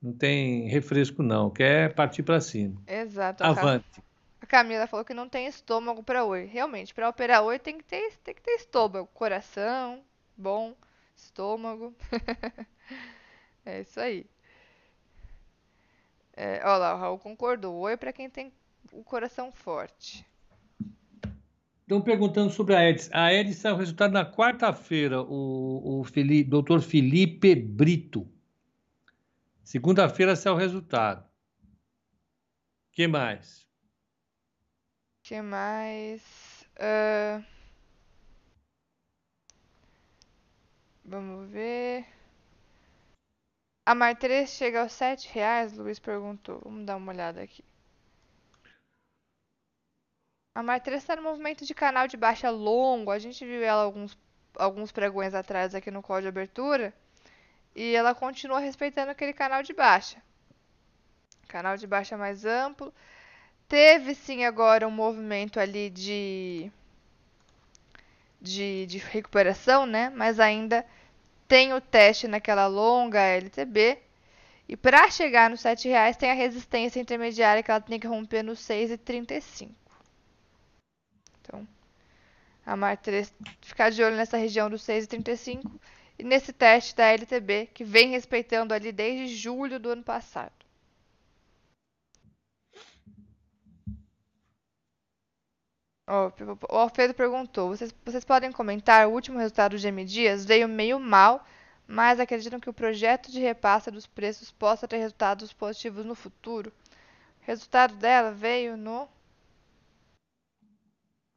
não 0.00 0.14
tem 0.14 0.66
refresco, 0.66 1.22
não. 1.22 1.50
Quer 1.50 1.94
partir 1.94 2.22
para 2.22 2.40
cima. 2.40 2.80
Exato. 2.86 3.44
Avante. 3.44 4.02
A 4.40 4.46
Camila 4.46 4.86
falou 4.86 5.04
que 5.04 5.12
não 5.12 5.28
tem 5.28 5.46
estômago 5.46 6.02
para 6.02 6.24
oi. 6.24 6.46
Realmente, 6.46 6.94
para 6.94 7.10
operar 7.10 7.42
oi 7.42 7.58
tem 7.58 7.76
que 7.76 7.84
ter, 7.84 8.16
tem 8.24 8.34
que 8.34 8.40
ter 8.40 8.52
estômago. 8.52 9.10
Coração, 9.12 10.02
bom, 10.34 10.74
estômago. 11.14 11.94
é 13.66 13.82
isso 13.82 14.00
aí. 14.00 14.24
É, 16.36 16.60
olha 16.64 16.76
lá, 16.76 16.94
o 16.94 16.98
Raul 16.98 17.18
concordou. 17.18 17.76
Oi 17.80 17.96
para 17.96 18.12
quem 18.12 18.28
tem 18.28 18.52
o 18.92 19.04
coração 19.04 19.52
forte. 19.52 20.26
Estão 21.82 22.00
perguntando 22.00 22.50
sobre 22.50 22.74
a 22.74 22.88
Edis. 22.88 23.10
A 23.12 23.32
Edis 23.32 23.56
saiu 23.56 23.74
o 23.74 23.78
resultado 23.78 24.12
na 24.12 24.24
quarta-feira. 24.24 25.22
O, 25.22 26.00
o 26.00 26.04
Felipe, 26.04 26.48
doutor 26.48 26.80
Felipe 26.80 27.54
Brito. 27.54 28.26
Segunda-feira 29.62 30.34
sai 30.34 30.52
o 30.52 30.56
resultado. 30.56 31.24
que 32.92 33.06
mais? 33.06 33.64
que 35.22 35.40
mais? 35.40 36.22
Uh... 36.76 37.42
Vamos 41.04 41.50
ver. 41.50 42.13
A 43.86 43.94
Mar 43.94 44.16
3 44.16 44.48
chega 44.48 44.80
aos 44.80 44.92
7 44.92 45.28
reais, 45.28 45.76
Luiz 45.76 45.98
perguntou. 45.98 46.60
Vamos 46.64 46.86
dar 46.86 46.96
uma 46.96 47.12
olhada 47.12 47.42
aqui. 47.42 47.62
A 50.54 50.62
Mar 50.62 50.80
3 50.80 51.02
está 51.02 51.14
no 51.16 51.22
movimento 51.22 51.66
de 51.66 51.74
canal 51.74 52.08
de 52.08 52.16
baixa 52.16 52.48
longo. 52.48 53.10
A 53.10 53.18
gente 53.18 53.44
viu 53.44 53.62
ela 53.62 53.82
alguns, 53.82 54.16
alguns 54.56 54.90
pregões 54.90 55.34
atrás 55.34 55.74
aqui 55.74 55.90
no 55.90 56.00
código 56.00 56.22
de 56.22 56.28
abertura. 56.28 56.94
E 57.74 57.94
ela 57.94 58.14
continua 58.14 58.58
respeitando 58.58 59.10
aquele 59.10 59.34
canal 59.34 59.62
de 59.62 59.74
baixa. 59.74 60.22
Canal 61.46 61.76
de 61.76 61.86
baixa 61.86 62.16
mais 62.16 62.46
amplo. 62.46 62.94
Teve 63.68 64.14
sim 64.14 64.44
agora 64.44 64.88
um 64.88 64.90
movimento 64.90 65.60
ali 65.60 65.90
de, 65.90 66.70
de, 68.40 68.86
de 68.86 68.98
recuperação, 68.98 69.84
né? 69.84 70.08
Mas 70.10 70.40
ainda 70.40 70.86
tem 71.54 71.72
o 71.72 71.80
teste 71.80 72.26
naquela 72.26 72.66
longa 72.66 73.20
LTB. 73.20 73.96
E 74.68 74.76
para 74.76 75.08
chegar 75.08 75.48
nos 75.48 75.62
R$ 75.62 75.76
reais 75.84 76.16
tem 76.16 76.28
a 76.28 76.34
resistência 76.34 76.98
intermediária 76.98 77.62
que 77.62 77.70
ela 77.70 77.80
tem 77.80 78.00
que 78.00 78.08
romper 78.08 78.42
no 78.42 78.54
6,35. 78.54 79.70
Então, 81.40 81.68
a 82.66 82.74
Mar 82.74 82.96
3 82.96 83.32
ficar 83.60 83.90
de 83.90 84.02
olho 84.02 84.16
nessa 84.16 84.36
região 84.36 84.68
do 84.68 84.74
6,35 84.74 85.70
e 86.18 86.24
nesse 86.24 86.52
teste 86.52 86.96
da 86.96 87.06
LTB, 87.06 87.68
que 87.72 87.84
vem 87.84 88.10
respeitando 88.10 88.74
ali 88.74 88.90
desde 88.90 89.36
julho 89.36 89.78
do 89.78 89.90
ano 89.90 90.02
passado. 90.02 90.52
O 96.06 96.76
Alfredo 96.76 97.14
perguntou: 97.14 97.68
vocês, 97.68 97.94
vocês 98.04 98.24
podem 98.24 98.52
comentar? 98.52 99.08
O 99.08 99.12
último 99.12 99.38
resultado 99.38 99.78
de 99.78 99.88
M 99.88 100.04
Dias 100.04 100.44
veio 100.44 100.68
meio 100.68 101.00
mal, 101.00 101.46
mas 101.86 102.20
acreditam 102.20 102.60
que 102.60 102.68
o 102.68 102.74
projeto 102.74 103.32
de 103.32 103.40
repasse 103.40 103.90
dos 103.90 104.06
preços 104.06 104.50
possa 104.50 104.86
ter 104.86 104.98
resultados 104.98 105.52
positivos 105.52 106.04
no 106.04 106.14
futuro? 106.14 106.70
O 107.40 107.46
resultado 107.46 107.96
dela 107.96 108.32
veio 108.32 108.76
no. 108.76 109.08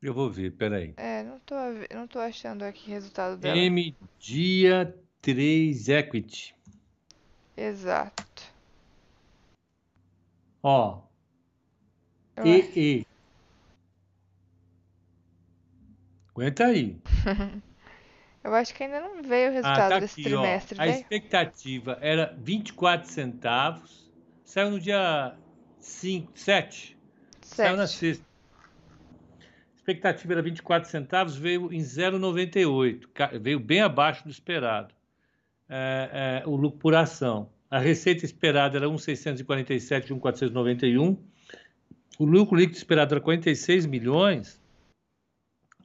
Eu 0.01 0.13
vou 0.13 0.29
ver, 0.29 0.51
peraí. 0.51 0.93
É, 0.97 1.23
não 1.23 1.39
tô, 1.39 1.55
não 1.95 2.07
tô 2.07 2.19
achando 2.19 2.63
aqui 2.63 2.91
o 2.91 2.93
resultado 2.93 3.37
dela. 3.37 3.57
M 3.57 3.95
dia 4.19 4.93
3 5.21 5.87
Equity. 5.87 6.53
Exato. 7.55 8.43
Ó. 10.61 10.99
EE. 12.43 13.06
Aguenta 16.37 16.65
aí. 16.65 16.95
Eu 18.43 18.53
acho 18.53 18.71
que 18.75 18.83
ainda 18.83 19.01
não 19.01 19.23
veio 19.23 19.49
o 19.49 19.53
resultado 19.53 19.79
ah, 19.79 19.89
tá 19.89 19.99
desse 19.99 20.21
aqui, 20.21 20.29
trimestre. 20.29 20.77
Ó, 20.79 20.83
a 20.83 20.87
expectativa 20.87 21.97
era 21.99 22.37
24 22.37 23.09
centavos. 23.09 24.07
Saiu 24.45 24.69
no 24.69 24.79
dia 24.79 25.33
5, 25.79 26.31
7. 26.35 26.95
7. 27.41 27.55
Saiu 27.55 27.75
na 27.75 27.87
sexta 27.87 28.23
expectativa 29.75 30.33
era 30.33 30.41
24 30.41 30.89
centavos, 30.89 31.37
veio 31.37 31.71
em 31.71 31.79
0,98, 31.79 33.39
veio 33.39 33.57
bem 33.59 33.81
abaixo 33.81 34.25
do 34.25 34.29
esperado. 34.29 34.93
É, 35.67 36.43
é, 36.43 36.47
o 36.47 36.55
lucro 36.55 36.77
por 36.77 36.93
ação. 36.93 37.49
A 37.71 37.79
receita 37.79 38.25
esperada 38.25 38.77
era 38.77 38.87
1,647 38.87 40.11
e 40.11 40.13
1,491. 40.13 41.17
O 42.19 42.25
lucro 42.25 42.57
líquido 42.57 42.77
esperado 42.77 43.15
era 43.15 43.21
46 43.21 43.85
milhões 43.85 44.61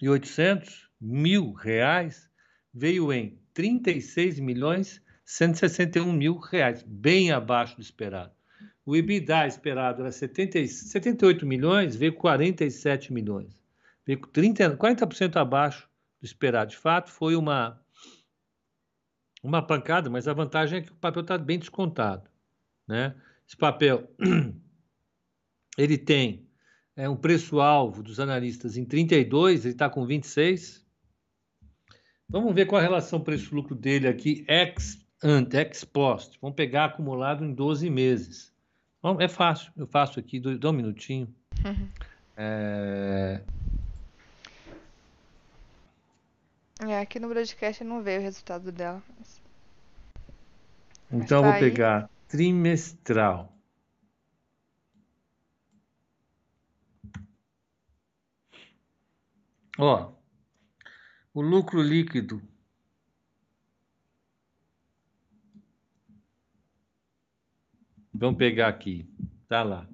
e 0.03 0.09
800 0.09 0.91
mil 1.01 1.53
reais, 1.53 2.29
veio 2.75 3.11
em 3.11 3.41
36 3.55 4.39
milhões 4.39 5.01
161 5.25 6.13
mil 6.13 6.37
reais, 6.37 6.83
bem 6.83 7.33
abaixo 7.33 7.77
do 7.77 7.83
esperado. 7.83 8.33
O 8.85 8.95
EBITDA 8.95 9.47
esperado 9.47 10.03
era 10.03 10.13
70, 10.13 10.67
78 10.67 11.47
milhões, 11.47 11.97
veio 11.97 12.13
47 12.13 13.13
milhões 13.13 13.63
veio 14.05 14.21
30, 14.21 14.77
40% 14.77 15.37
abaixo 15.37 15.89
do 16.21 16.25
esperado. 16.25 16.71
De 16.71 16.77
fato, 16.77 17.11
foi 17.11 17.37
uma, 17.37 17.81
uma 19.43 19.65
pancada, 19.65 20.11
mas 20.11 20.29
a 20.29 20.33
vantagem 20.33 20.81
é 20.81 20.83
que 20.83 20.93
o 20.93 20.97
papel 20.97 21.23
está 21.23 21.39
bem 21.39 21.59
descontado. 21.59 22.29
Né? 22.87 23.15
Esse 23.47 23.57
papel 23.57 24.11
ele 25.79 25.99
tem 25.99 26.49
é, 26.97 27.09
um 27.09 27.17
preço-alvo 27.17 28.03
dos 28.03 28.21
analistas 28.21 28.77
em 28.77 28.85
32, 28.85 29.65
ele 29.65 29.75
está 29.75 29.89
com 29.89 30.05
26. 30.05 30.85
Vamos 32.29 32.55
ver 32.55 32.67
qual 32.67 32.81
a 32.81 32.83
relação 32.83 33.21
preço-lucro 33.21 33.75
dele 33.75 34.09
aqui, 34.09 34.45
ex 34.49 35.05
ante, 35.23 35.57
ex 35.57 35.85
post. 35.85 36.39
Vamos 36.41 36.57
pegar 36.57 36.87
acumulado 36.87 37.45
em 37.45 37.53
12 37.53 37.89
meses. 37.91 38.53
Bom, 39.03 39.21
é 39.21 39.29
fácil, 39.29 39.73
eu 39.77 39.87
faço 39.87 40.19
aqui, 40.19 40.41
dá 40.41 40.71
um 40.71 40.73
minutinho. 40.73 41.29
Uhum. 41.65 41.89
É... 42.37 43.43
é... 46.81 47.01
aqui 47.01 47.19
no 47.19 47.29
broadcast 47.29 47.85
não 47.85 48.03
veio 48.03 48.21
o 48.21 48.23
resultado 48.23 48.71
dela. 48.71 49.03
Mas... 49.19 49.41
Então, 51.11 51.43
vou 51.43 51.53
pegar 51.55 52.09
trimestral. 52.29 53.52
Ó, 59.85 60.13
o 61.35 61.43
lucro 61.43 61.83
líquido 61.83 62.41
Vamos 68.15 68.39
pegar 68.39 68.69
aqui, 68.69 69.11
tá 69.49 69.65
lá. 69.65 69.89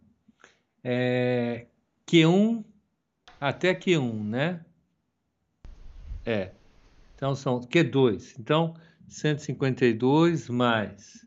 É, 0.85 1.69
Q1 2.07 2.63
até 3.41 3.75
Q1, 3.75 4.25
né? 4.25 4.63
É. 6.27 6.53
Então 7.15 7.35
são 7.35 7.59
Q2. 7.59 8.35
Então 8.39 8.75
152 9.07 10.51
mais 10.51 11.27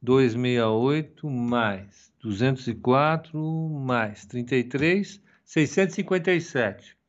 268 0.00 1.28
mais 1.28 2.10
204 2.22 3.68
mais 3.68 4.24
33, 4.24 5.20
657. 5.44 7.01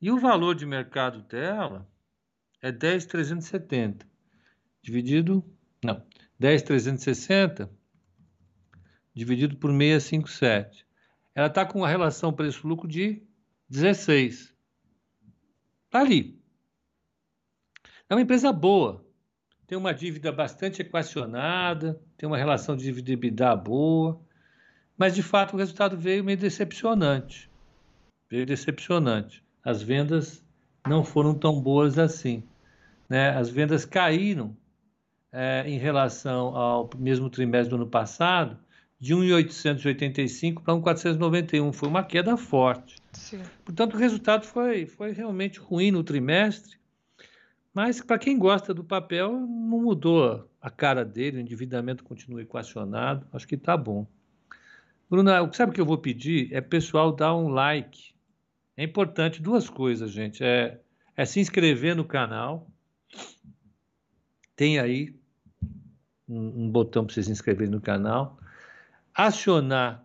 E 0.00 0.10
o 0.10 0.18
valor 0.18 0.54
de 0.54 0.66
mercado 0.66 1.22
dela 1.22 1.88
é 2.60 2.70
10,370. 2.70 4.06
Dividido, 4.82 5.44
não, 5.82 6.04
10,360 6.38 7.70
dividido 9.14 9.56
por 9.56 9.70
657. 9.70 10.86
Ela 11.34 11.46
está 11.46 11.64
com 11.64 11.78
uma 11.78 11.88
relação 11.88 12.32
preço-lucro 12.32 12.86
de 12.86 13.22
16. 13.68 14.54
Está 15.86 16.00
ali. 16.00 16.38
É 18.08 18.14
uma 18.14 18.20
empresa 18.20 18.52
boa. 18.52 19.04
Tem 19.66 19.76
uma 19.76 19.94
dívida 19.94 20.30
bastante 20.30 20.82
equacionada, 20.82 22.00
tem 22.16 22.28
uma 22.28 22.36
relação 22.36 22.76
de 22.76 22.84
dívida 22.84 23.12
EBITDA 23.12 23.56
boa, 23.56 24.20
mas 24.96 25.14
de 25.14 25.22
fato 25.22 25.54
o 25.54 25.58
resultado 25.58 25.96
veio 25.96 26.22
meio 26.22 26.38
decepcionante. 26.38 27.50
Veio 28.28 28.46
decepcionante 28.46 29.45
as 29.66 29.82
vendas 29.82 30.40
não 30.86 31.02
foram 31.02 31.34
tão 31.34 31.60
boas 31.60 31.98
assim. 31.98 32.44
Né? 33.08 33.30
As 33.30 33.50
vendas 33.50 33.84
caíram 33.84 34.56
é, 35.32 35.64
em 35.66 35.76
relação 35.76 36.56
ao 36.56 36.88
mesmo 36.96 37.28
trimestre 37.28 37.70
do 37.70 37.82
ano 37.82 37.88
passado, 37.88 38.56
de 38.96 39.12
1.885 39.12 40.62
para 40.62 40.72
1.491. 40.72 41.72
Foi 41.72 41.88
uma 41.88 42.04
queda 42.04 42.36
forte. 42.36 42.94
Sim. 43.12 43.42
Portanto, 43.64 43.94
o 43.94 43.98
resultado 43.98 44.46
foi, 44.46 44.86
foi 44.86 45.10
realmente 45.10 45.58
ruim 45.58 45.90
no 45.90 46.04
trimestre, 46.04 46.76
mas 47.74 48.00
para 48.00 48.20
quem 48.20 48.38
gosta 48.38 48.72
do 48.72 48.84
papel, 48.84 49.32
não 49.32 49.82
mudou 49.82 50.48
a 50.62 50.70
cara 50.70 51.04
dele, 51.04 51.38
o 51.38 51.40
endividamento 51.40 52.04
continua 52.04 52.40
equacionado, 52.40 53.26
acho 53.32 53.48
que 53.48 53.56
está 53.56 53.76
bom. 53.76 54.06
Bruna, 55.10 55.52
sabe 55.52 55.72
o 55.72 55.74
que 55.74 55.80
eu 55.80 55.84
vou 55.84 55.98
pedir? 55.98 56.54
É 56.54 56.60
pessoal 56.60 57.10
dar 57.10 57.34
um 57.34 57.48
like 57.48 58.15
é 58.76 58.84
importante 58.84 59.40
duas 59.40 59.70
coisas, 59.70 60.10
gente. 60.10 60.44
É, 60.44 60.78
é 61.16 61.24
se 61.24 61.40
inscrever 61.40 61.96
no 61.96 62.04
canal. 62.04 62.70
Tem 64.54 64.78
aí 64.78 65.14
um, 66.28 66.64
um 66.64 66.70
botão 66.70 67.04
para 67.04 67.14
vocês 67.14 67.26
se 67.26 67.32
inscreverem 67.32 67.72
no 67.72 67.80
canal. 67.80 68.38
Acionar 69.14 70.04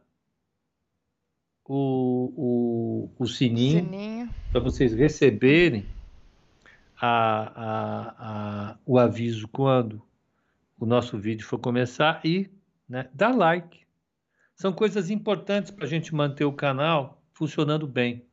o, 1.66 3.10
o, 3.18 3.24
o 3.24 3.28
sininho, 3.28 3.84
sininho. 3.84 4.30
para 4.52 4.62
vocês 4.62 4.94
receberem 4.94 5.86
a, 7.00 7.10
a, 7.56 8.16
a, 8.72 8.78
o 8.86 8.98
aviso 8.98 9.48
quando 9.48 10.02
o 10.80 10.86
nosso 10.86 11.18
vídeo 11.18 11.46
for 11.46 11.60
começar 11.60 12.22
e 12.24 12.50
né, 12.88 13.10
dar 13.14 13.36
like. 13.36 13.82
São 14.56 14.72
coisas 14.72 15.10
importantes 15.10 15.72
para 15.72 15.86
a 15.86 15.88
gente 15.88 16.14
manter 16.14 16.46
o 16.46 16.54
canal 16.54 17.22
funcionando 17.34 17.88
bem. 17.88 18.26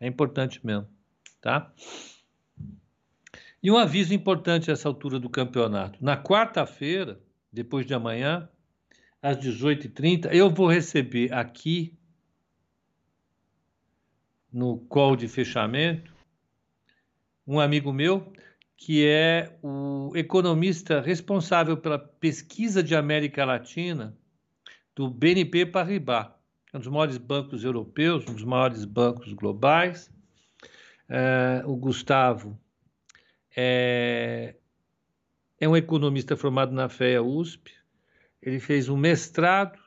É 0.00 0.06
importante 0.06 0.64
mesmo, 0.64 0.88
tá? 1.40 1.72
E 3.62 3.70
um 3.70 3.76
aviso 3.76 4.14
importante 4.14 4.70
a 4.70 4.74
essa 4.74 4.88
altura 4.88 5.18
do 5.18 5.28
campeonato. 5.28 6.02
Na 6.02 6.16
quarta-feira, 6.16 7.20
depois 7.52 7.84
de 7.84 7.92
amanhã, 7.92 8.48
às 9.20 9.36
18h30, 9.38 10.32
eu 10.32 10.48
vou 10.48 10.68
receber 10.68 11.32
aqui 11.32 11.98
no 14.52 14.78
call 14.78 15.16
de 15.16 15.28
fechamento 15.28 16.14
um 17.46 17.58
amigo 17.58 17.92
meu 17.92 18.32
que 18.76 19.04
é 19.04 19.58
o 19.60 20.12
economista 20.14 21.00
responsável 21.00 21.76
pela 21.76 21.98
pesquisa 21.98 22.80
de 22.80 22.94
América 22.94 23.44
Latina 23.44 24.16
do 24.94 25.10
BNP 25.10 25.66
Paribas 25.66 26.28
um 26.78 26.80
dos 26.80 26.88
maiores 26.88 27.18
bancos 27.18 27.64
europeus, 27.64 28.24
um 28.28 28.34
dos 28.34 28.44
maiores 28.44 28.84
bancos 28.84 29.32
globais. 29.32 30.10
É, 31.08 31.62
o 31.66 31.74
Gustavo 31.74 32.58
é, 33.56 34.54
é 35.60 35.68
um 35.68 35.76
economista 35.76 36.36
formado 36.36 36.72
na 36.72 36.88
FEA 36.88 37.20
USP. 37.22 37.72
Ele 38.40 38.60
fez 38.60 38.88
um 38.88 38.96
mestrado 38.96 39.78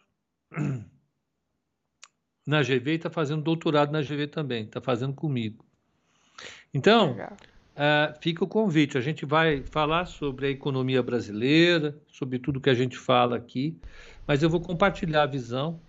na 2.46 2.62
GV 2.62 2.92
e 2.92 2.96
está 2.96 3.10
fazendo 3.10 3.42
doutorado 3.42 3.92
na 3.92 4.02
GV 4.02 4.28
também, 4.28 4.66
está 4.66 4.82
fazendo 4.82 5.14
comigo. 5.14 5.66
Então, 6.74 7.14
uh, 7.14 8.22
fica 8.22 8.44
o 8.44 8.48
convite. 8.48 8.98
A 8.98 9.02
gente 9.02 9.26
vai 9.26 9.64
falar 9.64 10.06
sobre 10.06 10.48
a 10.48 10.50
economia 10.50 11.02
brasileira, 11.02 11.98
sobre 12.08 12.38
tudo 12.38 12.60
que 12.60 12.70
a 12.70 12.74
gente 12.74 12.98
fala 12.98 13.38
aqui, 13.38 13.80
mas 14.28 14.44
eu 14.44 14.50
vou 14.50 14.60
compartilhar 14.60 15.24
a 15.24 15.28
visão 15.28 15.80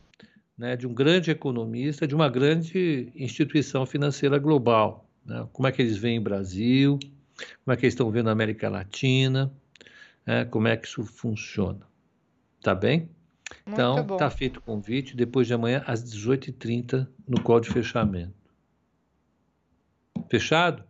né, 0.62 0.76
de 0.76 0.86
um 0.86 0.94
grande 0.94 1.28
economista, 1.28 2.06
de 2.06 2.14
uma 2.14 2.28
grande 2.28 3.10
instituição 3.16 3.84
financeira 3.84 4.38
global. 4.38 5.04
Né? 5.26 5.44
Como 5.52 5.66
é 5.66 5.72
que 5.72 5.82
eles 5.82 5.96
veem 5.96 6.20
o 6.20 6.22
Brasil, 6.22 7.00
como 7.64 7.74
é 7.74 7.76
que 7.76 7.84
eles 7.84 7.94
estão 7.94 8.08
vendo 8.12 8.28
a 8.28 8.32
América 8.32 8.70
Latina, 8.70 9.52
né? 10.24 10.44
como 10.44 10.68
é 10.68 10.76
que 10.76 10.86
isso 10.86 11.04
funciona. 11.04 11.80
Tá 12.62 12.76
bem? 12.76 13.10
Muito 13.66 13.72
então, 13.72 14.06
está 14.12 14.30
feito 14.30 14.58
o 14.58 14.62
convite, 14.62 15.16
depois 15.16 15.48
de 15.48 15.52
amanhã, 15.52 15.82
às 15.84 16.04
18h30, 16.04 17.08
no 17.26 17.42
call 17.42 17.58
de 17.58 17.68
fechamento. 17.68 18.32
Fechado? 20.30 20.84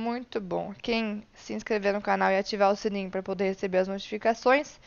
Muito 0.00 0.40
bom. 0.40 0.72
Quem 0.80 1.22
se 1.34 1.52
inscrever 1.52 1.92
no 1.92 2.00
canal 2.00 2.30
e 2.30 2.38
ativar 2.38 2.72
o 2.72 2.76
sininho 2.76 3.10
para 3.10 3.22
poder 3.22 3.44
receber 3.44 3.78
as 3.78 3.88
notificações, 3.88 4.80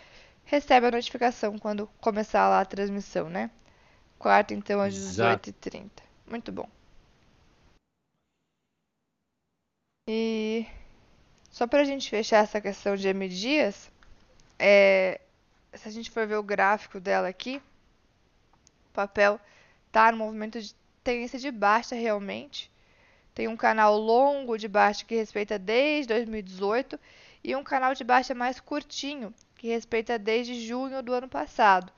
recebe 0.43 0.87
a 0.87 0.91
notificação 0.91 1.59
quando 1.59 1.87
começar 2.01 2.49
lá 2.49 2.61
a 2.61 2.65
transmissão, 2.65 3.29
né? 3.29 3.51
Quarta, 4.19 4.53
então, 4.53 4.81
às 4.81 4.93
18h30. 4.93 5.89
Muito 6.25 6.51
bom. 6.51 6.67
E 10.09 10.65
só 11.51 11.67
para 11.67 11.81
a 11.81 11.85
gente 11.85 12.09
fechar 12.09 12.43
essa 12.43 12.61
questão 12.61 12.95
de 12.95 13.07
M 13.07 13.27
Dias, 13.27 13.91
é, 14.57 15.19
se 15.73 15.87
a 15.87 15.91
gente 15.91 16.09
for 16.09 16.25
ver 16.25 16.37
o 16.37 16.43
gráfico 16.43 16.99
dela 16.99 17.27
aqui, 17.27 17.61
o 18.89 18.93
papel 18.93 19.39
tá 19.91 20.11
no 20.11 20.17
movimento 20.17 20.61
de 20.61 20.73
tendência 21.03 21.39
de 21.39 21.51
baixa 21.51 21.95
realmente. 21.95 22.71
Tem 23.33 23.47
um 23.47 23.57
canal 23.57 23.97
longo 23.97 24.57
de 24.57 24.67
baixa 24.67 25.05
que 25.05 25.15
respeita 25.15 25.59
desde 25.59 26.13
2018 26.13 26.99
e 27.43 27.55
um 27.55 27.63
canal 27.63 27.93
de 27.93 28.03
baixa 28.03 28.33
mais 28.33 28.59
curtinho 28.59 29.33
que 29.55 29.67
respeita 29.67 30.17
desde 30.17 30.65
junho 30.65 31.03
do 31.03 31.13
ano 31.13 31.27
passado. 31.27 31.91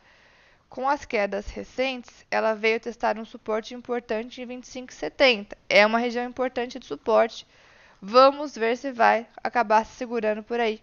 Com 0.69 0.87
as 0.87 1.03
quedas 1.03 1.47
recentes, 1.47 2.23
ela 2.29 2.53
veio 2.53 2.79
testar 2.79 3.17
um 3.17 3.25
suporte 3.25 3.73
importante 3.73 4.39
em 4.39 4.47
25,70. 4.47 5.57
É 5.67 5.83
uma 5.83 5.97
região 5.97 6.23
importante 6.23 6.77
de 6.77 6.85
suporte. 6.85 7.47
Vamos 7.99 8.55
ver 8.55 8.77
se 8.77 8.91
vai 8.91 9.27
acabar 9.43 9.83
se 9.83 9.95
segurando 9.95 10.43
por 10.43 10.59
aí. 10.59 10.81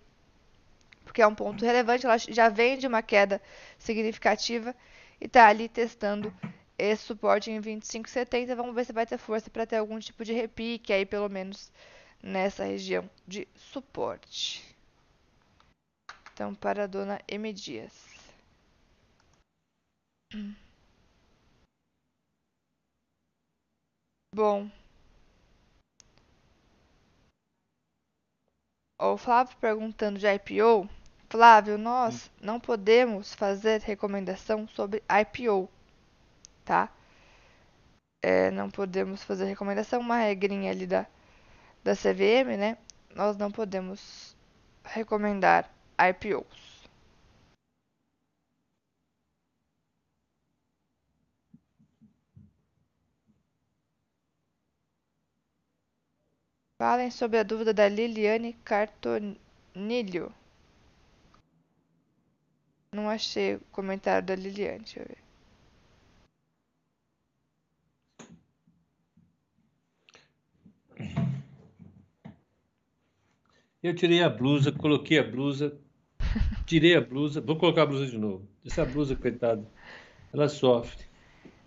Porque 1.05 1.23
é 1.23 1.27
um 1.27 1.35
ponto 1.35 1.65
relevante, 1.65 2.05
ela 2.05 2.19
já 2.19 2.49
vem 2.49 2.77
de 2.77 2.87
uma 2.87 3.01
queda 3.01 3.41
significativa 3.79 4.75
e 5.21 5.27
está 5.27 5.47
ali 5.47 5.69
testando 5.69 6.35
esse 6.77 7.05
suporte 7.05 7.51
em 7.51 7.61
25,70. 7.61 8.57
Vamos 8.57 8.75
ver 8.75 8.85
se 8.85 8.93
vai 8.93 9.07
ter 9.07 9.19
força 9.19 9.49
para 9.49 9.67
ter 9.67 9.77
algum 9.77 10.01
tipo 10.01 10.25
de 10.25 10.33
repique 10.33 10.93
aí, 10.93 11.07
pelo 11.07 11.29
menos 11.29 11.71
nessa 12.21 12.65
região 12.65 13.09
de 13.27 13.47
suporte. 13.55 14.65
Então, 16.35 16.55
para 16.57 16.85
a 16.85 16.87
dona 16.89 17.21
M. 17.29 17.53
Dias. 17.53 18.06
Bom. 24.35 24.71
O 28.99 29.17
Flávio 29.17 29.57
perguntando 29.59 30.19
de 30.19 30.27
IPO. 30.27 30.89
Flávio, 31.31 31.79
nós 31.79 32.31
não 32.41 32.61
podemos 32.61 33.35
fazer 33.35 33.81
recomendação 33.81 34.69
sobre 34.69 35.03
IPO, 35.09 35.69
tá? 36.65 36.91
É, 38.23 38.51
não 38.51 38.71
podemos 38.71 39.23
fazer 39.23 39.45
recomendação, 39.47 40.01
uma 40.01 40.17
regrinha 40.19 40.71
ali 40.71 40.87
da, 40.87 41.07
da 41.85 41.95
CVM, 41.95 42.57
né? 42.59 42.79
Nós 43.15 43.37
não 43.37 43.51
podemos 43.51 44.37
recomendar 44.85 45.71
IPOs. 45.99 46.66
Falem 56.79 57.11
sobre 57.11 57.39
a 57.39 57.43
dúvida 57.43 57.73
da 57.73 57.89
Liliane 57.89 58.53
Cartonilho. 58.63 60.31
Não 62.93 63.09
achei 63.09 63.55
o 63.55 63.61
comentário 63.73 64.27
da 64.27 64.35
Liliane, 64.35 64.81
deixa 64.81 65.01
eu 65.01 65.07
ver. 65.07 65.27
Eu 73.83 73.95
tirei 73.95 74.23
a 74.23 74.29
blusa, 74.29 74.71
coloquei 74.71 75.19
a 75.19 75.23
blusa, 75.23 75.79
tirei 76.67 76.95
a 76.97 77.01
blusa, 77.01 77.41
vou 77.41 77.57
colocar 77.57 77.83
a 77.83 77.87
blusa 77.87 78.07
de 78.07 78.19
novo. 78.19 78.47
Essa 78.67 78.85
blusa, 78.85 79.17
coitada, 79.17 79.67
ela 80.33 80.49
sofre. 80.49 81.07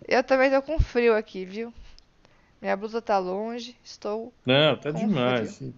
Eu 0.06 0.22
também 0.22 0.50
tô 0.50 0.62
com 0.62 0.78
frio 0.78 1.16
aqui, 1.16 1.44
viu? 1.44 1.72
Minha 2.60 2.76
blusa 2.76 3.00
tá 3.00 3.18
longe, 3.18 3.76
estou. 3.82 4.32
Não, 4.44 4.76
tá 4.76 4.90
demais. 4.90 5.56
frio. 5.56 5.74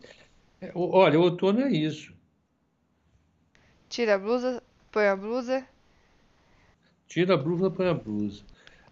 É, 0.60 0.70
Olha, 0.74 1.18
o 1.18 1.22
outono 1.22 1.60
é 1.60 1.70
isso. 1.70 2.12
Tira 3.88 4.14
a 4.14 4.18
blusa, 4.18 4.62
põe 4.90 5.06
a 5.06 5.16
blusa. 5.16 5.66
Tira 7.06 7.34
a 7.34 7.36
blusa, 7.36 7.70
põe 7.70 7.88
a 7.88 7.94
blusa. 7.94 8.42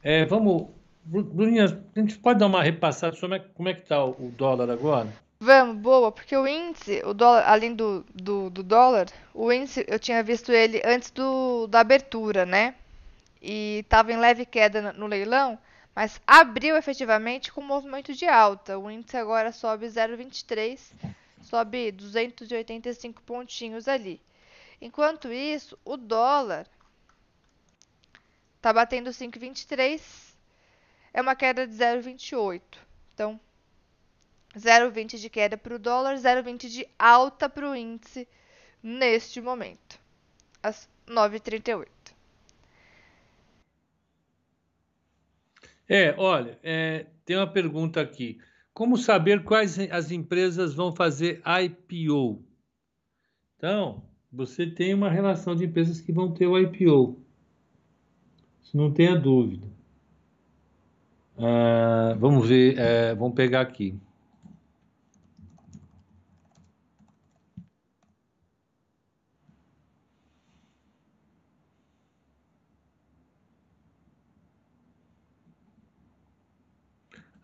É, 0.03 0.25
vamos, 0.25 0.69
Bru- 1.05 1.25
Bruninha, 1.25 1.65
a 1.65 2.01
gente 2.01 2.19
pode 2.19 2.39
dar 2.39 2.47
uma 2.47 2.63
repassada 2.63 3.17
sobre 3.17 3.41
como 3.55 3.69
é, 3.69 3.73
é 3.73 3.75
que 3.75 3.87
tá 3.87 4.05
o, 4.05 4.31
dólar 4.37 4.71
agora? 4.71 5.09
Vamos, 5.41 5.77
boa, 5.79 6.13
porque 6.13 6.37
o 6.37 6.47
índice, 6.47 7.03
o 7.05 7.15
dólar, 7.15 7.45
além 7.49 7.75
do, 7.75 8.05
do, 8.15 8.51
do 8.51 8.63
dólar, 8.63 9.07
o 9.33 9.51
índice 9.51 9.85
eu 9.89 9.99
tinha 9.99 10.23
visto 10.23 10.53
ele 10.53 10.83
antes 10.85 11.11
do, 11.11 11.67
da 11.67 11.81
abertura, 11.81 12.45
né? 12.45 12.75
E 13.41 13.85
tava 13.89 14.13
em 14.13 14.19
leve 14.19 14.45
queda 14.45 14.93
no 14.93 15.07
leilão, 15.07 15.59
mas 15.95 16.21
abriu 16.27 16.77
efetivamente 16.77 17.53
com 17.53 17.61
um 17.61 17.67
movimento 17.67 18.15
de 18.15 18.27
alta. 18.27 18.79
O 18.79 18.91
índice 18.91 19.17
agora 19.17 19.53
sobe 19.53 19.87
0,23, 19.87 20.79
sobe 21.43 21.93
285 21.93 23.23
pontinhos 23.23 23.89
ali. 23.89 24.21
Enquanto 24.81 25.33
isso, 25.33 25.79
o 25.85 25.97
dólar 25.97 26.67
tá 28.61 28.73
batendo 28.73 29.11
5,23, 29.11 30.01
é 31.13 31.21
uma 31.21 31.35
queda 31.35 31.67
de 31.67 31.75
0,28. 31.75 32.63
Então, 33.15 33.39
0,20 34.57 35.19
de 35.19 35.31
queda 35.31 35.57
para 35.57 35.75
o 35.75 35.79
dólar, 35.79 36.17
0,20 36.17 36.69
de 36.69 36.89
alta 36.99 37.49
para 37.49 37.69
o 37.69 37.75
índice 37.75 38.27
neste 38.83 39.41
momento, 39.41 40.01
às 40.63 40.89
9h38. 41.07 42.00
É, 45.93 46.15
olha, 46.17 46.57
é, 46.63 47.07
tem 47.25 47.37
uma 47.37 47.49
pergunta 47.49 48.01
aqui. 48.01 48.39
Como 48.73 48.97
saber 48.97 49.43
quais 49.43 49.77
as 49.91 50.13
empresas 50.13 50.73
vão 50.73 50.95
fazer 50.95 51.43
IPO? 51.45 52.41
Então, 53.57 54.01
você 54.33 54.69
tem 54.69 54.95
uma 54.95 55.11
relação 55.11 55.57
de 55.57 55.65
empresas 55.65 56.01
que 56.01 56.13
vão 56.13 56.33
ter 56.33 56.47
o 56.47 56.57
IPO. 56.57 57.19
Isso 58.63 58.77
não 58.77 58.93
tenha 58.93 59.19
dúvida. 59.19 59.67
Ah, 61.37 62.15
vamos 62.21 62.49
ver, 62.49 62.79
é, 62.79 63.13
vamos 63.13 63.35
pegar 63.35 63.63
aqui. 63.63 63.99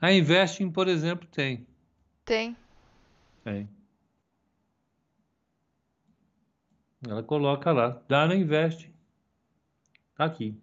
A 0.01 0.12
Investing, 0.12 0.70
por 0.70 0.88
exemplo, 0.88 1.26
tem. 1.28 1.66
Tem. 2.24 2.57
Tem. 3.42 3.68
Ela 7.07 7.22
coloca 7.22 7.72
lá, 7.72 8.03
Dana 8.09 8.34
Invest. 8.34 8.92
Tá 10.16 10.24
aqui. 10.24 10.55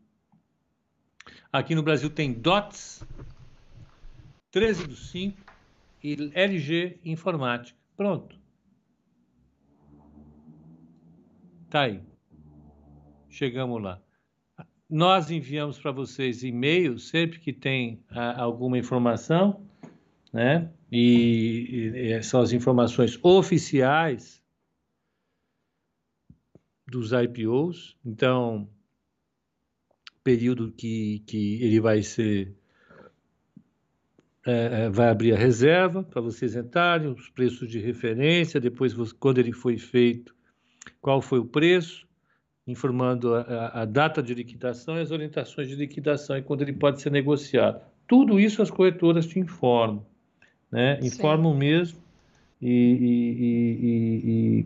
Aqui 1.51 1.73
no 1.73 1.83
Brasil 1.83 2.09
tem 2.09 2.33
DOTS, 2.33 3.03
13 4.51 4.87
do 4.87 4.95
5 4.95 5.39
e 6.03 6.31
LG 6.33 6.99
Informática. 7.05 7.77
Pronto. 7.95 8.35
Tá 11.69 11.83
aí. 11.83 12.03
Chegamos 13.29 13.81
lá. 13.81 14.02
Nós 14.93 15.31
enviamos 15.31 15.79
para 15.79 15.91
vocês 15.91 16.43
e-mail 16.43 16.99
sempre 16.99 17.39
que 17.39 17.51
tem 17.51 18.03
ah, 18.11 18.39
alguma 18.39 18.77
informação, 18.77 19.67
né? 20.31 20.71
E, 20.91 21.91
e- 21.95 22.21
são 22.21 22.39
as 22.39 22.51
informações 22.51 23.17
oficiais 23.23 24.39
dos 26.85 27.11
IPOs. 27.11 27.97
Então, 28.05 28.69
período 30.23 30.71
que, 30.71 31.23
que 31.25 31.63
ele 31.63 31.79
vai 31.79 32.03
ser 32.03 32.55
é, 34.45 34.91
vai 34.91 35.09
abrir 35.09 35.33
a 35.33 35.37
reserva 35.37 36.03
para 36.03 36.21
vocês 36.21 36.55
entrarem, 36.55 37.07
os 37.07 37.29
preços 37.29 37.67
de 37.67 37.79
referência, 37.79 38.61
depois 38.61 38.93
quando 39.13 39.39
ele 39.39 39.53
foi 39.53 39.79
feito, 39.79 40.35
qual 41.01 41.19
foi 41.19 41.39
o 41.39 41.45
preço, 41.45 42.07
informando 42.65 43.35
a, 43.35 43.41
a- 43.41 43.81
a 43.81 43.85
data 43.85 44.21
de 44.23 44.33
liquidação 44.33 44.97
e 44.97 45.01
as 45.01 45.11
orientações 45.11 45.67
de 45.67 45.75
liquidação 45.75 46.37
e 46.37 46.41
quando 46.41 46.61
ele 46.61 46.73
pode 46.73 47.01
ser 47.01 47.11
negociado. 47.11 47.81
Tudo 48.07 48.39
isso 48.39 48.61
as 48.61 48.69
corretoras 48.71 49.25
te 49.25 49.39
informam, 49.39 50.05
né? 50.71 50.99
Sim. 51.01 51.07
Informam 51.07 51.53
mesmo 51.55 51.99
e, 52.61 52.69
e, 52.71 53.45
e, 53.45 54.65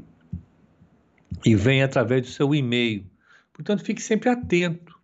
e, 1.45 1.51
e 1.51 1.55
vem 1.55 1.81
através 1.83 2.21
do 2.23 2.27
seu 2.29 2.53
e-mail. 2.53 3.05
Portanto, 3.53 3.83
fique 3.83 4.01
sempre 4.01 4.29
atento, 4.29 4.95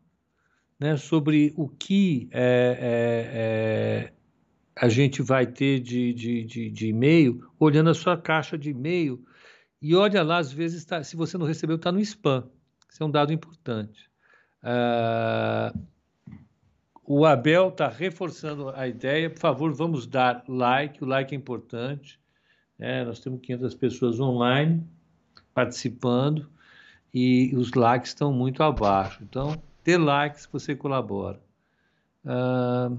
né, 0.80 0.96
sobre 0.98 1.54
o 1.56 1.68
que 1.68 2.28
é, 2.32 2.78
é, 2.80 4.10
é, 4.10 4.14
a 4.76 4.90
gente 4.90 5.22
vai 5.22 5.48
ter 5.48 5.80
de, 5.80 6.14
de, 6.14 6.44
de, 6.44 6.70
de 6.70 6.88
e-mail, 6.90 7.44
olhando 7.60 7.90
a 7.90 7.94
sua 7.94 8.18
caixa 8.18 8.58
de 8.58 8.70
e-mail 8.72 9.24
e 9.82 9.96
olha 9.96 10.22
lá, 10.24 10.38
às 10.38 10.52
vezes, 10.52 10.86
tá, 10.86 11.04
se 11.04 11.16
você 11.16 11.38
não 11.38 11.46
recebeu, 11.46 11.78
está 11.78 11.92
no 11.92 12.00
spam. 12.02 12.48
Isso 12.94 13.02
é 13.02 13.06
um 13.08 13.10
dado 13.10 13.34
importante. 13.34 14.08
Ah, 14.62 15.74
o 17.04 17.26
Abel 17.26 17.70
está 17.70 17.88
reforçando 17.88 18.70
a 18.70 18.88
ideia. 18.88 19.32
Por 19.32 19.40
favor, 19.40 19.74
vamos 19.74 20.06
dar 20.06 20.44
like. 20.48 21.04
O 21.04 21.08
like 21.08 21.34
é 21.34 21.38
importante. 21.38 22.20
né? 22.78 23.04
nós 23.04 23.20
temos 23.20 23.42
500 23.42 23.74
pessoas 23.74 24.20
online 24.20 24.88
participando 25.56 26.48
e 27.12 27.52
os 27.56 27.74
likes 27.74 28.12
estão 28.12 28.32
muito 28.32 28.62
abaixo. 28.62 29.24
Então, 29.24 29.60
dê 29.84 29.98
like 29.98 30.40
se 30.40 30.48
você 30.52 30.76
colabora. 30.76 31.42
Ah, 32.24 32.92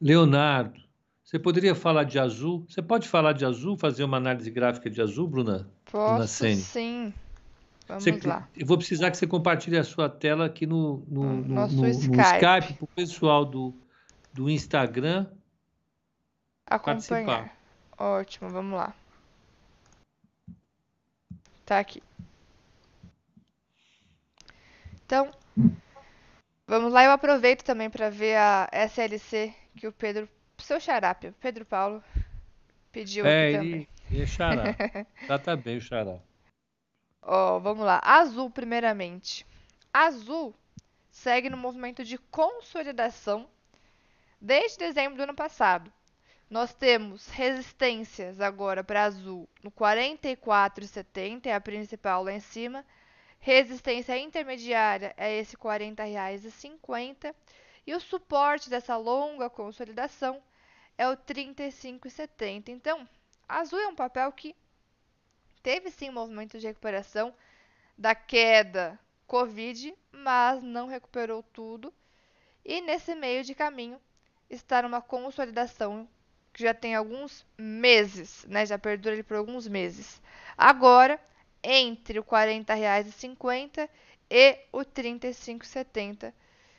Leonardo, 0.00 0.80
você 1.28 1.38
poderia 1.38 1.74
falar 1.74 2.04
de 2.04 2.18
azul? 2.18 2.64
Você 2.66 2.80
pode 2.80 3.06
falar 3.06 3.32
de 3.34 3.44
azul, 3.44 3.76
fazer 3.76 4.02
uma 4.02 4.16
análise 4.16 4.50
gráfica 4.50 4.88
de 4.88 5.02
azul, 5.02 5.28
Bruna? 5.28 5.68
Posso 5.84 6.26
Sene. 6.26 6.56
sim. 6.56 7.14
Vamos 7.86 8.02
Você- 8.04 8.20
lá. 8.26 8.48
eu 8.56 8.66
vou 8.66 8.78
precisar 8.78 9.10
que 9.10 9.18
você 9.18 9.26
compartilhe 9.26 9.76
a 9.76 9.84
sua 9.84 10.08
tela 10.08 10.46
aqui 10.46 10.64
no, 10.66 11.04
no, 11.06 11.22
No 11.24 11.66
no- 11.66 11.68
no- 11.68 11.88
Skype. 11.88 12.74
Para 12.74 12.84
o 12.84 12.86
pessoal 12.86 13.44
do, 13.44 13.74
do 14.32 14.48
Instagram. 14.48 15.26
Acompanhar. 16.66 17.54
Ótimo, 17.98 18.48
vamos 18.48 18.78
lá. 18.78 18.94
Tá 21.66 21.78
aqui. 21.78 22.02
Então, 25.04 25.30
vamos 26.66 26.90
lá. 26.90 27.04
Eu 27.04 27.10
aproveito 27.10 27.62
também 27.62 27.90
para 27.90 28.08
ver 28.08 28.36
a 28.36 28.68
SLC 28.72 29.54
que 29.76 29.86
o 29.86 29.92
Pedro, 29.92 30.26
seu 30.62 30.80
xarápio, 30.80 31.34
Pedro 31.40 31.64
Paulo, 31.64 32.02
pediu 32.92 33.26
É, 33.26 33.30
aqui 33.30 33.50
também. 33.50 33.86
ele, 33.86 33.88
ele 34.10 34.22
é 34.22 34.26
xará. 34.26 34.76
Trata 35.26 35.56
bem 35.56 35.76
o 35.78 35.80
xará. 35.80 36.20
Ó, 37.22 37.58
vamos 37.60 37.84
lá. 37.84 38.00
Azul, 38.02 38.50
primeiramente. 38.50 39.46
Azul 39.92 40.54
segue 41.10 41.48
no 41.50 41.56
movimento 41.56 42.04
de 42.04 42.18
consolidação 42.18 43.48
desde 44.40 44.78
dezembro 44.78 45.16
do 45.16 45.22
ano 45.24 45.34
passado, 45.34 45.92
Nós 46.50 46.74
temos 46.74 47.28
resistências 47.28 48.40
agora 48.40 48.84
para 48.84 49.04
azul 49.04 49.48
no 49.62 49.70
44,70, 49.70 51.46
é 51.46 51.54
a 51.54 51.60
principal 51.60 52.22
lá 52.24 52.32
em 52.32 52.40
cima. 52.40 52.84
Resistência 53.40 54.18
intermediária 54.18 55.14
é 55.16 55.36
esse 55.38 55.56
R$ 55.56 55.62
40,50 55.62 57.34
e 57.88 57.94
o 57.94 58.00
suporte 58.00 58.68
dessa 58.68 58.98
longa 58.98 59.48
consolidação 59.48 60.42
é 60.98 61.08
o 61.08 61.16
35,70. 61.16 62.68
Então, 62.68 63.08
azul 63.48 63.80
é 63.80 63.88
um 63.88 63.94
papel 63.94 64.30
que 64.30 64.54
teve 65.62 65.90
sim 65.90 66.10
um 66.10 66.12
movimento 66.12 66.58
de 66.58 66.66
recuperação 66.66 67.34
da 67.96 68.14
queda 68.14 69.00
Covid, 69.26 69.94
mas 70.12 70.62
não 70.62 70.86
recuperou 70.86 71.42
tudo. 71.42 71.90
E 72.62 72.82
nesse 72.82 73.14
meio 73.14 73.42
de 73.42 73.54
caminho 73.54 73.98
está 74.50 74.82
numa 74.82 75.00
consolidação 75.00 76.06
que 76.52 76.64
já 76.64 76.74
tem 76.74 76.94
alguns 76.94 77.46
meses, 77.56 78.44
né? 78.50 78.66
Já 78.66 78.78
perdura 78.78 79.14
ele 79.14 79.22
por 79.22 79.38
alguns 79.38 79.66
meses. 79.66 80.20
Agora, 80.58 81.18
entre 81.62 82.18
o 82.18 82.22
R$ 82.22 82.28
40,50 82.28 83.88
e 84.28 84.58
o 84.72 84.80
R$ 84.80 84.84
35,70, 84.84 86.34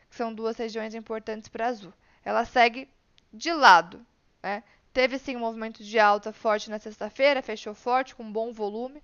que 0.10 0.16
são 0.16 0.34
duas 0.34 0.58
regiões 0.58 0.96
importantes 0.96 1.48
para 1.48 1.68
Azul. 1.68 1.94
Ela 2.24 2.46
segue 2.46 2.90
de 3.32 3.54
lado, 3.54 4.06
né? 4.42 4.64
Teve 4.92 5.20
sim 5.20 5.36
um 5.36 5.42
movimento 5.42 5.84
de 5.84 6.00
alta 6.00 6.34
forte 6.34 6.70
na 6.70 6.80
sexta-feira, 6.80 7.44
fechou 7.44 7.76
forte 7.76 8.16
com 8.16 8.32
bom 8.32 8.52
volume. 8.52 9.04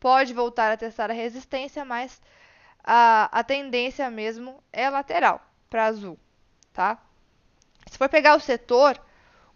Pode 0.00 0.32
voltar 0.32 0.72
a 0.72 0.76
testar 0.76 1.10
a 1.10 1.14
resistência, 1.14 1.84
mas 1.84 2.20
a, 2.82 3.28
a 3.30 3.44
tendência 3.44 4.10
mesmo 4.10 4.62
é 4.72 4.88
lateral 4.88 5.40
para 5.68 5.84
azul, 5.84 6.18
tá? 6.72 6.98
Se 7.90 7.98
for 7.98 8.08
pegar 8.08 8.34
o 8.34 8.40
setor, 8.40 9.00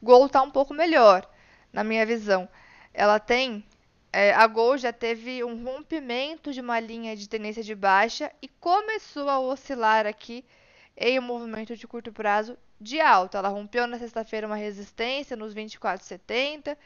Gol 0.03 0.27
está 0.27 0.43
um 0.43 0.51
pouco 0.51 0.75
melhor, 0.75 1.29
na 1.73 1.83
minha 1.83 2.05
visão. 2.05 2.49
Ela 2.93 3.19
tem 3.19 3.65
é, 4.13 4.33
a 4.33 4.47
Gol 4.47 4.79
já 4.79 4.93
teve 4.93 5.45
um 5.45 5.63
rompimento 5.63 6.53
de 6.53 6.61
uma 6.61 6.81
linha 6.81 7.15
de 7.15 7.29
tendência 7.29 7.63
de 7.63 7.75
baixa 7.75 8.33
e 8.41 8.49
começou 8.49 9.29
a 9.29 9.39
oscilar 9.39 10.07
aqui 10.07 10.45
em 10.97 11.19
um 11.19 11.23
movimento 11.23 11.77
de 11.77 11.87
curto 11.87 12.13
prazo 12.13 12.57
de 12.81 13.01
alta. 13.01 13.39
Ela 13.39 13.49
rompeu 13.49 13.87
na 13.87 13.99
sexta-feira 13.99 14.47
uma 14.47 14.57
resistência 14.57 15.37
nos 15.37 15.55
24,70, 15.55 16.77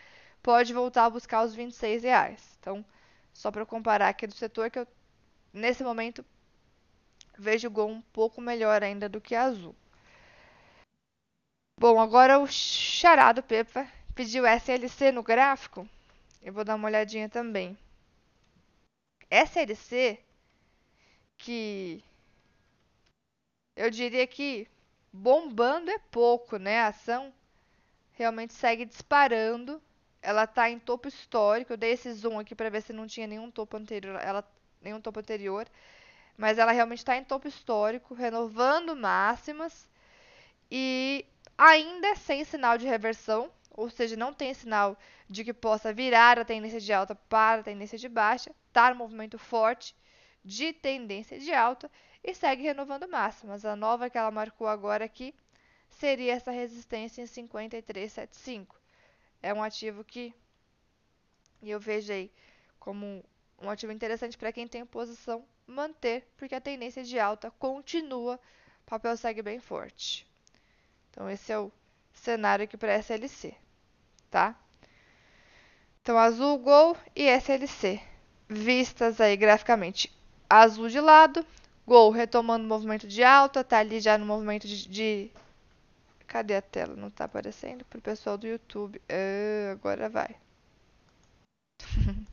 pode 0.42 0.72
voltar 0.72 1.04
a 1.06 1.10
buscar 1.10 1.44
os 1.44 1.54
26 1.54 2.02
reais. 2.02 2.56
Então, 2.58 2.84
só 3.32 3.50
para 3.50 3.64
comparar 3.64 4.08
aqui 4.08 4.26
do 4.26 4.34
setor 4.34 4.70
que 4.70 4.78
eu 4.78 4.86
nesse 5.52 5.82
momento 5.82 6.24
vejo 7.38 7.68
o 7.68 7.70
Gol 7.70 7.88
um 7.88 8.02
pouco 8.12 8.40
melhor 8.40 8.82
ainda 8.82 9.08
do 9.08 9.20
que 9.20 9.34
a 9.34 9.44
Azul. 9.44 9.74
Bom, 11.78 11.98
agora 11.98 12.38
o 12.38 12.46
charado 12.46 13.42
Pepa 13.42 13.88
pediu 14.14 14.46
SLC 14.46 15.10
no 15.12 15.22
gráfico. 15.22 15.88
Eu 16.42 16.52
vou 16.52 16.64
dar 16.64 16.74
uma 16.74 16.88
olhadinha 16.88 17.28
também. 17.28 17.76
SLC 19.30 20.18
que 21.38 22.04
eu 23.80 23.90
diria 23.90 24.26
que 24.26 24.68
bombando 25.10 25.90
é 25.90 25.98
pouco, 26.10 26.58
né? 26.58 26.80
A 26.80 26.88
ação 26.88 27.32
realmente 28.12 28.52
segue 28.52 28.84
disparando. 28.84 29.82
Ela 30.20 30.44
está 30.44 30.68
em 30.68 30.78
topo 30.78 31.08
histórico. 31.08 31.72
Eu 31.72 31.78
dei 31.78 31.92
esse 31.92 32.12
zoom 32.12 32.38
aqui 32.38 32.54
para 32.54 32.68
ver 32.68 32.82
se 32.82 32.92
não 32.92 33.06
tinha 33.06 33.26
nenhum 33.26 33.50
topo 33.50 33.78
anterior, 33.78 34.20
ela 34.20 34.44
nenhum 34.82 35.00
topo 35.00 35.20
anterior, 35.20 35.66
mas 36.36 36.58
ela 36.58 36.72
realmente 36.72 36.98
está 36.98 37.16
em 37.16 37.24
topo 37.24 37.48
histórico, 37.48 38.14
renovando 38.14 38.94
máximas 38.94 39.88
e 40.70 41.24
ainda 41.56 42.14
sem 42.16 42.44
sinal 42.44 42.76
de 42.76 42.86
reversão, 42.86 43.50
ou 43.70 43.88
seja, 43.88 44.16
não 44.16 44.32
tem 44.32 44.52
sinal 44.54 44.96
de 45.28 45.42
que 45.44 45.54
possa 45.54 45.92
virar 45.92 46.38
a 46.38 46.44
tendência 46.44 46.80
de 46.80 46.92
alta 46.92 47.14
para 47.14 47.60
a 47.60 47.64
tendência 47.64 47.98
de 47.98 48.08
baixa, 48.08 48.54
está 48.68 48.90
no 48.90 48.96
movimento 48.96 49.38
forte 49.38 49.94
de 50.44 50.72
tendência 50.72 51.38
de 51.38 51.52
alta 51.52 51.90
e 52.22 52.34
segue 52.34 52.62
renovando 52.62 53.08
máximas. 53.08 53.64
A 53.64 53.74
nova 53.74 54.10
que 54.10 54.18
ela 54.18 54.30
marcou 54.30 54.66
agora 54.66 55.04
aqui 55.04 55.34
seria 55.88 56.34
essa 56.34 56.50
resistência 56.50 57.22
em 57.22 57.26
53,75. 57.26 58.66
É 59.42 59.52
um 59.52 59.62
ativo 59.62 60.04
que 60.04 60.34
eu 61.62 61.80
vejo 61.80 62.12
aí 62.12 62.30
como 62.78 63.24
um 63.60 63.68
ativo 63.68 63.92
interessante 63.92 64.38
para 64.38 64.52
quem 64.52 64.66
tem 64.66 64.84
posição 64.86 65.44
manter, 65.66 66.26
porque 66.36 66.54
a 66.54 66.60
tendência 66.60 67.04
de 67.04 67.18
alta 67.18 67.50
continua, 67.52 68.40
o 68.82 68.90
papel 68.90 69.16
segue 69.16 69.42
bem 69.42 69.60
forte. 69.60 70.26
Então, 71.10 71.28
esse 71.30 71.52
é 71.52 71.58
o 71.58 71.70
cenário 72.12 72.64
aqui 72.64 72.76
para 72.76 72.94
SLC, 72.94 73.54
tá? 74.30 74.58
Então, 76.02 76.18
azul, 76.18 76.58
Gol 76.58 76.96
e 77.14 77.28
SLC, 77.28 78.00
vistas 78.48 79.20
aí 79.20 79.36
graficamente. 79.36 80.12
Azul 80.48 80.88
de 80.88 81.00
lado, 81.00 81.46
Gol 81.86 82.10
retomando 82.10 82.64
o 82.64 82.68
movimento 82.68 83.06
de 83.06 83.22
alta, 83.22 83.64
tá 83.64 83.78
ali 83.78 84.00
já 84.00 84.16
no 84.18 84.26
movimento 84.26 84.66
de... 84.66 84.88
de... 84.88 85.30
Cadê 86.26 86.54
a 86.56 86.62
tela? 86.62 86.94
Não 86.94 87.10
tá 87.10 87.24
aparecendo 87.24 87.84
para 87.84 87.98
o 87.98 88.02
pessoal 88.02 88.38
do 88.38 88.46
YouTube. 88.46 89.00
Uh, 89.10 89.72
agora 89.72 90.08
vai. 90.08 90.36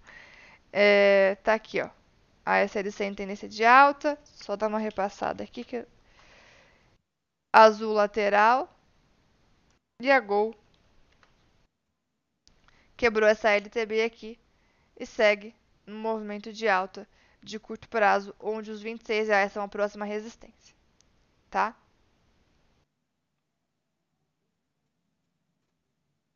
é, 0.72 1.36
tá 1.44 1.56
aqui, 1.56 1.82
ó. 1.82 1.90
A 2.46 2.64
SLC 2.64 3.06
em 3.06 3.16
tendência 3.16 3.50
de 3.50 3.66
alta. 3.66 4.18
Só 4.24 4.56
dar 4.56 4.68
uma 4.68 4.78
repassada 4.78 5.44
aqui. 5.44 5.64
Que 5.64 5.84
azul 7.52 7.94
lateral 7.94 8.72
e 10.00 10.12
a 10.12 10.20
Gol 10.20 10.54
quebrou 12.96 13.28
essa 13.28 13.50
LTB 13.50 14.04
aqui 14.04 14.40
e 14.96 15.08
segue 15.08 15.56
no 15.86 15.96
movimento 15.96 16.54
de 16.54 16.68
alta 16.68 17.08
de 17.48 17.60
curto 17.60 17.90
prazo, 17.90 18.36
onde 18.40 18.72
os 18.72 18.82
26 18.82 19.28
reais 19.30 19.52
são 19.52 19.64
a 19.64 19.68
próxima 19.68 20.06
resistência, 20.06 20.76
tá? 21.50 21.76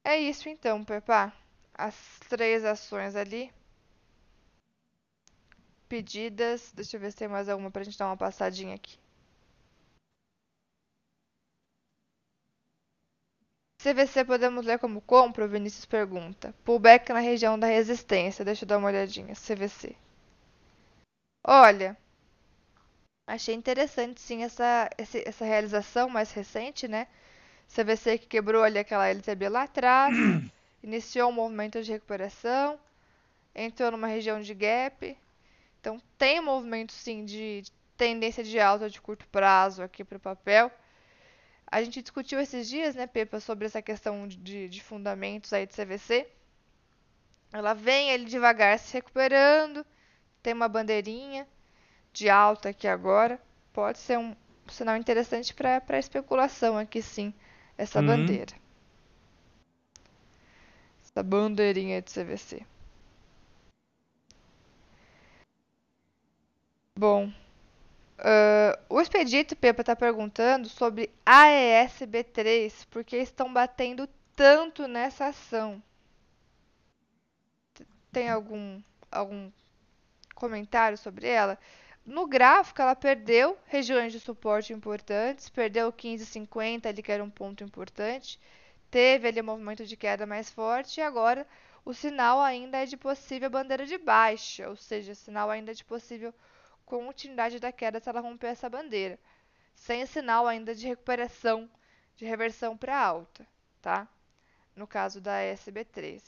É 0.04 0.16
isso 0.16 0.48
então, 0.48 0.84
Pepa. 0.86 1.34
As 1.74 1.96
três 2.30 2.64
ações 2.64 3.16
ali 3.16 3.52
pedidas. 5.88 6.72
Deixa 6.74 6.96
eu 6.98 7.02
ver 7.02 7.12
se 7.12 7.18
tem 7.18 7.28
mais 7.28 7.48
alguma 7.50 7.70
pra 7.72 7.84
gente 7.84 7.98
dar 7.98 8.08
uma 8.08 8.18
passadinha 8.18 8.74
aqui. 8.76 8.98
CVC 13.78 14.26
podemos 14.26 14.66
ler 14.66 14.80
como 14.80 15.00
compra? 15.00 15.46
O 15.46 15.48
Vinícius 15.48 15.86
pergunta. 15.86 16.56
Pullback 16.66 17.14
na 17.14 17.20
região 17.20 17.58
da 17.58 17.68
resistência. 17.68 18.44
Deixa 18.44 18.64
eu 18.66 18.68
dar 18.68 18.80
uma 18.80 18.88
olhadinha. 18.88 19.36
CVC. 19.36 19.96
Olha, 21.44 21.96
achei 23.26 23.56
interessante 23.56 24.22
sim 24.22 24.44
essa, 24.44 24.88
essa 24.98 25.44
realização 25.46 26.08
mais 26.10 26.32
recente, 26.32 26.88
né? 26.88 27.08
CVC 27.68 28.18
que 28.20 28.28
quebrou 28.28 28.64
ali 28.64 28.78
aquela 28.80 29.08
LTB 29.08 29.50
lá 29.50 29.64
atrás, 29.64 30.14
iniciou 30.84 31.30
um 31.30 31.34
movimento 31.34 31.82
de 31.82 31.92
recuperação, 31.92 32.80
entrou 33.56 33.92
numa 33.92 34.08
região 34.08 34.42
de 34.42 34.54
gap. 34.56 35.18
Então 35.82 36.02
tem 36.18 36.40
um 36.42 36.46
movimento 36.46 36.94
sim 36.94 37.26
de 37.26 37.64
tendência 37.98 38.44
de 38.44 38.60
alta 38.60 38.90
de 38.90 39.02
curto 39.02 39.28
prazo 39.30 39.84
aqui 39.84 40.04
para 40.06 40.18
o 40.18 40.22
papel. 40.22 40.72
A 41.72 41.82
gente 41.84 42.02
discutiu 42.04 42.40
esses 42.40 42.68
dias, 42.70 42.94
né, 42.96 43.08
Pepa, 43.08 43.40
sobre 43.40 43.66
essa 43.66 43.82
questão 43.82 44.28
de, 44.28 44.70
de 44.70 44.84
fundamentos 44.84 45.52
aí 45.54 45.66
de 45.66 45.74
CVC. 45.74 46.28
Ela 47.54 47.74
vem 47.74 48.12
ali 48.12 48.26
devagar 48.26 48.78
se 48.80 48.94
recuperando, 48.94 49.86
tem 50.42 50.54
uma 50.54 50.68
bandeirinha 50.68 51.48
de 52.14 52.30
alta 52.30 52.70
aqui 52.70 52.88
agora. 52.88 53.42
Pode 53.74 54.00
ser 54.00 54.18
um 54.18 54.36
sinal 54.68 54.98
interessante 54.98 55.54
para 55.54 56.00
especulação 56.00 56.78
aqui, 56.78 57.02
sim, 57.02 57.34
essa 57.78 58.00
uhum. 58.00 58.08
bandeira. 58.08 58.54
Essa 61.04 61.24
bandeirinha 61.24 62.02
de 62.02 62.12
CVC. 62.12 62.66
Bom, 66.98 67.32
Uh, 68.22 68.78
o 68.88 69.02
Expedito 69.02 69.56
Pepa 69.56 69.82
está 69.82 69.96
perguntando 69.96 70.70
sobre 70.70 71.10
AESB3, 71.26 72.86
porque 72.92 73.18
estão 73.18 73.52
batendo 73.52 74.08
tanto 74.36 74.88
nessa 74.88 75.26
ação. 75.26 75.82
Tem 78.12 78.30
algum, 78.30 78.80
algum 79.12 79.52
comentário 80.42 80.98
sobre 80.98 81.28
ela? 81.28 81.58
No 82.06 82.28
gráfico, 82.28 82.82
ela 82.82 82.96
perdeu 82.96 83.58
regiões 83.68 84.12
de 84.12 84.20
suporte 84.20 84.74
importantes, 84.74 85.50
perdeu 85.50 85.94
15,50 85.94 86.88
ali, 86.88 87.04
que 87.04 87.12
era 87.12 87.24
um 87.24 87.30
ponto 87.30 87.64
importante, 87.64 88.40
teve 88.90 89.28
ali 89.28 89.42
um 89.42 89.46
movimento 89.46 89.86
de 89.86 89.96
queda 89.96 90.26
mais 90.26 90.50
forte, 90.50 91.00
e 91.00 91.04
agora 91.04 91.48
o 91.86 91.94
sinal 91.94 92.42
ainda 92.42 92.80
é 92.80 92.86
de 92.86 92.98
possível 92.98 93.50
bandeira 93.50 93.86
de 93.86 93.98
baixa, 93.98 94.68
ou 94.68 94.76
seja, 94.76 95.14
sinal 95.14 95.50
ainda 95.50 95.74
de 95.74 95.86
possível 95.86 96.34
continuidade 96.86 97.60
da 97.60 97.72
queda 97.72 98.00
se 98.00 98.10
ela 98.10 98.20
romper 98.20 98.48
essa 98.48 98.70
bandeira, 98.70 99.20
sem 99.76 100.06
sinal 100.06 100.48
ainda 100.48 100.74
de 100.74 100.88
recuperação, 100.88 101.70
de 102.16 102.26
reversão 102.26 102.76
para 102.76 102.98
alta, 102.98 103.48
tá? 103.82 104.08
no 104.76 104.88
caso 104.88 105.22
da 105.22 105.42
SB3. 105.42 106.22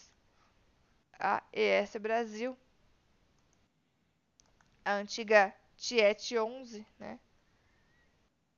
A 1.19 1.41
ES 1.53 1.95
Brasil, 1.97 2.57
a 4.83 4.95
antiga 4.95 5.53
Tiet 5.77 6.33
11, 6.33 6.85
né? 6.99 7.19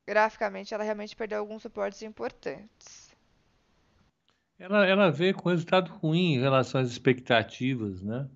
Graficamente, 0.08 0.74
ela 0.74 0.84
realmente 0.84 1.16
perdeu 1.16 1.40
alguns 1.40 1.62
suportes 1.62 2.02
importantes. 2.04 3.16
Ela, 4.58 4.86
ela 4.86 5.12
veio 5.12 5.34
com 5.34 5.50
resultado 5.50 5.92
ruim 5.92 6.36
em 6.36 6.40
relação 6.40 6.80
às 6.80 6.90
expectativas, 6.90 8.02
né? 8.02 8.28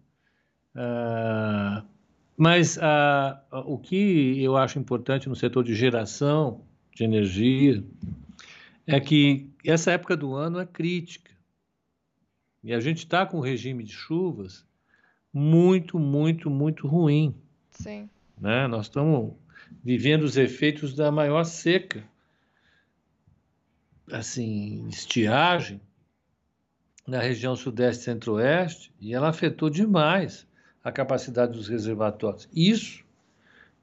Uh, 0.76 1.88
mas 2.36 2.78
uh, 2.78 3.40
o 3.66 3.78
que 3.78 4.42
eu 4.42 4.58
acho 4.58 4.80
importante 4.80 5.30
no 5.30 5.36
setor 5.36 5.64
de 5.64 5.76
geração 5.76 6.66
de 6.96 7.04
energia 7.04 7.84
é 8.88 9.00
que 9.00 9.50
essa 9.64 9.92
época 9.92 10.18
do 10.18 10.34
ano 10.34 10.60
é 10.60 10.66
crítica. 10.66 11.32
E 12.64 12.74
a 12.74 12.80
gente 12.80 13.00
está 13.00 13.26
com 13.26 13.38
um 13.38 13.42
regime 13.42 13.84
de 13.84 13.94
chuvas 13.94 14.66
muito, 15.34 16.00
muito, 16.00 16.50
muito 16.50 16.88
ruim. 16.88 17.36
Sim. 17.80 18.10
Né? 18.40 18.68
Nós 18.68 18.88
estamos 18.88 19.34
vivendo 19.84 20.24
os 20.24 20.38
efeitos 20.38 20.94
da 20.94 21.12
maior 21.12 21.44
seca, 21.46 22.04
assim, 24.12 24.88
estiagem 24.90 25.80
na 27.08 27.20
região 27.20 27.56
sudeste 27.56 28.02
e 28.02 28.06
centro-oeste, 28.06 28.94
e 29.00 29.14
ela 29.14 29.30
afetou 29.30 29.70
demais 29.70 30.48
a 30.84 30.92
capacidade 30.92 31.54
dos 31.54 31.68
reservatórios. 31.68 32.48
Isso 32.54 33.04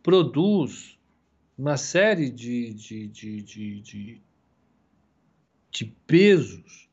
produz 0.02 0.98
uma 1.58 1.76
série 1.76 2.30
de, 2.30 2.72
de, 2.74 3.08
de, 3.08 3.42
de, 3.42 3.80
de, 3.80 4.22
de 5.70 5.84
pesos 6.06 6.88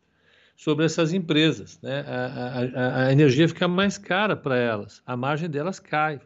sobre 0.56 0.86
essas 0.86 1.14
empresas. 1.14 1.80
Né? 1.82 2.00
A, 2.02 2.80
a, 2.80 3.06
a 3.08 3.12
energia 3.12 3.48
fica 3.48 3.68
mais 3.68 3.98
cara 3.98 4.36
para 4.36 4.58
elas, 4.58 5.04
a 5.06 5.18
margem 5.18 5.50
delas 5.50 5.80
cai, 5.80 6.20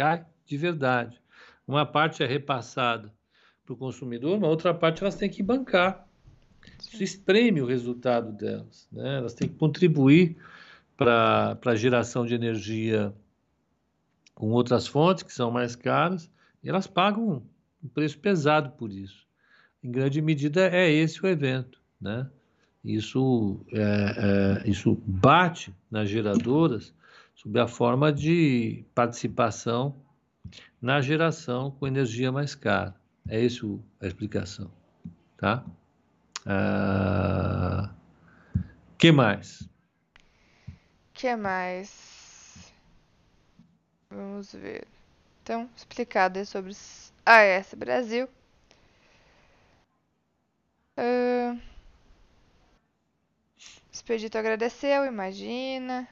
cai 0.00 0.24
de 0.46 0.56
verdade. 0.56 1.20
Uma 1.68 1.84
parte 1.84 2.22
é 2.22 2.26
repassada 2.26 3.12
para 3.66 3.74
o 3.74 3.76
consumidor, 3.76 4.38
uma 4.38 4.48
outra 4.48 4.72
parte 4.72 5.02
elas 5.02 5.14
têm 5.14 5.28
que 5.28 5.42
bancar. 5.42 6.08
Isso 6.90 7.04
espreme 7.04 7.60
o 7.60 7.66
resultado 7.66 8.32
delas. 8.32 8.88
Né? 8.90 9.18
Elas 9.18 9.34
têm 9.34 9.46
que 9.46 9.56
contribuir 9.56 10.38
para 10.96 11.58
a 11.62 11.74
geração 11.74 12.24
de 12.24 12.34
energia 12.34 13.14
com 14.34 14.50
outras 14.52 14.86
fontes 14.86 15.22
que 15.22 15.34
são 15.34 15.50
mais 15.50 15.76
caras 15.76 16.30
e 16.64 16.70
elas 16.70 16.86
pagam 16.86 17.42
um 17.84 17.88
preço 17.88 18.18
pesado 18.18 18.70
por 18.70 18.90
isso. 18.90 19.26
Em 19.84 19.92
grande 19.92 20.22
medida 20.22 20.66
é 20.66 20.90
esse 20.90 21.22
o 21.22 21.26
evento, 21.26 21.78
né? 22.00 22.26
Isso, 22.82 23.60
é, 23.70 24.62
é, 24.64 24.70
isso 24.70 24.98
bate 25.06 25.74
nas 25.90 26.08
geradoras 26.08 26.94
sob 27.42 27.58
a 27.58 27.66
forma 27.66 28.12
de 28.12 28.84
participação 28.94 29.96
na 30.80 31.00
geração 31.00 31.70
com 31.70 31.86
energia 31.86 32.30
mais 32.30 32.54
cara. 32.54 32.94
É 33.28 33.42
essa 33.44 33.66
a 34.00 34.06
explicação. 34.06 34.70
Tá? 35.38 35.64
Ah, 36.44 37.94
que 38.98 39.10
mais? 39.10 39.68
que 41.14 41.34
mais? 41.36 42.72
Vamos 44.10 44.52
ver. 44.52 44.86
Então, 45.42 45.68
explicado 45.74 46.44
sobre 46.44 46.72
AES 47.24 47.74
Brasil. 47.74 48.28
Uh, 50.98 51.58
Expedito 53.90 54.36
agradeceu, 54.36 55.06
imagina. 55.06 56.06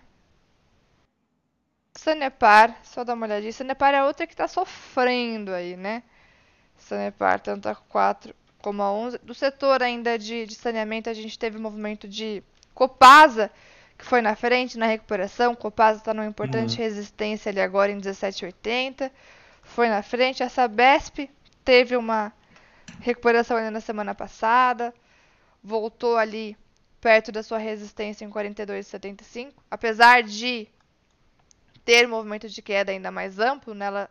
Sanepar, 2.09 2.75
só 2.85 3.05
dá 3.05 3.13
uma 3.13 3.27
olhadinha. 3.27 3.53
Sanepar 3.53 3.93
é 3.93 4.03
outra 4.03 4.27
que 4.27 4.33
está 4.33 4.49
sofrendo 4.49 5.53
aí, 5.53 5.77
né? 5.77 6.03
Sanepar, 6.79 7.39
tanto 7.39 7.69
a 7.69 7.75
4 7.75 8.35
como 8.63 8.83
a 8.83 8.91
11. 8.91 9.19
Do 9.19 9.35
setor 9.35 9.83
ainda 9.83 10.19
de, 10.19 10.47
de 10.47 10.55
saneamento, 10.55 11.11
a 11.11 11.13
gente 11.13 11.39
teve 11.39 11.59
o 11.59 11.61
movimento 11.61 12.09
de 12.09 12.43
Copasa, 12.73 13.51
que 13.99 14.07
foi 14.07 14.23
na 14.23 14.35
frente 14.35 14.79
na 14.79 14.87
recuperação. 14.87 15.55
Copasa 15.55 15.99
está 15.99 16.15
numa 16.15 16.25
importante 16.25 16.79
uhum. 16.79 16.83
resistência 16.83 17.51
ali 17.51 17.61
agora 17.61 17.93
em 17.93 18.01
17,80. 18.01 19.11
Foi 19.63 19.91
na 19.91 20.03
frente. 20.03 20.43
A 20.43 20.49
Sabesp 20.49 21.29
teve 21.63 21.95
uma 21.95 22.33
recuperação 23.01 23.59
ainda 23.59 23.71
na 23.71 23.83
semana 23.83 24.15
passada. 24.15 24.95
Voltou 25.63 26.17
ali 26.17 26.57
perto 27.03 27.31
da 27.31 27.43
sua 27.43 27.59
resistência 27.59 28.25
em 28.25 28.31
42,75. 28.31 29.53
Apesar 29.71 30.23
de 30.23 30.69
ter 31.89 32.07
movimento 32.07 32.51
de 32.51 32.61
queda 32.61 32.93
ainda 32.93 33.11
mais 33.11 33.39
amplo, 33.39 33.73
né, 33.73 33.87
ela 33.87 34.11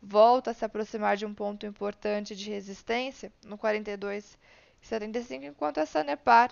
volta 0.00 0.52
a 0.52 0.54
se 0.54 0.64
aproximar 0.64 1.18
de 1.18 1.26
um 1.26 1.34
ponto 1.34 1.66
importante 1.66 2.34
de 2.34 2.48
resistência 2.48 3.30
no 3.44 3.58
42,75, 3.58 5.44
enquanto 5.44 5.76
a 5.76 5.84
Sanepar 5.84 6.50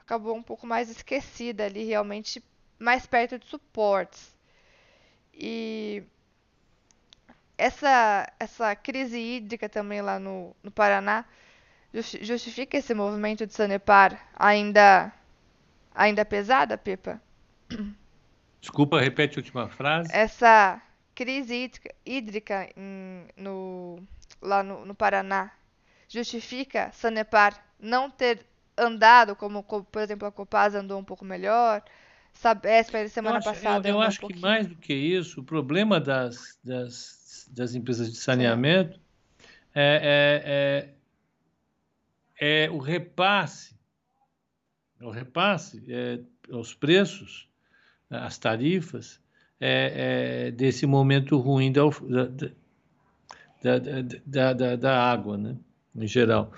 acabou 0.00 0.34
um 0.34 0.42
pouco 0.42 0.66
mais 0.66 0.88
esquecida 0.88 1.66
ali, 1.66 1.84
realmente 1.84 2.42
mais 2.78 3.04
perto 3.04 3.38
de 3.38 3.44
suportes. 3.44 4.34
E 5.34 6.02
essa, 7.58 8.32
essa 8.40 8.74
crise 8.74 9.18
hídrica 9.18 9.68
também 9.68 10.00
lá 10.00 10.18
no, 10.18 10.56
no 10.62 10.70
Paraná 10.70 11.26
justifica 11.92 12.78
esse 12.78 12.94
movimento 12.94 13.46
de 13.46 13.52
Sanepar 13.52 14.26
ainda, 14.34 15.12
ainda 15.94 16.24
pesada, 16.24 16.78
Pepa? 16.78 17.20
Desculpa, 18.60 19.00
repete 19.00 19.38
a 19.38 19.40
última 19.40 19.68
frase. 19.68 20.10
Essa 20.12 20.80
crise 21.14 21.70
hídrica 22.04 22.68
em, 22.76 23.26
no, 23.36 24.02
lá 24.40 24.62
no, 24.62 24.84
no, 24.84 24.94
Paraná 24.94 25.50
justifica 26.08 26.90
Sanepar 26.92 27.62
não 27.78 28.10
ter 28.10 28.44
andado 28.76 29.34
como, 29.34 29.62
por 29.62 30.02
exemplo, 30.02 30.28
a 30.28 30.32
Copasa 30.32 30.80
andou 30.80 30.98
um 30.98 31.04
pouco 31.04 31.24
melhor? 31.24 31.82
Sabesp, 32.32 33.08
semana 33.08 33.36
eu 33.36 33.38
acho, 33.38 33.48
passada. 33.48 33.88
Eu, 33.88 33.94
eu 33.96 34.00
acho 34.00 34.24
um 34.24 34.28
que 34.28 34.38
mais 34.38 34.66
do 34.66 34.76
que 34.76 34.94
isso, 34.94 35.40
o 35.40 35.44
problema 35.44 35.98
das, 35.98 36.58
das, 36.62 37.48
das 37.50 37.74
empresas 37.74 38.10
de 38.10 38.16
saneamento 38.16 39.00
é, 39.74 40.88
é, 42.40 42.46
é, 42.46 42.64
é, 42.64 42.70
o 42.70 42.78
repasse, 42.78 43.76
o 45.00 45.10
repasse, 45.10 45.84
é, 45.88 46.20
os 46.48 46.72
preços 46.72 47.49
as 48.10 48.36
tarifas 48.38 49.20
é, 49.60 50.46
é, 50.46 50.50
desse 50.50 50.86
momento 50.86 51.38
ruim 51.38 51.72
da, 51.72 51.82
da, 53.62 54.52
da, 54.52 54.76
da, 54.76 55.02
água, 55.02 55.36
né, 55.36 55.56
em 55.94 56.06
geral. 56.06 56.52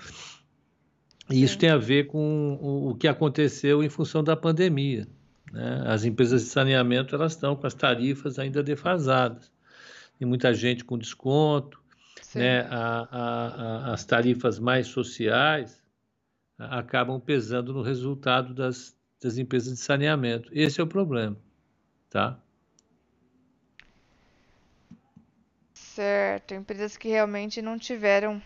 E 1.29 1.43
isso 1.43 1.57
tem 1.57 1.69
a 1.69 1.77
ver 1.77 2.07
com 2.07 2.57
o, 2.61 2.89
o 2.89 2.95
que 2.95 3.07
aconteceu 3.07 3.83
em 3.83 3.89
função 3.89 4.23
da 4.23 4.35
pandemia. 4.35 5.07
Né? 5.51 5.83
As 5.85 6.03
empresas 6.03 6.43
de 6.43 6.49
saneamento 6.49 7.15
elas 7.15 7.33
estão 7.33 7.55
com 7.55 7.67
as 7.67 7.73
tarifas 7.73 8.39
ainda 8.39 8.63
defasadas. 8.63 9.51
Tem 10.17 10.27
muita 10.27 10.53
gente 10.53 10.83
com 10.83 10.97
desconto, 10.97 11.81
né? 12.35 12.61
A, 12.61 13.07
a, 13.11 13.47
a, 13.91 13.93
as 13.93 14.05
tarifas 14.05 14.59
mais 14.59 14.87
sociais 14.87 15.81
acabam 16.57 17.19
pesando 17.19 17.73
no 17.73 17.81
resultado 17.81 18.53
das, 18.53 18.95
das 19.23 19.37
empresas 19.37 19.73
de 19.73 19.79
saneamento. 19.79 20.49
Esse 20.53 20.81
é 20.81 20.83
o 20.83 20.87
problema, 20.87 21.37
tá? 22.09 22.37
Certo, 25.73 26.53
empresas 26.53 26.97
que 26.97 27.07
realmente 27.07 27.61
não 27.61 27.77
tiveram 27.77 28.41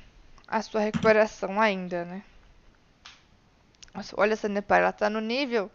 a 0.48 0.62
sua 0.62 0.82
recuperação 0.82 1.60
ainda, 1.60 2.06
né? 2.06 2.24
Nossa, 3.94 4.14
olha 4.18 4.34
essa 4.34 4.48
Nepal, 4.48 4.80
ela 4.80 4.92
tá 4.92 5.10
no 5.10 5.20
nível 5.20 5.72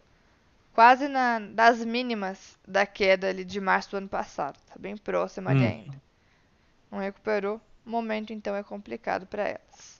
quase 0.72 1.08
na, 1.08 1.38
das 1.38 1.84
mínimas 1.84 2.58
da 2.66 2.86
queda 2.86 3.28
ali 3.28 3.44
de 3.44 3.60
março 3.60 3.90
do 3.90 3.96
ano 3.96 4.08
passado. 4.08 4.58
Tá 4.66 4.74
bem 4.78 4.96
próxima 4.96 5.50
ali 5.50 5.64
hum. 5.64 5.68
ainda. 5.68 6.02
Não 6.90 6.98
recuperou. 6.98 7.60
O 7.84 7.90
momento 7.90 8.32
então 8.32 8.54
é 8.54 8.62
complicado 8.62 9.26
para 9.26 9.48
elas. 9.48 9.91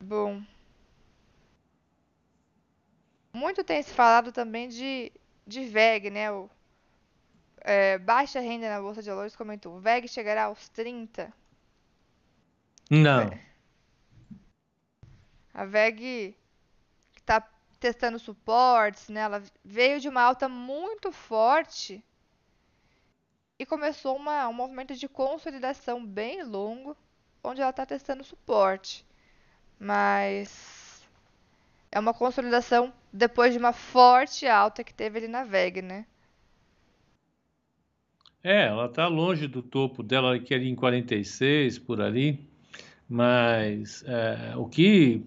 Bom. 0.00 0.42
Muito 3.32 3.62
tem 3.62 3.82
se 3.82 3.92
falado 3.92 4.32
também 4.32 4.68
de, 4.68 5.12
de 5.46 5.64
VEG, 5.64 6.10
né? 6.10 6.30
O, 6.32 6.48
é, 7.60 7.98
baixa 7.98 8.40
renda 8.40 8.68
na 8.68 8.80
Bolsa 8.80 9.02
de 9.02 9.10
Valores 9.10 9.36
comentou. 9.36 9.76
O 9.76 9.80
VEG 9.80 10.08
chegará 10.08 10.44
aos 10.44 10.68
30. 10.68 11.32
Não. 12.88 13.30
A 15.52 15.64
VEG 15.64 16.36
está 17.16 17.40
testando 17.80 18.18
suportes, 18.18 19.08
né? 19.08 19.20
Ela 19.20 19.42
veio 19.64 20.00
de 20.00 20.08
uma 20.08 20.22
alta 20.22 20.48
muito 20.48 21.10
forte 21.10 22.04
e 23.58 23.66
começou 23.66 24.16
uma, 24.16 24.48
um 24.48 24.52
movimento 24.52 24.94
de 24.94 25.08
consolidação 25.08 26.04
bem 26.04 26.42
longo, 26.42 26.96
onde 27.42 27.60
ela 27.60 27.70
está 27.70 27.84
testando 27.84 28.22
suporte. 28.22 29.04
Mas 29.78 31.06
é 31.90 31.98
uma 31.98 32.14
consolidação 32.14 32.92
depois 33.12 33.52
de 33.52 33.58
uma 33.58 33.72
forte 33.72 34.46
alta 34.46 34.84
que 34.84 34.92
teve 34.92 35.18
ali 35.18 35.28
na 35.28 35.44
VEG, 35.44 35.82
né? 35.82 36.06
É, 38.42 38.66
ela 38.66 38.86
está 38.86 39.08
longe 39.08 39.48
do 39.48 39.60
topo 39.60 40.02
dela, 40.02 40.38
que 40.38 40.54
era 40.54 40.62
em 40.62 40.74
46, 40.74 41.80
por 41.80 42.00
ali, 42.00 42.48
mas 43.08 44.04
é, 44.06 44.56
o, 44.56 44.66
que, 44.66 45.26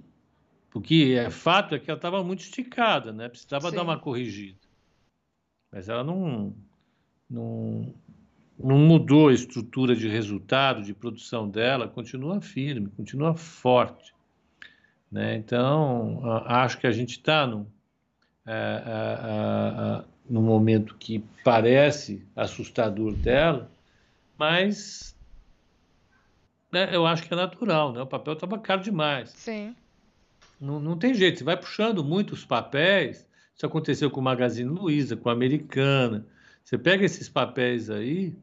o 0.74 0.80
que 0.80 1.16
é 1.16 1.30
fato 1.30 1.76
é 1.76 1.80
que 1.80 1.90
ela 1.90 1.98
estava 1.98 2.24
muito 2.24 2.42
esticada, 2.42 3.12
né? 3.12 3.28
Precisava 3.28 3.70
Sim. 3.70 3.76
dar 3.76 3.84
uma 3.84 4.00
corrigida. 4.00 4.58
Mas 5.70 5.90
ela 5.90 6.04
não, 6.04 6.56
não, 7.30 7.94
não 8.58 8.78
mudou 8.78 9.28
a 9.28 9.34
estrutura 9.34 9.96
de 9.96 10.08
resultado, 10.08 10.82
de 10.82 10.94
produção 10.94 11.50
dela, 11.50 11.88
continua 11.88 12.40
firme, 12.40 12.90
continua 12.92 13.36
forte. 13.36 14.14
Né? 15.12 15.36
Então, 15.36 16.22
acho 16.46 16.78
que 16.78 16.88
a 16.88 16.92
gente 16.92 17.12
está 17.12 17.48
no, 17.48 17.68
é, 18.46 18.52
é, 18.52 20.02
é, 20.02 20.04
no 20.30 20.42
momento 20.42 20.96
que 20.96 21.24
parece 21.44 22.24
assustador 22.36 23.14
dela, 23.14 23.70
mas 24.38 25.16
né, 26.72 26.90
eu 26.92 27.06
acho 27.06 27.24
que 27.24 27.34
é 27.34 27.38
natural, 27.38 27.92
né? 27.92 28.02
O 28.02 28.08
papel 28.08 28.34
estava 28.34 28.60
caro 28.60 28.82
demais. 28.82 29.32
Sim. 29.32 29.76
Não, 30.60 30.80
não 30.80 30.98
tem 30.98 31.14
jeito, 31.14 31.40
você 31.40 31.44
vai 31.44 31.58
puxando 31.58 32.04
muitos 32.04 32.46
papéis. 32.46 33.28
Isso 33.56 33.66
aconteceu 33.66 34.12
com 34.12 34.20
o 34.20 34.24
Magazine 34.24 34.70
Luiza, 34.70 35.18
com 35.18 35.30
a 35.30 35.34
Americana. 35.34 36.26
Você 36.64 36.78
pega 36.78 37.04
esses 37.04 37.28
papéis 37.28 37.90
aí, 37.90 38.36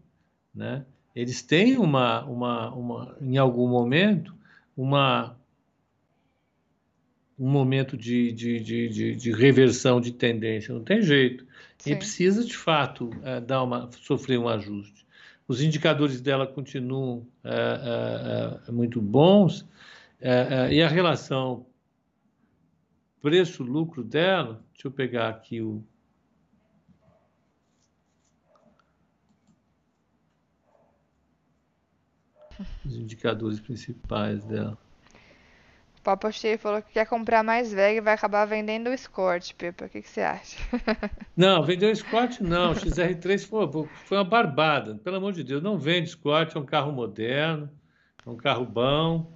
né? 0.55 0.84
Eles 1.14 1.40
têm 1.40 1.78
uma, 1.78 2.24
uma, 2.24 2.74
uma 2.74 3.16
em 3.20 3.38
algum 3.38 3.68
momento, 3.68 4.34
uma 4.76 5.36
um 7.38 7.50
momento 7.50 7.96
de, 7.96 8.32
de, 8.32 8.60
de, 8.60 9.14
de, 9.14 9.32
reversão 9.32 10.00
de 10.00 10.12
tendência, 10.12 10.74
não 10.74 10.82
tem 10.82 11.02
jeito. 11.02 11.46
Sim. 11.78 11.92
E 11.92 11.96
precisa, 11.96 12.44
de 12.44 12.56
fato, 12.56 13.10
é, 13.22 13.40
dar 13.40 13.62
uma, 13.62 13.90
sofrer 14.00 14.38
um 14.38 14.48
ajuste. 14.48 15.06
Os 15.46 15.60
indicadores 15.60 16.20
dela 16.20 16.46
continuam 16.46 17.26
é, 17.44 17.50
é, 18.64 18.68
é 18.68 18.72
muito 18.72 19.00
bons 19.00 19.66
é, 20.20 20.30
é, 20.30 20.72
e 20.72 20.82
a 20.82 20.88
relação 20.88 21.66
preço-lucro 23.20 24.02
dela, 24.02 24.64
deixa 24.72 24.88
eu 24.88 24.92
pegar 24.92 25.28
aqui 25.28 25.60
o. 25.60 25.84
Os 32.84 32.96
indicadores 32.96 33.60
principais 33.60 34.44
dela. 34.44 34.78
Papo 36.07 36.31
Cheio 36.31 36.57
falou 36.57 36.81
que 36.81 36.93
quer 36.93 37.05
comprar 37.05 37.43
mais 37.43 37.73
VEG 37.73 37.97
e 37.97 38.01
vai 38.01 38.15
acabar 38.15 38.45
vendendo 38.45 38.91
o 38.91 38.95
Escort, 38.95 39.53
Pepa. 39.55 39.87
O 39.87 39.89
que, 39.89 40.03
que 40.03 40.09
você 40.09 40.20
acha? 40.20 40.57
Não, 41.37 41.65
vender 41.65 41.87
o 41.87 41.91
Escort 41.91 42.41
não. 42.41 42.70
O 42.70 42.74
XR3 42.77 43.45
foi, 43.45 43.89
foi 44.05 44.16
uma 44.16 44.23
barbada. 44.23 44.95
Pelo 45.03 45.16
amor 45.16 45.33
de 45.33 45.43
Deus, 45.43 45.61
não 45.61 45.77
vende 45.77 46.11
Escort, 46.11 46.55
é 46.55 46.59
um 46.61 46.65
carro 46.65 46.93
moderno, 46.93 47.69
é 48.24 48.31
um 48.31 48.37
carro 48.37 48.65
bom. 48.65 49.33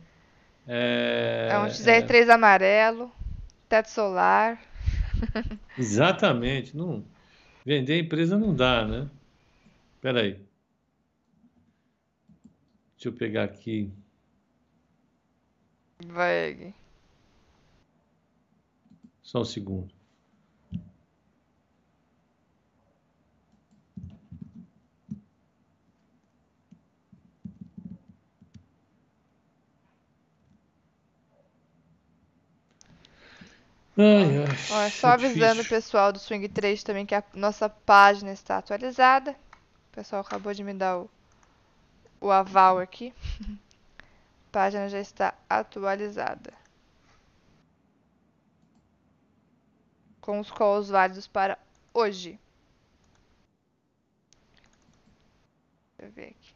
É, 0.65 1.49
é 1.51 1.59
um 1.59 1.67
XR3 1.67 2.29
é... 2.29 2.33
amarelo, 2.33 3.11
teto 3.69 3.91
solar. 3.91 4.57
Exatamente. 5.77 6.77
Não, 6.77 7.05
vender 7.67 7.95
a 7.95 7.99
empresa 7.99 8.39
não 8.39 8.55
dá, 8.55 8.87
né? 8.87 9.11
Espera 9.97 10.21
aí. 10.21 10.41
Deixa 12.95 13.09
eu 13.09 13.13
pegar 13.13 13.43
aqui. 13.43 13.91
Vai. 16.07 16.75
Só 19.23 19.41
um 19.41 19.45
segundo. 19.45 19.93
Ai, 33.97 34.39
ai, 34.39 34.47
Ó, 34.71 34.81
é 34.81 34.91
só 34.91 35.09
avisando 35.09 35.63
o 35.63 35.65
pessoal 35.65 36.13
do 36.13 36.19
Swing 36.19 36.49
3 36.49 36.83
também 36.83 37.05
que 37.05 37.15
a 37.15 37.23
nossa 37.35 37.69
página 37.69 38.33
está 38.33 38.57
atualizada. 38.59 39.33
O 39.33 39.95
pessoal 39.95 40.23
acabou 40.23 40.55
de 40.55 40.65
me 40.65 40.73
dar 40.73 40.99
o, 40.99 41.11
o 42.21 42.31
aval 42.31 42.79
aqui. 42.79 43.13
página 44.51 44.89
já 44.89 45.01
está 45.01 45.35
atualizada. 45.49 46.53
Com 50.21 50.41
os 50.41 50.51
calls 50.51 50.91
válidos 50.91 51.27
para 51.27 51.59
hoje. 51.95 52.39
Deixa 55.99 56.03
eu 56.03 56.13
ver 56.13 56.29
aqui. 56.31 56.55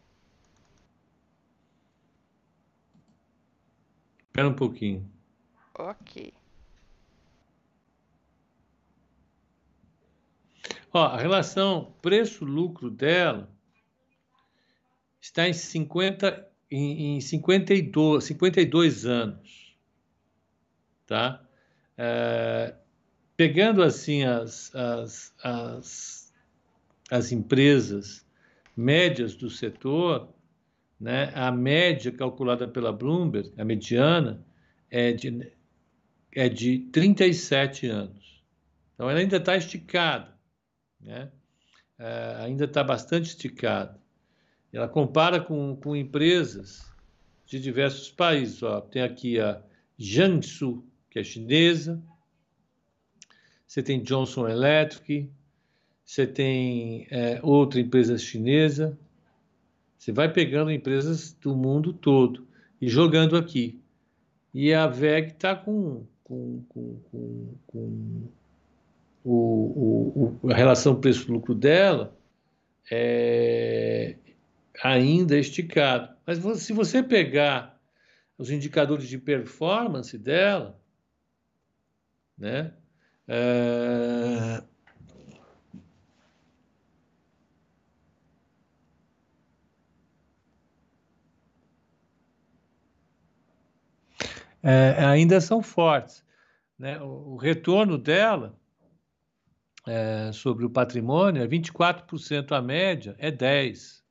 Espera 4.27 4.49
um 4.49 4.55
pouquinho. 4.55 5.11
Ok. 5.79 6.35
Ó, 10.93 11.07
a 11.07 11.17
relação 11.17 11.93
preço-lucro 12.01 12.91
dela 12.91 13.51
está 15.21 15.49
em 15.49 15.53
50 15.53 16.54
em, 16.71 17.17
em 17.17 17.21
52, 17.21 18.25
52 18.25 19.07
anos, 19.07 19.77
tá? 21.07 21.45
É, 21.97 22.75
pegando 23.37 23.83
assim 23.83 24.25
as, 24.25 24.75
as, 24.75 25.35
as, 25.43 26.33
as 27.11 27.33
empresas 27.33 28.27
médias 28.77 29.37
do 29.37 29.49
setor, 29.49 30.33
né, 30.99 31.31
a 31.35 31.51
média 31.53 32.11
calculada 32.11 32.67
pela 32.67 32.93
Bloomberg, 32.93 33.53
a 33.59 33.65
mediana, 33.65 34.45
é 34.91 35.13
de, 35.13 35.53
é 36.33 36.49
de 36.49 36.79
37 36.93 37.87
anos. 37.87 38.43
Então, 38.95 39.11
ela 39.11 39.19
ainda 39.19 39.37
está 39.37 39.57
esticada, 39.57 40.33
né? 41.01 41.31
É, 41.99 42.37
ainda 42.41 42.65
está 42.65 42.83
bastante 42.83 43.27
esticada. 43.27 44.01
Ela 44.75 44.89
compara 44.89 45.41
com, 45.41 45.77
com 45.77 45.95
empresas 45.95 46.93
de 47.47 47.61
diversos 47.61 48.11
países. 48.11 48.61
Ó. 48.61 48.81
Tem 48.81 49.03
aqui 49.03 49.39
a 49.39 49.63
Jiangsu, 49.97 50.83
que 51.09 51.21
é 51.21 51.23
chinesa. 51.23 52.03
Você 53.65 53.85
tem 53.85 54.03
Johnson 54.03 54.49
Electric. 54.49 55.31
Você 56.05 56.27
tem 56.27 57.07
é, 57.09 57.39
outra 57.41 57.81
empresa 57.81 58.19
chinesa. 58.19 58.99
Você 59.97 60.11
vai 60.11 60.33
pegando 60.33 60.73
empresas 60.73 61.33
do 61.35 61.55
mundo 61.55 61.93
todo 61.93 62.45
e 62.81 62.89
jogando 62.89 63.37
aqui. 63.37 63.81
E 64.53 64.75
a 64.75 64.89
VEG 64.89 65.29
está 65.29 65.55
com, 65.55 66.05
com, 66.25 66.65
com, 66.69 67.01
com, 67.13 67.55
com 67.69 68.23
o, 69.25 70.37
o, 70.43 70.51
a 70.51 70.55
relação 70.55 71.01
preço-lucro 71.01 71.55
dela 71.55 72.13
é, 72.91 74.17
ainda 74.83 75.39
esticado. 75.39 76.15
Mas 76.27 76.39
se 76.63 76.73
você 76.73 77.03
pegar 77.03 77.81
os 78.37 78.51
indicadores 78.51 79.09
de 79.09 79.19
performance 79.19 80.17
dela, 80.19 80.81
né? 82.37 82.75
É... 83.29 84.63
É, 94.67 95.05
ainda 95.05 95.43
são 95.43 95.63
fortes. 95.63 96.25
Né? 96.79 96.99
O, 97.01 97.35
o 97.35 97.37
retorno 97.37 97.99
dela 97.99 98.59
é, 99.87 100.33
sobre 100.33 100.65
o 100.65 100.71
patrimônio 100.71 101.43
é 101.43 101.47
24% 101.47 102.53
a 102.53 102.63
média, 102.63 103.15
é 103.19 103.31
10%. 103.31 104.04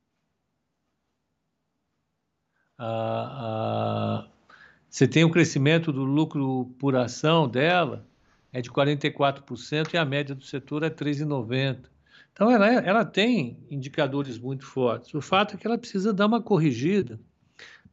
Você 4.88 5.06
tem 5.06 5.24
o 5.24 5.30
crescimento 5.30 5.92
do 5.92 6.04
lucro 6.04 6.74
por 6.78 6.96
ação 6.96 7.48
dela, 7.48 8.06
é 8.52 8.60
de 8.60 8.70
44% 8.70 9.94
e 9.94 9.96
a 9.96 10.04
média 10.04 10.34
do 10.34 10.44
setor 10.44 10.82
é 10.82 10.90
3,90%. 10.90 11.90
Então, 12.32 12.50
ela, 12.50 12.66
ela 12.66 13.04
tem 13.04 13.64
indicadores 13.70 14.38
muito 14.38 14.66
fortes. 14.66 15.14
O 15.14 15.20
fato 15.20 15.54
é 15.54 15.56
que 15.56 15.66
ela 15.66 15.78
precisa 15.78 16.12
dar 16.12 16.26
uma 16.26 16.42
corrigida, 16.42 17.20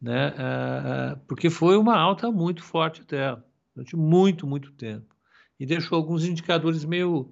né? 0.01 0.29
É, 0.29 1.11
é, 1.11 1.15
porque 1.27 1.47
foi 1.49 1.77
uma 1.77 1.95
alta 1.95 2.31
muito 2.31 2.63
forte 2.63 3.03
dela, 3.03 3.45
durante 3.75 3.95
muito, 3.95 4.47
muito 4.47 4.71
tempo. 4.71 5.15
E 5.59 5.65
deixou 5.65 5.95
alguns 5.95 6.25
indicadores 6.25 6.83
meio 6.83 7.31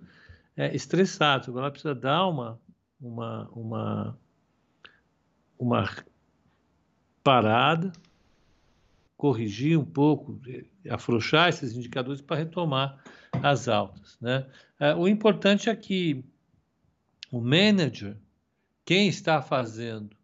é, 0.56 0.76
estressados. 0.76 1.50
Agora 1.50 1.66
ela 1.66 1.72
precisa 1.72 1.96
dar 1.96 2.28
uma, 2.28 2.60
uma, 3.02 3.50
uma, 3.56 4.20
uma 5.58 5.90
parada 7.30 7.92
corrigir 9.16 9.78
um 9.78 9.86
pouco, 9.86 10.42
afrouxar 10.90 11.50
esses 11.50 11.76
indicadores 11.76 12.22
para 12.22 12.38
retomar 12.38 12.98
as 13.34 13.68
altas. 13.68 14.18
Né? 14.20 14.48
É, 14.80 14.96
o 14.96 15.08
importante 15.08 15.70
é 15.70 15.76
que 15.76 16.26
o 17.32 17.40
manager, 17.40 18.18
quem 18.84 19.08
está 19.08 19.44
fazendo 19.44 20.18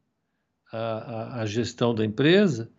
a, 0.71 0.77
a, 0.77 1.41
a 1.41 1.45
gestão 1.45 1.93
da 1.93 2.03
empresa, 2.03 2.71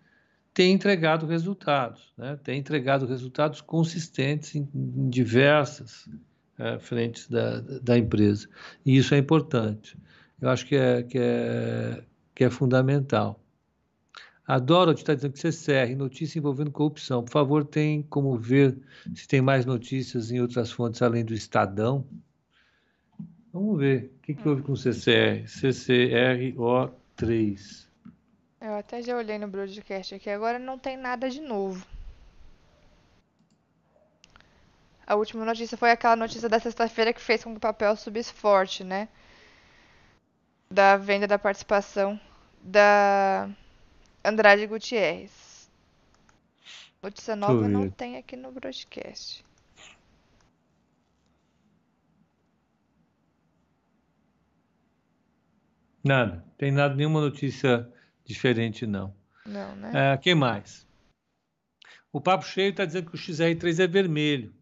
tem 0.52 0.72
entregado 0.72 1.24
resultados, 1.24 2.12
né? 2.18 2.36
tem 2.42 2.58
entregado 2.58 3.06
resultados 3.06 3.60
consistentes 3.60 4.56
em, 4.56 4.68
em 4.74 5.08
diversas 5.08 6.08
é, 6.58 6.80
frentes 6.80 7.28
da, 7.28 7.60
da 7.60 7.96
empresa. 7.96 8.48
E 8.84 8.96
isso 8.96 9.14
é 9.14 9.18
importante. 9.18 9.96
Eu 10.40 10.48
acho 10.48 10.66
que 10.66 10.74
é, 10.74 11.04
que 11.04 11.18
é, 11.18 12.02
que 12.34 12.42
é 12.42 12.50
fundamental. 12.50 13.40
A 14.46 14.58
Dorothy 14.60 15.00
está 15.00 15.12
dizendo 15.12 15.32
que 15.32 15.40
CCR, 15.40 15.96
notícia 15.96 16.38
envolvendo 16.38 16.70
corrupção. 16.70 17.24
Por 17.24 17.32
favor, 17.32 17.64
tem 17.64 18.02
como 18.02 18.38
ver 18.38 18.78
se 19.12 19.26
tem 19.26 19.40
mais 19.40 19.66
notícias 19.66 20.30
em 20.30 20.40
outras 20.40 20.70
fontes 20.70 21.02
além 21.02 21.24
do 21.24 21.34
Estadão? 21.34 22.06
Vamos 23.52 23.76
ver. 23.78 24.12
O 24.16 24.20
que, 24.20 24.34
que 24.34 24.48
houve 24.48 24.62
com 24.62 24.70
o 24.72 24.76
CCR? 24.76 25.42
CCRO3. 25.46 27.88
Eu 28.60 28.74
até 28.74 29.02
já 29.02 29.16
olhei 29.16 29.36
no 29.36 29.48
broadcast 29.48 30.14
aqui, 30.14 30.30
agora 30.30 30.60
não 30.60 30.78
tem 30.78 30.96
nada 30.96 31.28
de 31.28 31.40
novo. 31.40 31.84
A 35.04 35.16
última 35.16 35.44
notícia 35.44 35.76
foi 35.76 35.90
aquela 35.90 36.16
notícia 36.16 36.48
da 36.48 36.60
sexta-feira 36.60 37.12
que 37.12 37.20
fez 37.20 37.42
com 37.42 37.50
que 37.50 37.58
o 37.58 37.60
papel 37.60 37.96
subisse 37.96 38.32
forte, 38.32 38.84
né? 38.84 39.08
Da 40.70 40.96
venda 40.96 41.26
da 41.26 41.38
participação 41.38 42.18
da 42.60 43.50
Andrade 44.26 44.66
Gutierrez. 44.66 45.70
Notícia 47.00 47.36
nova 47.36 47.68
não 47.68 47.88
tem 47.88 48.16
aqui 48.16 48.34
no 48.34 48.50
broadcast. 48.50 49.44
Nada. 56.02 56.44
Tem 56.58 56.72
nada, 56.72 56.96
nenhuma 56.96 57.20
notícia 57.20 57.88
diferente, 58.24 58.84
não. 58.84 59.14
Não, 59.44 59.76
né? 59.76 59.92
É, 59.94 60.16
quem 60.16 60.34
mais? 60.34 60.84
O 62.12 62.20
Papo 62.20 62.44
Cheio 62.44 62.70
está 62.70 62.84
dizendo 62.84 63.08
que 63.08 63.16
o 63.16 63.18
XR3 63.18 63.78
é 63.78 63.86
vermelho. 63.86 64.52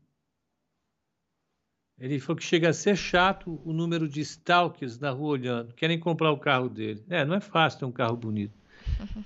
Ele 1.99 2.21
falou 2.21 2.37
que 2.37 2.45
chega 2.45 2.69
a 2.69 2.75
ser 2.75 2.97
chato 2.97 3.63
o 3.65 3.73
número 3.73 4.07
de 4.07 4.21
stalkers 4.21 4.99
na 4.99 5.11
rua 5.11 5.31
olhando. 5.31 5.73
Querem 5.73 5.99
comprar 5.99 6.31
o 6.33 6.39
carro 6.39 6.69
dele. 6.69 7.03
É, 7.09 7.25
não 7.25 7.35
é 7.35 7.41
fácil 7.41 7.79
ter 7.79 7.85
um 7.87 7.93
carro 7.93 8.17
bonito. 8.17 8.64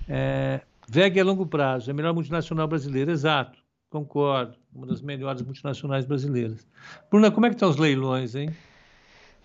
É, 0.07 0.61
VEG 0.87 1.19
é 1.19 1.23
longo 1.23 1.45
prazo, 1.45 1.89
é 1.89 1.91
a 1.91 1.95
melhor 1.95 2.13
multinacional 2.13 2.67
brasileira, 2.67 3.11
exato, 3.11 3.59
concordo, 3.89 4.57
uma 4.73 4.87
das 4.87 5.01
melhores 5.01 5.41
multinacionais 5.41 6.05
brasileiras. 6.05 6.67
Bruna, 7.09 7.31
como 7.31 7.45
é 7.45 7.49
que 7.49 7.55
estão 7.55 7.69
os 7.69 7.77
leilões, 7.77 8.35
hein? 8.35 8.55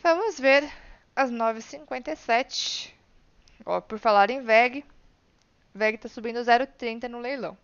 Vamos 0.03 0.39
ver, 0.39 0.71
às 1.15 1.31
9h57, 1.31 2.95
Ó, 3.67 3.81
por 3.81 3.99
falar 3.99 4.31
em 4.31 4.43
VEG, 4.43 4.85
VEG 5.75 5.97
está 5.97 6.09
subindo 6.09 6.39
0,30 6.39 7.09
no 7.09 7.19
leilão. 7.19 7.57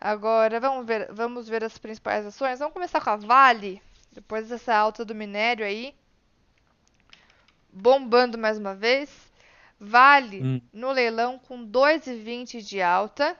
Agora, 0.00 0.60
vamos 0.60 0.86
ver, 0.86 1.12
vamos 1.12 1.48
ver 1.48 1.64
as 1.64 1.78
principais 1.78 2.26
ações. 2.26 2.58
Vamos 2.58 2.74
começar 2.74 3.00
com 3.00 3.10
a 3.10 3.16
Vale, 3.16 3.82
depois 4.12 4.48
dessa 4.48 4.74
alta 4.74 5.04
do 5.04 5.14
minério 5.14 5.64
aí, 5.64 5.94
bombando 7.72 8.38
mais 8.38 8.58
uma 8.58 8.74
vez. 8.74 9.23
Vale 9.84 10.42
hum. 10.42 10.60
no 10.72 10.92
leilão 10.92 11.38
com 11.38 11.66
2,20 11.66 12.62
de 12.62 12.80
alta. 12.80 13.38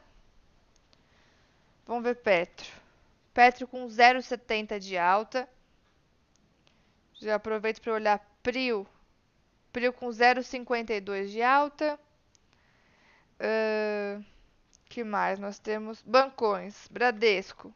Vamos 1.86 2.04
ver 2.04 2.16
Petro. 2.16 2.70
Petro 3.32 3.66
com 3.66 3.86
0,70 3.86 4.78
de 4.78 4.98
alta. 4.98 5.48
Já 7.14 7.36
aproveito 7.36 7.80
para 7.80 7.94
olhar 7.94 8.36
Prio. 8.42 8.86
Prio 9.72 9.92
com 9.92 10.08
0,52 10.08 11.28
de 11.28 11.42
alta. 11.42 11.98
Uh, 13.40 14.24
que 14.88 15.02
mais? 15.02 15.38
Nós 15.38 15.58
temos 15.58 16.02
Bancões. 16.02 16.86
Bradesco. 16.88 17.74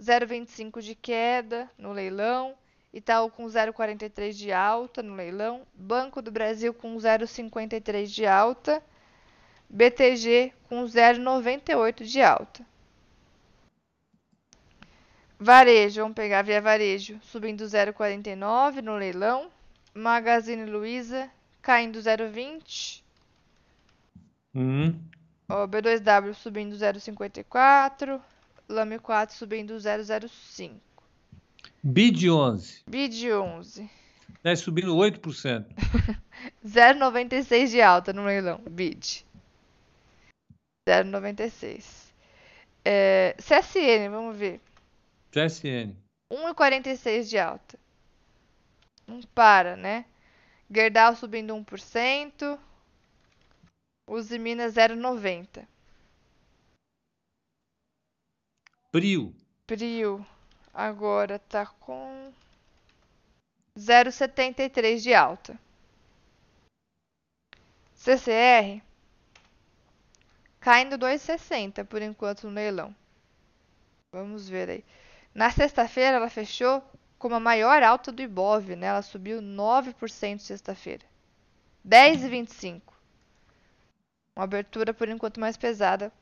0,25 0.00 0.80
de 0.80 0.94
queda 0.94 1.70
no 1.76 1.92
leilão. 1.92 2.56
Itaú 2.96 3.30
com 3.30 3.44
0,43 3.44 4.32
de 4.32 4.50
alta 4.50 5.02
no 5.02 5.14
leilão, 5.14 5.66
Banco 5.74 6.22
do 6.22 6.30
Brasil 6.30 6.72
com 6.72 6.96
0,53 6.96 8.06
de 8.06 8.24
alta, 8.24 8.82
BTG 9.68 10.50
com 10.66 10.82
0,98 10.82 12.04
de 12.04 12.22
alta. 12.22 12.66
Varejo, 15.38 16.00
vamos 16.00 16.14
pegar 16.14 16.40
via 16.40 16.58
varejo, 16.58 17.20
subindo 17.22 17.64
0,49 17.64 18.80
no 18.80 18.96
leilão, 18.96 19.50
Magazine 19.92 20.64
Luiza 20.64 21.30
caindo 21.60 21.98
0,20. 21.98 23.02
Hum. 24.54 24.98
O 25.50 25.68
B2W 25.68 26.32
subindo 26.32 26.74
0,54, 26.74 28.18
Lame 28.66 28.98
4 28.98 29.36
subindo 29.36 29.74
0,05. 29.74 30.85
BID 31.88 32.28
11. 32.28 32.82
BID 32.88 33.30
11. 33.30 33.88
Né, 34.42 34.56
subindo 34.56 34.96
8%. 34.96 35.64
0,96 36.66 37.68
de 37.70 37.80
alta 37.80 38.12
no 38.12 38.24
leilão. 38.24 38.58
BID. 38.68 39.24
0,96. 40.88 42.12
É, 42.84 43.36
CSN, 43.38 44.10
vamos 44.10 44.36
ver. 44.36 44.60
CSN. 45.30 45.94
1,46 46.32 47.28
de 47.28 47.38
alta. 47.38 47.78
Não 49.06 49.20
para, 49.32 49.76
né? 49.76 50.06
Gerdau 50.68 51.14
subindo 51.14 51.54
1%. 51.54 52.58
Uzi 54.10 54.40
Minas 54.40 54.74
0,90. 54.74 55.64
Prio. 58.90 59.32
Prio 59.68 60.26
agora 60.76 61.38
tá 61.38 61.64
com 61.80 62.30
0,73 63.74 65.00
de 65.00 65.14
alta. 65.14 65.58
CCR 67.94 68.82
caindo 70.60 70.98
2,60 70.98 71.84
por 71.86 72.02
enquanto 72.02 72.46
no 72.46 72.52
leilão. 72.52 72.94
Vamos 74.12 74.48
ver 74.48 74.68
aí. 74.68 74.84
Na 75.34 75.50
sexta-feira 75.50 76.18
ela 76.18 76.28
fechou 76.28 76.82
com 77.18 77.32
a 77.34 77.40
maior 77.40 77.82
alta 77.82 78.12
do 78.12 78.20
Ibov, 78.20 78.76
né? 78.76 78.88
Ela 78.88 79.02
subiu 79.02 79.40
9% 79.40 80.40
sexta-feira. 80.40 81.04
10,25. 81.88 82.82
Uma 84.36 84.44
abertura 84.44 84.92
por 84.92 85.08
enquanto 85.08 85.40
mais 85.40 85.56
pesada 85.56 86.12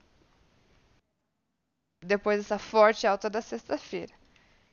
depois 2.01 2.39
dessa 2.39 2.59
forte 2.59 3.07
alta 3.07 3.29
da 3.29 3.41
sexta-feira. 3.41 4.13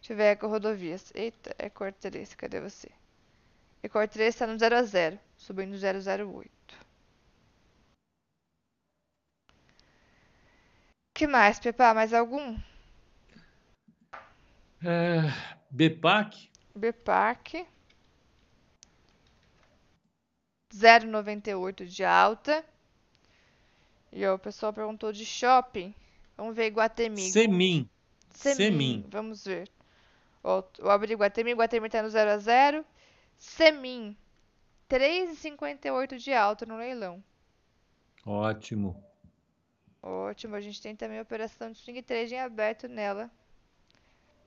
Deixa 0.01 0.13
eu 0.13 0.17
ver 0.17 0.31
Eco 0.31 0.47
Rodovias. 0.47 1.11
Eita, 1.13 1.55
Ecor 1.59 1.93
3, 1.93 2.33
cadê 2.33 2.59
você? 2.59 2.89
Ecor 3.83 4.07
3 4.07 4.33
está 4.33 4.47
no 4.47 4.57
0 4.57 4.75
a 4.75 4.83
0, 4.83 5.19
subindo 5.37 5.75
008. 5.77 6.51
que 11.21 11.27
mais, 11.27 11.59
Pepa? 11.59 11.93
Mais 11.93 12.15
algum? 12.15 12.57
É, 14.83 15.21
BPAC. 15.69 16.49
BPAC. 16.75 17.67
0,98 20.73 21.85
de 21.85 22.03
alta. 22.03 22.65
E 24.11 24.25
ó, 24.25 24.33
o 24.33 24.39
pessoal 24.39 24.73
perguntou 24.73 25.11
de 25.11 25.23
shopping. 25.23 25.93
Vamos 26.35 26.55
ver 26.55 26.67
Iguatemi. 26.67 27.29
Semin. 27.29 27.87
Semin. 28.33 28.55
Semin. 28.55 29.05
Vamos 29.11 29.45
ver. 29.45 29.69
Ó, 30.43 30.63
eu 30.79 30.89
abri 30.89 31.13
Guatemi, 31.13 31.53
Guatemi 31.53 31.89
tá 31.89 32.01
no 32.01 32.09
0 32.09 32.31
a 32.31 32.37
0 32.37 32.85
Semin, 33.37 34.15
3,58 34.89 36.17
de 36.17 36.33
alta 36.33 36.65
no 36.65 36.77
leilão. 36.77 37.23
Ótimo. 38.25 39.03
Ótimo, 40.01 40.55
a 40.55 40.61
gente 40.61 40.81
tem 40.81 40.95
também 40.95 41.19
a 41.19 41.23
operação 41.23 41.71
de 41.71 41.77
swing 41.77 42.01
trading 42.01 42.37
aberto 42.37 42.87
nela. 42.87 43.29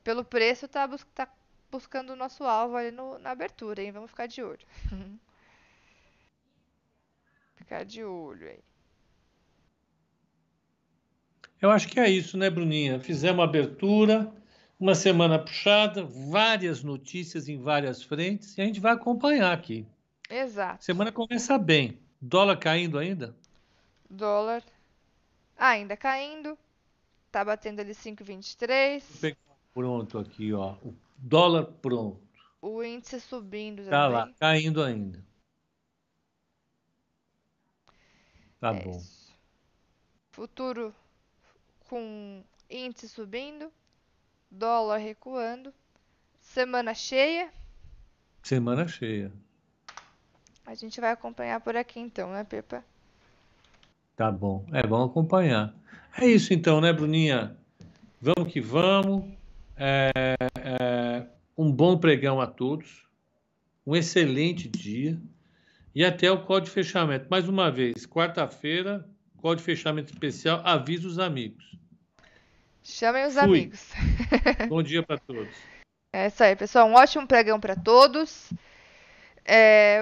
Pelo 0.03 0.25
preço, 0.25 0.69
tá, 0.69 0.87
bus 0.87 1.05
tá 1.15 1.29
buscando 1.71 2.11
o 2.11 2.16
nosso 2.16 2.45
alvo 2.45 2.77
ali 2.77 2.91
no, 2.91 3.19
na 3.19 3.31
abertura, 3.31 3.83
hein? 3.83 3.91
Vamos 3.91 4.11
ficar 4.11 4.27
de 4.27 4.43
olho. 4.43 4.66
ficar 7.57 7.85
de 7.85 8.05
olho 8.05 8.49
aí. 8.49 8.61
Eu 11.61 11.71
acho 11.71 11.89
que 11.89 11.99
é 11.99 12.09
isso, 12.09 12.37
né, 12.37 12.51
Bruninha? 12.51 13.01
Fizemos 13.01 13.41
a 13.41 13.45
abertura, 13.45 14.31
uma 14.79 14.95
semana 14.95 15.39
puxada, 15.39 16.05
várias 16.05 16.83
notícias 16.83 17.49
em 17.49 17.59
várias 17.61 18.03
frentes 18.03 18.57
e 18.57 18.61
a 18.63 18.65
gente 18.67 18.81
vai 18.81 18.93
acompanhar 18.93 19.53
aqui. 19.53 19.87
Exato. 20.29 20.85
Semana 20.85 21.13
começa 21.13 21.57
bem. 21.59 21.99
Dólar 22.21 22.57
caindo 22.59 22.99
ainda? 22.99 23.35
Dólar 24.09 24.63
Ainda 25.57 25.97
caindo. 25.97 26.59
Tá 27.31 27.45
batendo 27.45 27.81
ali 27.81 27.93
5,23. 27.95 29.37
Pronto 29.73 30.19
aqui, 30.19 30.53
ó. 30.53 30.73
O 30.83 30.95
dólar 31.19 31.65
pronto. 31.81 32.21
O 32.61 32.83
índice 32.83 33.21
subindo 33.21 33.85
Tá 33.85 33.91
também. 34.07 34.13
lá, 34.13 34.33
caindo 34.39 34.83
ainda. 34.83 35.23
Tá 38.61 38.75
É 38.75 38.83
bom. 38.83 38.97
isso. 38.97 39.33
Futuro 40.33 40.95
com 41.89 42.43
índice 42.69 43.09
subindo, 43.09 43.71
dólar 44.55 44.99
recuando, 44.99 45.73
semana 46.41 46.95
cheia. 46.95 47.51
Semana 48.43 48.87
cheia. 48.87 49.33
A 50.65 50.75
gente 50.75 51.01
vai 51.01 51.11
acompanhar 51.11 51.61
por 51.61 51.77
aqui 51.77 52.01
então, 52.01 52.31
né, 52.33 52.45
Pepa? 52.45 52.83
Tá 54.17 54.31
bom. 54.31 54.65
É, 54.73 54.87
vamos 54.87 55.11
acompanhar. 55.11 55.75
É 56.17 56.27
isso 56.27 56.55
então, 56.55 56.81
né, 56.81 56.93
Bruninha? 56.93 57.57
Vamos 58.21 58.51
que 58.53 58.61
vamos. 58.61 59.25
É, 59.77 60.11
é, 60.61 61.27
um 61.59 61.71
bom 61.71 61.99
pregão 61.99 62.41
a 62.41 62.47
todos. 62.47 63.05
Um 63.87 63.95
excelente 63.95 64.69
dia. 64.69 65.21
E 65.95 66.05
até 66.05 66.31
o 66.31 66.43
código 66.45 66.67
de 66.67 66.71
fechamento. 66.71 67.27
Mais 67.29 67.49
uma 67.49 67.71
vez, 67.71 68.07
quarta-feira, 68.07 69.07
código 69.37 69.59
de 69.59 69.65
fechamento 69.65 70.13
especial. 70.13 70.63
Avisa 70.65 71.07
os 71.07 71.19
amigos. 71.19 71.77
Chamem 72.85 73.24
os 73.24 73.32
Fui. 73.35 73.43
amigos. 73.43 73.90
Bom 74.69 74.82
dia 74.82 75.02
para 75.02 75.19
todos. 75.19 75.56
É 76.12 76.27
isso 76.27 76.44
aí, 76.44 76.55
pessoal. 76.55 76.86
Um 76.86 76.94
ótimo 76.94 77.27
pregão 77.27 77.59
para 77.59 77.74
todos. 77.74 78.52
É, 79.44 80.01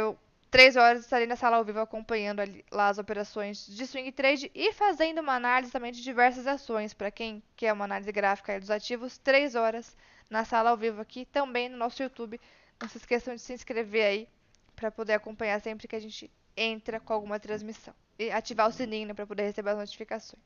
três 0.51 0.77
horas 0.77 1.05
estarei 1.05 1.27
na 1.27 1.37
sala 1.37 1.57
ao 1.57 1.65
vivo 1.65 1.79
acompanhando 1.79 2.41
ali- 2.41 2.65
lá 2.71 2.89
as 2.89 2.99
operações 2.99 3.67
de 3.67 3.87
swing 3.87 4.11
trade 4.13 4.51
e 4.55 4.73
fazendo 4.73 5.21
uma 5.21 5.35
análise 5.35 5.73
também 5.73 5.93
de 5.93 6.03
diversas 6.03 6.47
ações. 6.47 6.93
Para 6.93 7.11
quem 7.11 7.43
quer 7.57 7.73
uma 7.73 7.85
análise 7.85 8.11
gráfica 8.11 8.59
dos 8.59 8.71
ativos, 8.71 9.17
três 9.17 9.55
horas 9.55 9.97
na 10.29 10.45
sala 10.45 10.71
ao 10.71 10.77
vivo 10.77 11.01
aqui, 11.01 11.25
também 11.25 11.69
no 11.69 11.77
nosso 11.77 12.03
YouTube. 12.03 12.41
Não 12.81 12.89
se 12.89 12.99
esqueçam 12.99 13.35
de 13.35 13.41
se 13.41 13.53
inscrever 13.53 14.05
aí 14.05 14.29
para 14.75 14.91
poder 14.91 15.13
acompanhar 15.13 15.61
sempre 15.61 15.87
que 15.87 15.95
a 15.95 16.01
gente 16.01 16.29
entra 16.57 17.01
com 17.01 17.13
alguma 17.13 17.39
transmissão. 17.41 17.95
E 18.19 18.31
ativar 18.31 18.69
o 18.69 18.73
sininho 18.73 19.15
para 19.15 19.27
poder 19.27 19.45
receber 19.45 19.71
as 19.71 19.79
notificações. 19.79 20.43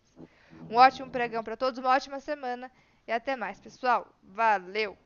Um 0.71 0.77
ótimo 0.77 1.11
pregão 1.11 1.43
para 1.43 1.57
todos, 1.57 1.79
uma 1.79 1.91
ótima 1.91 2.21
semana 2.21 2.71
e 3.07 3.13
até 3.13 3.37
mais, 3.37 3.61
pessoal. 3.61 4.07
Valeu! 4.23 4.97